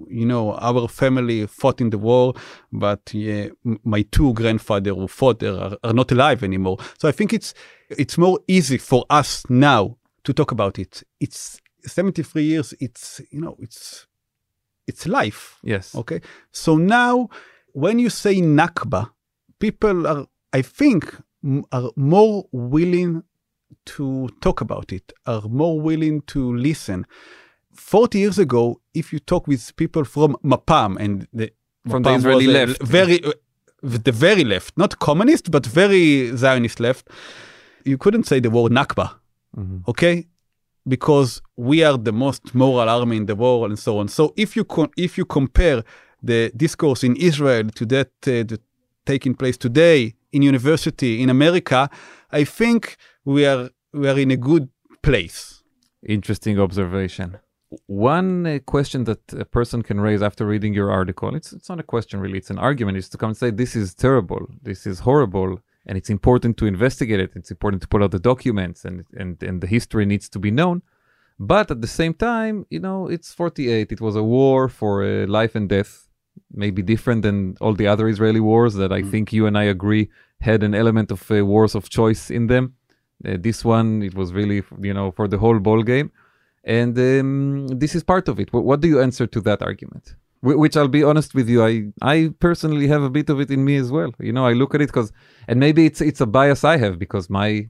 you 0.09 0.25
know, 0.25 0.53
our 0.55 0.87
family 0.87 1.45
fought 1.47 1.81
in 1.81 1.89
the 1.89 1.97
war, 1.97 2.33
but 2.71 3.13
yeah, 3.13 3.47
my 3.83 4.03
two 4.11 4.33
grandfather 4.33 4.93
who 4.93 5.07
fought 5.07 5.39
there 5.39 5.53
are, 5.53 5.77
are 5.83 5.93
not 5.93 6.11
alive 6.11 6.43
anymore. 6.43 6.77
So 6.97 7.07
I 7.07 7.11
think 7.11 7.33
it's 7.33 7.53
it's 7.89 8.17
more 8.17 8.39
easy 8.47 8.77
for 8.77 9.05
us 9.09 9.43
now 9.49 9.97
to 10.23 10.33
talk 10.33 10.51
about 10.51 10.79
it. 10.79 11.03
It's 11.19 11.59
73 11.85 12.43
years. 12.43 12.73
It's 12.79 13.21
you 13.31 13.41
know, 13.41 13.55
it's 13.59 14.07
it's 14.87 15.05
life. 15.07 15.59
Yes. 15.63 15.95
Okay. 15.95 16.21
So 16.51 16.77
now, 16.77 17.29
when 17.73 17.99
you 17.99 18.09
say 18.09 18.35
Nakba, 18.41 19.09
people 19.59 20.07
are, 20.07 20.25
I 20.53 20.61
think, 20.63 21.15
are 21.71 21.91
more 21.95 22.45
willing 22.51 23.23
to 23.85 24.29
talk 24.41 24.61
about 24.61 24.91
it, 24.91 25.13
are 25.25 25.41
more 25.47 25.79
willing 25.79 26.21
to 26.27 26.55
listen. 26.55 27.05
40 27.73 28.17
years 28.19 28.39
ago, 28.39 28.81
if 28.93 29.13
you 29.13 29.19
talk 29.19 29.47
with 29.47 29.75
people 29.75 30.03
from 30.03 30.35
Mapam 30.43 30.97
and 30.99 31.27
the 31.33 31.51
From 31.89 32.03
the 32.03 32.13
Israeli 32.15 32.47
left. 32.47 32.81
very 32.83 33.23
uh, 33.23 33.31
the 33.81 34.11
very 34.11 34.43
left, 34.43 34.77
not 34.77 34.99
communist, 34.99 35.49
but 35.51 35.65
very 35.65 36.35
Zionist 36.35 36.79
left, 36.79 37.07
you 37.85 37.97
couldn't 37.97 38.25
say 38.25 38.39
the 38.41 38.49
word 38.49 38.71
Nakba, 38.73 39.11
Mhm. 39.57 39.87
okay? 39.87 40.27
Because 40.95 41.41
we 41.69 41.77
are 41.87 41.97
the 42.09 42.15
most 42.25 42.43
moral 42.53 42.89
army 42.97 43.17
in 43.21 43.25
the 43.31 43.37
world 43.43 43.69
and 43.71 43.79
so 43.87 43.99
on. 43.99 44.07
So 44.07 44.23
if 44.43 44.49
you 44.57 44.63
if 44.97 45.11
you 45.17 45.25
compare 45.39 45.79
the 46.29 46.51
discourse 46.63 47.01
in 47.09 47.13
Israel 47.29 47.65
to 47.79 47.83
that 47.93 48.11
uh, 48.27 48.43
that 48.49 48.61
taking 49.05 49.33
place 49.41 49.57
today 49.67 49.99
in 50.35 50.41
university 50.53 51.11
in 51.23 51.29
America, 51.29 51.79
I 52.39 52.43
think 52.59 52.81
we 53.33 53.41
are 53.51 53.69
we 53.99 54.05
are 54.11 54.19
in 54.25 54.31
a 54.31 54.37
good 54.49 54.65
place. 55.07 55.63
Interesting 56.17 56.59
observation. 56.59 57.37
One 57.85 58.47
uh, 58.47 58.59
question 58.75 59.03
that 59.09 59.21
a 59.33 59.45
person 59.45 59.79
can 59.89 59.97
raise 60.07 60.21
after 60.29 60.43
reading 60.53 60.73
your 60.73 60.89
article, 60.91 61.35
it's, 61.35 61.53
it's 61.53 61.69
not 61.69 61.79
a 61.79 61.83
question 61.83 62.19
really, 62.19 62.39
it's 62.41 62.49
an 62.49 62.57
argument, 62.57 62.97
is 62.97 63.09
to 63.09 63.17
come 63.17 63.29
and 63.29 63.37
say, 63.37 63.51
this 63.51 63.75
is 63.75 63.93
terrible, 63.93 64.47
this 64.63 64.87
is 64.87 64.99
horrible, 64.99 65.59
and 65.85 65.97
it's 65.97 66.09
important 66.09 66.57
to 66.57 66.65
investigate 66.65 67.19
it, 67.19 67.31
it's 67.35 67.51
important 67.51 67.81
to 67.81 67.87
pull 67.87 68.03
out 68.03 68.11
the 68.11 68.19
documents, 68.19 68.85
and, 68.85 69.05
and, 69.17 69.41
and 69.43 69.61
the 69.61 69.67
history 69.67 70.05
needs 70.05 70.29
to 70.29 70.39
be 70.39 70.51
known. 70.51 70.81
But 71.39 71.71
at 71.71 71.81
the 71.81 71.87
same 71.87 72.13
time, 72.13 72.65
you 72.69 72.79
know, 72.79 73.07
it's 73.07 73.33
48, 73.33 73.91
it 73.91 74.01
was 74.01 74.15
a 74.15 74.23
war 74.23 74.67
for 74.67 75.03
uh, 75.03 75.25
life 75.27 75.55
and 75.55 75.69
death, 75.69 76.07
maybe 76.51 76.81
different 76.81 77.21
than 77.21 77.55
all 77.61 77.73
the 77.73 77.87
other 77.87 78.07
Israeli 78.07 78.41
wars 78.41 78.73
that 78.75 78.91
I 78.91 79.01
think 79.03 79.31
you 79.31 79.45
and 79.45 79.57
I 79.57 79.63
agree 79.63 80.09
had 80.41 80.63
an 80.63 80.75
element 80.75 81.11
of 81.11 81.29
uh, 81.31 81.45
wars 81.45 81.75
of 81.75 81.89
choice 81.89 82.29
in 82.29 82.47
them. 82.47 82.75
Uh, 83.25 83.37
this 83.39 83.63
one, 83.65 84.01
it 84.01 84.15
was 84.15 84.33
really, 84.33 84.63
you 84.81 84.93
know, 84.93 85.11
for 85.11 85.27
the 85.27 85.37
whole 85.37 85.59
ball 85.59 85.83
game. 85.83 86.11
And 86.63 86.97
um, 86.97 87.67
this 87.67 87.95
is 87.95 88.03
part 88.03 88.27
of 88.27 88.39
it. 88.39 88.49
Wh- 88.49 88.65
what 88.65 88.81
do 88.81 88.87
you 88.87 89.01
answer 89.01 89.27
to 89.27 89.41
that 89.41 89.61
argument? 89.61 90.15
Wh- 90.41 90.57
Which 90.63 90.75
I'll 90.77 90.87
be 90.99 91.03
honest 91.03 91.33
with 91.35 91.47
you, 91.49 91.59
I 91.63 91.73
I 92.01 92.15
personally 92.39 92.87
have 92.87 93.03
a 93.03 93.09
bit 93.09 93.29
of 93.29 93.39
it 93.39 93.49
in 93.51 93.61
me 93.63 93.75
as 93.83 93.89
well. 93.91 94.11
You 94.19 94.33
know, 94.33 94.45
I 94.51 94.53
look 94.53 94.73
at 94.75 94.81
it 94.81 94.87
because, 94.87 95.11
and 95.47 95.59
maybe 95.59 95.81
it's 95.85 96.01
it's 96.01 96.21
a 96.21 96.25
bias 96.25 96.63
I 96.63 96.77
have 96.77 96.97
because 96.97 97.29
my 97.29 97.69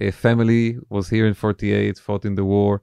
uh, 0.00 0.10
family 0.12 0.78
was 0.88 1.08
here 1.10 1.26
in 1.26 1.34
'48, 1.34 1.98
fought 1.98 2.24
in 2.24 2.34
the 2.36 2.44
war, 2.44 2.82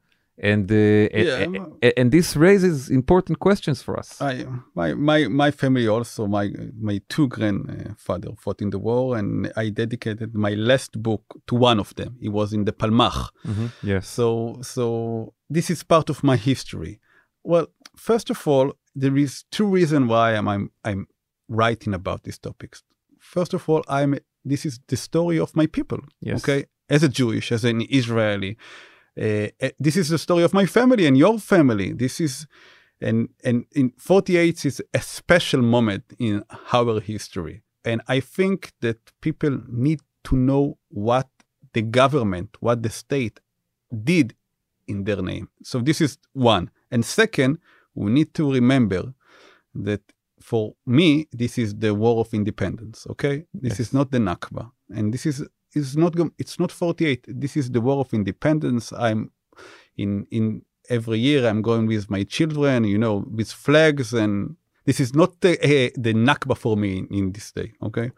and 0.52 0.72
uh, 0.72 0.76
Yeah, 0.76 1.46
a- 1.82 1.88
a- 1.88 2.00
and 2.00 2.12
this 2.12 2.36
raises 2.36 2.90
important 2.90 3.38
questions 3.40 3.82
for 3.84 3.98
us. 4.00 4.22
I, 4.22 4.46
my 4.76 4.94
my 4.96 5.28
my 5.28 5.52
family 5.52 5.88
also 5.88 6.28
my 6.28 6.52
my 6.82 7.00
two 7.14 7.28
grandfather 7.28 8.32
fought 8.38 8.62
in 8.62 8.70
the 8.72 8.80
war 8.80 9.18
and 9.18 9.52
I 9.56 9.70
dedicated 9.70 10.36
my 10.36 10.54
last 10.56 11.02
book 11.02 11.24
to 11.48 11.56
one 11.56 11.80
of 11.80 11.94
them. 11.96 12.18
He 12.20 12.30
was 12.30 12.54
in 12.54 12.66
the 12.66 12.72
Palmach. 12.74 13.30
Mhm. 13.46 13.72
Yes. 13.84 14.08
So 14.08 14.60
so 14.62 15.34
this 15.50 15.70
is 15.70 15.84
part 15.84 16.10
of 16.10 16.24
my 16.24 16.38
history. 16.38 17.00
Well, 17.48 17.68
first 17.96 18.30
of 18.30 18.48
all, 18.48 18.74
there 18.94 19.18
is 19.18 19.46
two 19.52 19.68
reasons 19.78 20.10
why 20.10 20.36
I'm 20.36 20.48
I'm, 20.48 20.72
I'm 20.84 21.08
writing 21.48 21.94
about 21.94 22.24
these 22.24 22.40
topics. 22.40 22.84
First 23.20 23.54
of 23.54 23.70
all, 23.70 23.84
I'm 23.88 24.12
this 24.44 24.66
is 24.66 24.80
the 24.88 24.98
story 24.98 25.40
of 25.40 25.56
my 25.56 25.68
people. 25.68 26.00
Yes. 26.20 26.38
Okay, 26.40 26.66
as 26.90 27.04
a 27.04 27.10
Jewish, 27.10 27.52
as 27.52 27.64
an 27.64 27.80
Israeli, 27.90 28.58
uh, 29.18 29.48
uh, 29.66 29.70
this 29.80 29.96
is 29.96 30.10
the 30.10 30.18
story 30.18 30.44
of 30.44 30.54
my 30.54 30.66
family 30.66 31.06
and 31.08 31.18
your 31.18 31.40
family. 31.40 31.94
This 31.94 32.20
is 32.20 32.48
and 33.00 33.30
and 33.44 33.66
in 33.72 33.92
48 33.98 34.66
is 34.66 34.82
a 34.94 35.02
special 35.02 35.62
moment 35.62 36.04
in 36.20 36.44
our 36.74 37.00
history 37.00 37.62
and 37.86 38.02
i 38.08 38.20
think 38.20 38.72
that 38.82 38.98
people 39.22 39.62
need 39.68 40.00
to 40.24 40.36
know 40.36 40.78
what 40.90 41.30
the 41.74 41.82
government 41.82 42.50
what 42.60 42.82
the 42.84 42.90
state 42.90 43.40
did 44.04 44.36
in 44.88 45.04
their 45.04 45.22
name 45.22 45.48
so 45.62 45.80
this 45.80 46.02
is 46.02 46.18
one 46.34 46.72
and 46.92 47.04
second 47.06 47.58
we 47.96 48.12
need 48.12 48.34
to 48.34 48.52
remember 48.52 49.14
that 49.86 50.02
for 50.42 50.74
me 50.86 51.28
this 51.32 51.58
is 51.58 51.76
the 51.76 51.94
war 51.94 52.20
of 52.20 52.34
independence 52.34 53.06
okay? 53.10 53.46
This 53.54 53.74
Yes. 53.74 53.80
is 53.80 53.94
not 53.94 54.12
the 54.12 54.20
nakba. 54.20 54.72
And 54.96 55.14
this 55.14 55.26
is 55.26 55.44
is 55.74 55.98
not 55.98 56.14
it's 56.38 56.60
not 56.60 56.72
48 56.72 57.26
this 57.28 57.58
is 57.58 57.72
the 57.72 57.82
war 57.82 58.00
of 58.00 58.14
independence. 58.14 58.94
I'm 58.94 59.32
in 59.98 60.26
in 60.32 60.62
every 60.90 61.20
year 61.20 61.46
i'm 61.50 61.62
going 61.62 61.86
with 61.88 62.10
my 62.10 62.24
children 62.24 62.86
you 62.86 62.98
know 62.98 63.26
with 63.38 63.52
flags 63.52 64.14
and 64.14 64.56
this 64.86 65.00
is 65.02 65.14
not 65.14 65.32
the 65.42 65.54
uh, 65.60 65.90
the 66.06 66.14
nakba 66.14 66.56
for 66.56 66.78
me 66.78 67.00
in, 67.00 67.08
in 67.12 67.32
this 67.34 67.52
day 67.52 67.74
okay? 67.84 68.12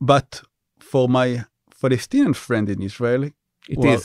But 0.00 0.42
for 0.78 1.08
my 1.08 1.44
palestinian 1.80 2.34
friend 2.34 2.68
in 2.68 2.82
israel 2.82 3.22
It 3.24 3.78
is. 3.78 3.84
well, 3.84 4.02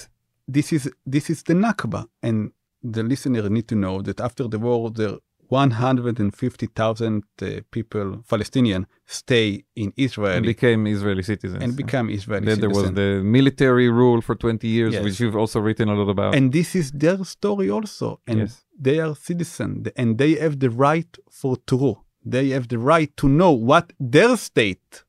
this 0.48 0.72
is 0.74 0.90
this 1.06 1.30
is 1.30 1.44
the 1.44 1.54
nakba. 1.54 2.06
And 2.24 2.52
the 2.84 3.04
listener 3.04 3.50
need 3.50 3.68
to 3.68 3.76
know 3.76 4.02
that 4.02 4.20
after 4.20 4.48
the 4.48 4.60
war 4.60 4.90
there 4.92 5.18
150,000 5.50 7.24
uh, 7.42 7.46
people 7.72 8.24
palestinian 8.30 8.88
stay 9.06 9.64
in 9.76 9.92
israel 9.98 10.38
and 10.38 10.46
became 10.46 10.88
Israeli 10.88 11.24
citizens. 11.24 11.62
and 11.64 11.76
become 11.76 12.10
israeli 12.10 12.46
then 12.46 12.60
there 12.60 12.70
was 12.70 12.92
the 12.94 13.22
military 13.24 13.90
rule 13.90 14.22
for 14.22 14.36
20 14.36 14.68
years, 14.68 14.94
Yes. 14.94 15.04
which 15.04 15.20
you've 15.20 15.36
also 15.36 15.60
written 15.60 15.90
a 15.90 15.94
lot 15.96 16.10
about. 16.10 16.36
and 16.36 16.52
this 16.54 16.76
is 16.76 16.92
their 16.92 17.24
story 17.26 17.70
also 17.70 18.20
and 18.28 18.40
Yes. 18.40 18.64
they 18.80 19.00
are 19.00 19.14
citizens 19.16 19.88
and 19.98 20.18
they 20.18 20.36
have 20.36 20.60
the 20.60 20.70
right 20.70 21.12
for 21.30 21.58
true 21.68 21.98
they 22.26 22.50
have 22.50 22.68
the 22.70 22.80
right 22.80 23.12
to 23.18 23.28
know 23.28 23.52
what 23.52 23.92
their 24.00 24.38
state 24.38 25.04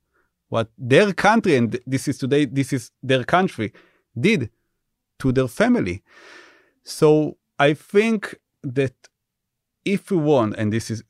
what 0.49 0.68
their 0.77 1.12
country 1.12 1.55
and 1.57 1.79
this 1.87 2.09
is 2.09 2.18
today 2.18 2.45
this 2.45 2.73
is 2.73 2.91
their 3.03 3.25
country 3.37 3.73
did 4.27 4.51
to 5.20 5.31
their 5.37 5.49
family 5.49 6.03
so 7.01 7.37
i 7.59 7.74
think 7.74 8.34
that 8.62 8.94
if 9.84 10.11
we 10.11 10.16
want 10.16 10.55
and 10.57 10.72
this 10.72 10.90
is 10.90 11.03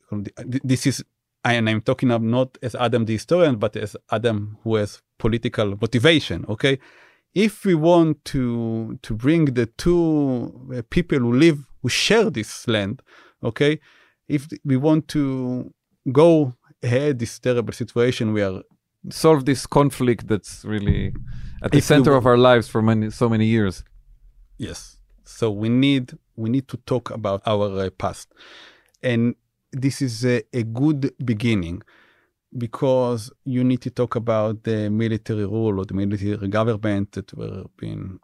this 0.63 0.85
is 0.87 1.03
and 1.45 1.69
i'm 1.69 1.81
talking 1.81 2.11
of 2.11 2.21
not 2.21 2.57
as 2.61 2.73
adam 2.75 3.05
the 3.05 3.13
historian 3.13 3.55
but 3.57 3.75
as 3.75 3.95
adam 4.11 4.57
who 4.63 4.75
has 4.75 5.01
political 5.19 5.77
motivation 5.81 6.45
okay? 6.49 6.77
If 7.35 7.65
we 7.65 7.73
want 7.73 8.23
to 8.25 8.99
to 9.01 9.15
bring 9.15 9.45
the 9.59 9.65
two 9.83 10.69
uh, 10.77 10.81
people 10.89 11.17
who 11.19 11.33
live 11.33 11.59
who 11.81 11.89
share 11.89 12.29
this 12.29 12.67
land 12.67 13.01
okay? 13.43 13.79
If 14.27 14.47
we 14.63 14.75
want 14.77 15.07
to 15.09 15.73
go 16.11 16.53
ahead 16.83 17.19
this 17.19 17.39
terrible 17.39 17.73
situation 17.73 18.33
we 18.33 18.41
are 18.43 18.61
Solve 19.09 19.43
this 19.45 19.65
conflict 19.67 20.27
that's 20.27 20.63
really 20.63 21.13
at 21.63 21.71
the 21.71 21.77
If 21.79 21.83
we 21.89 21.95
center 21.95 22.11
wa- 22.11 22.17
of 22.19 22.25
our 22.25 22.37
lives 22.37 22.67
for 22.69 22.81
many, 22.81 23.09
so 23.09 23.27
many 23.27 23.45
years. 23.47 23.83
yes. 24.57 24.97
So 25.25 25.45
we 25.51 25.69
need 25.69 26.05
we 26.35 26.49
need 26.49 26.67
to 26.67 26.77
talk 26.77 27.09
about 27.11 27.41
our 27.45 27.79
uh, 27.79 27.89
past 27.97 28.33
and 29.01 29.35
this 29.71 30.01
is 30.01 30.25
a, 30.25 30.43
a 30.53 30.63
good 30.63 31.13
beginning 31.25 31.81
because 32.57 33.31
you 33.45 33.63
need 33.63 33.81
to 33.81 33.89
talk 33.89 34.15
about 34.15 34.63
the 34.63 34.89
military 34.89 35.45
rule 35.45 35.79
or 35.79 35.85
the 35.85 35.93
military 35.93 36.47
government 36.47 37.11
that 37.13 37.33
were 37.35 37.63
being 37.77 38.19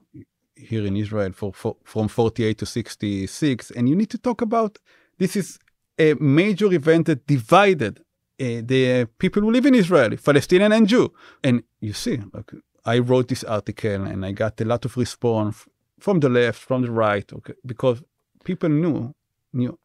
here 0.56 0.86
in 0.86 0.96
Israel 0.96 1.32
for, 1.34 1.52
for 1.54 1.76
from 1.84 2.08
48 2.08 2.58
to 2.60 2.66
66 2.66 3.72
and 3.72 3.90
you 3.90 3.96
need 3.96 4.10
to 4.10 4.18
talk 4.18 4.42
about 4.42 4.78
this 5.18 5.36
is 5.36 5.60
a 5.98 6.14
major 6.16 6.72
event 6.74 7.08
that 7.08 7.28
divided 7.28 8.00
uh, 8.42 8.62
the 8.64 9.08
people 9.18 9.42
who 9.42 9.52
live 9.52 9.66
in 9.66 9.76
Israel, 9.76 10.16
Palestinian 10.18 10.72
and 10.72 10.88
Jew. 10.88 11.12
And 11.44 11.64
you 11.82 11.92
see, 11.92 12.20
like 12.34 12.52
I 12.86 13.00
wrote 13.00 13.28
this 13.28 13.44
article 13.44 14.06
and 14.06 14.26
I 14.26 14.32
got 14.32 14.62
a 14.62 14.66
lot 14.66 14.86
of 14.86 14.96
response 14.96 15.68
from 16.00 16.20
the 16.20 16.30
left, 16.30 16.60
from 16.60 16.82
the 16.82 16.92
right, 16.92 17.32
okay, 17.34 17.54
because 17.66 18.02
people 18.44 18.70
knew 18.70 19.14
knew 19.54 19.78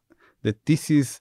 that 0.42 0.64
this 0.66 0.90
is 0.90 1.20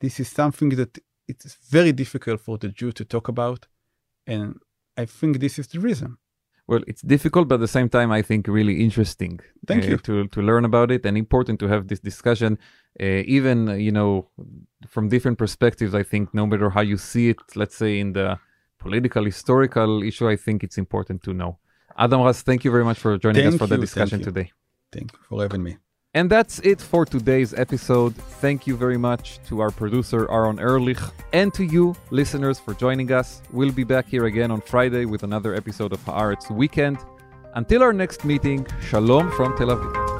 this 0.00 0.20
is 0.20 0.28
something 0.28 0.70
that 0.70 0.98
it's 1.28 1.56
very 1.70 1.92
difficult 1.92 2.40
for 2.40 2.58
the 2.58 2.68
Jew 2.68 2.92
to 2.92 3.04
talk 3.04 3.28
about, 3.28 3.66
and 4.26 4.60
I 4.96 5.04
think 5.04 5.40
this 5.40 5.58
is 5.58 5.68
the 5.68 5.80
reason. 5.80 6.18
Well, 6.66 6.82
it's 6.86 7.02
difficult, 7.02 7.48
but 7.48 7.56
at 7.56 7.60
the 7.60 7.68
same 7.78 7.88
time, 7.88 8.12
I 8.12 8.22
think 8.22 8.46
really 8.46 8.80
interesting. 8.84 9.40
Thank 9.66 9.84
uh, 9.84 9.88
you. 9.88 9.96
to 9.98 10.28
to 10.28 10.40
learn 10.40 10.64
about 10.64 10.90
it 10.90 11.04
and 11.06 11.16
important 11.16 11.58
to 11.60 11.68
have 11.68 11.88
this 11.88 12.00
discussion, 12.00 12.58
uh, 13.00 13.36
even 13.36 13.56
you 13.80 13.92
know 13.92 14.28
from 14.86 15.08
different 15.08 15.38
perspectives. 15.38 15.94
I 15.94 16.04
think 16.04 16.32
no 16.32 16.46
matter 16.46 16.70
how 16.70 16.82
you 16.82 16.96
see 16.96 17.28
it, 17.30 17.38
let's 17.56 17.76
say 17.76 17.98
in 17.98 18.12
the 18.12 18.38
political 18.78 19.24
historical 19.24 20.02
issue, 20.02 20.28
I 20.28 20.36
think 20.36 20.62
it's 20.62 20.78
important 20.78 21.22
to 21.24 21.32
know. 21.34 21.58
Adam 21.98 22.22
Raz, 22.22 22.42
thank 22.42 22.64
you 22.64 22.70
very 22.70 22.84
much 22.84 22.98
for 22.98 23.18
joining 23.18 23.46
us 23.46 23.52
Thank 23.52 23.60
for 23.60 23.66
the 23.66 23.74
you, 23.74 23.78
thank 23.78 23.80
discussion 23.80 24.18
you. 24.20 24.24
today. 24.24 24.52
Thank 24.92 25.12
you 25.12 25.18
for 25.28 25.42
having 25.42 25.62
me. 25.62 25.76
And 26.12 26.28
that's 26.28 26.58
it 26.60 26.80
for 26.80 27.04
today's 27.04 27.54
episode. 27.54 28.16
Thank 28.16 28.66
you 28.66 28.76
very 28.76 28.96
much 28.96 29.38
to 29.46 29.60
our 29.60 29.70
producer 29.70 30.28
Aaron 30.30 30.58
Ehrlich 30.58 30.98
and 31.32 31.54
to 31.54 31.64
you, 31.64 31.94
listeners, 32.10 32.58
for 32.58 32.74
joining 32.74 33.12
us. 33.12 33.42
We'll 33.52 33.70
be 33.70 33.84
back 33.84 34.08
here 34.08 34.24
again 34.26 34.50
on 34.50 34.60
Friday 34.60 35.04
with 35.04 35.22
another 35.22 35.54
episode 35.54 35.92
of 35.92 36.04
Haaretz 36.04 36.50
Weekend. 36.50 36.98
Until 37.54 37.82
our 37.82 37.92
next 37.92 38.24
meeting, 38.24 38.66
Shalom 38.80 39.30
from 39.32 39.56
Tel 39.56 39.68
Aviv. 39.68 40.19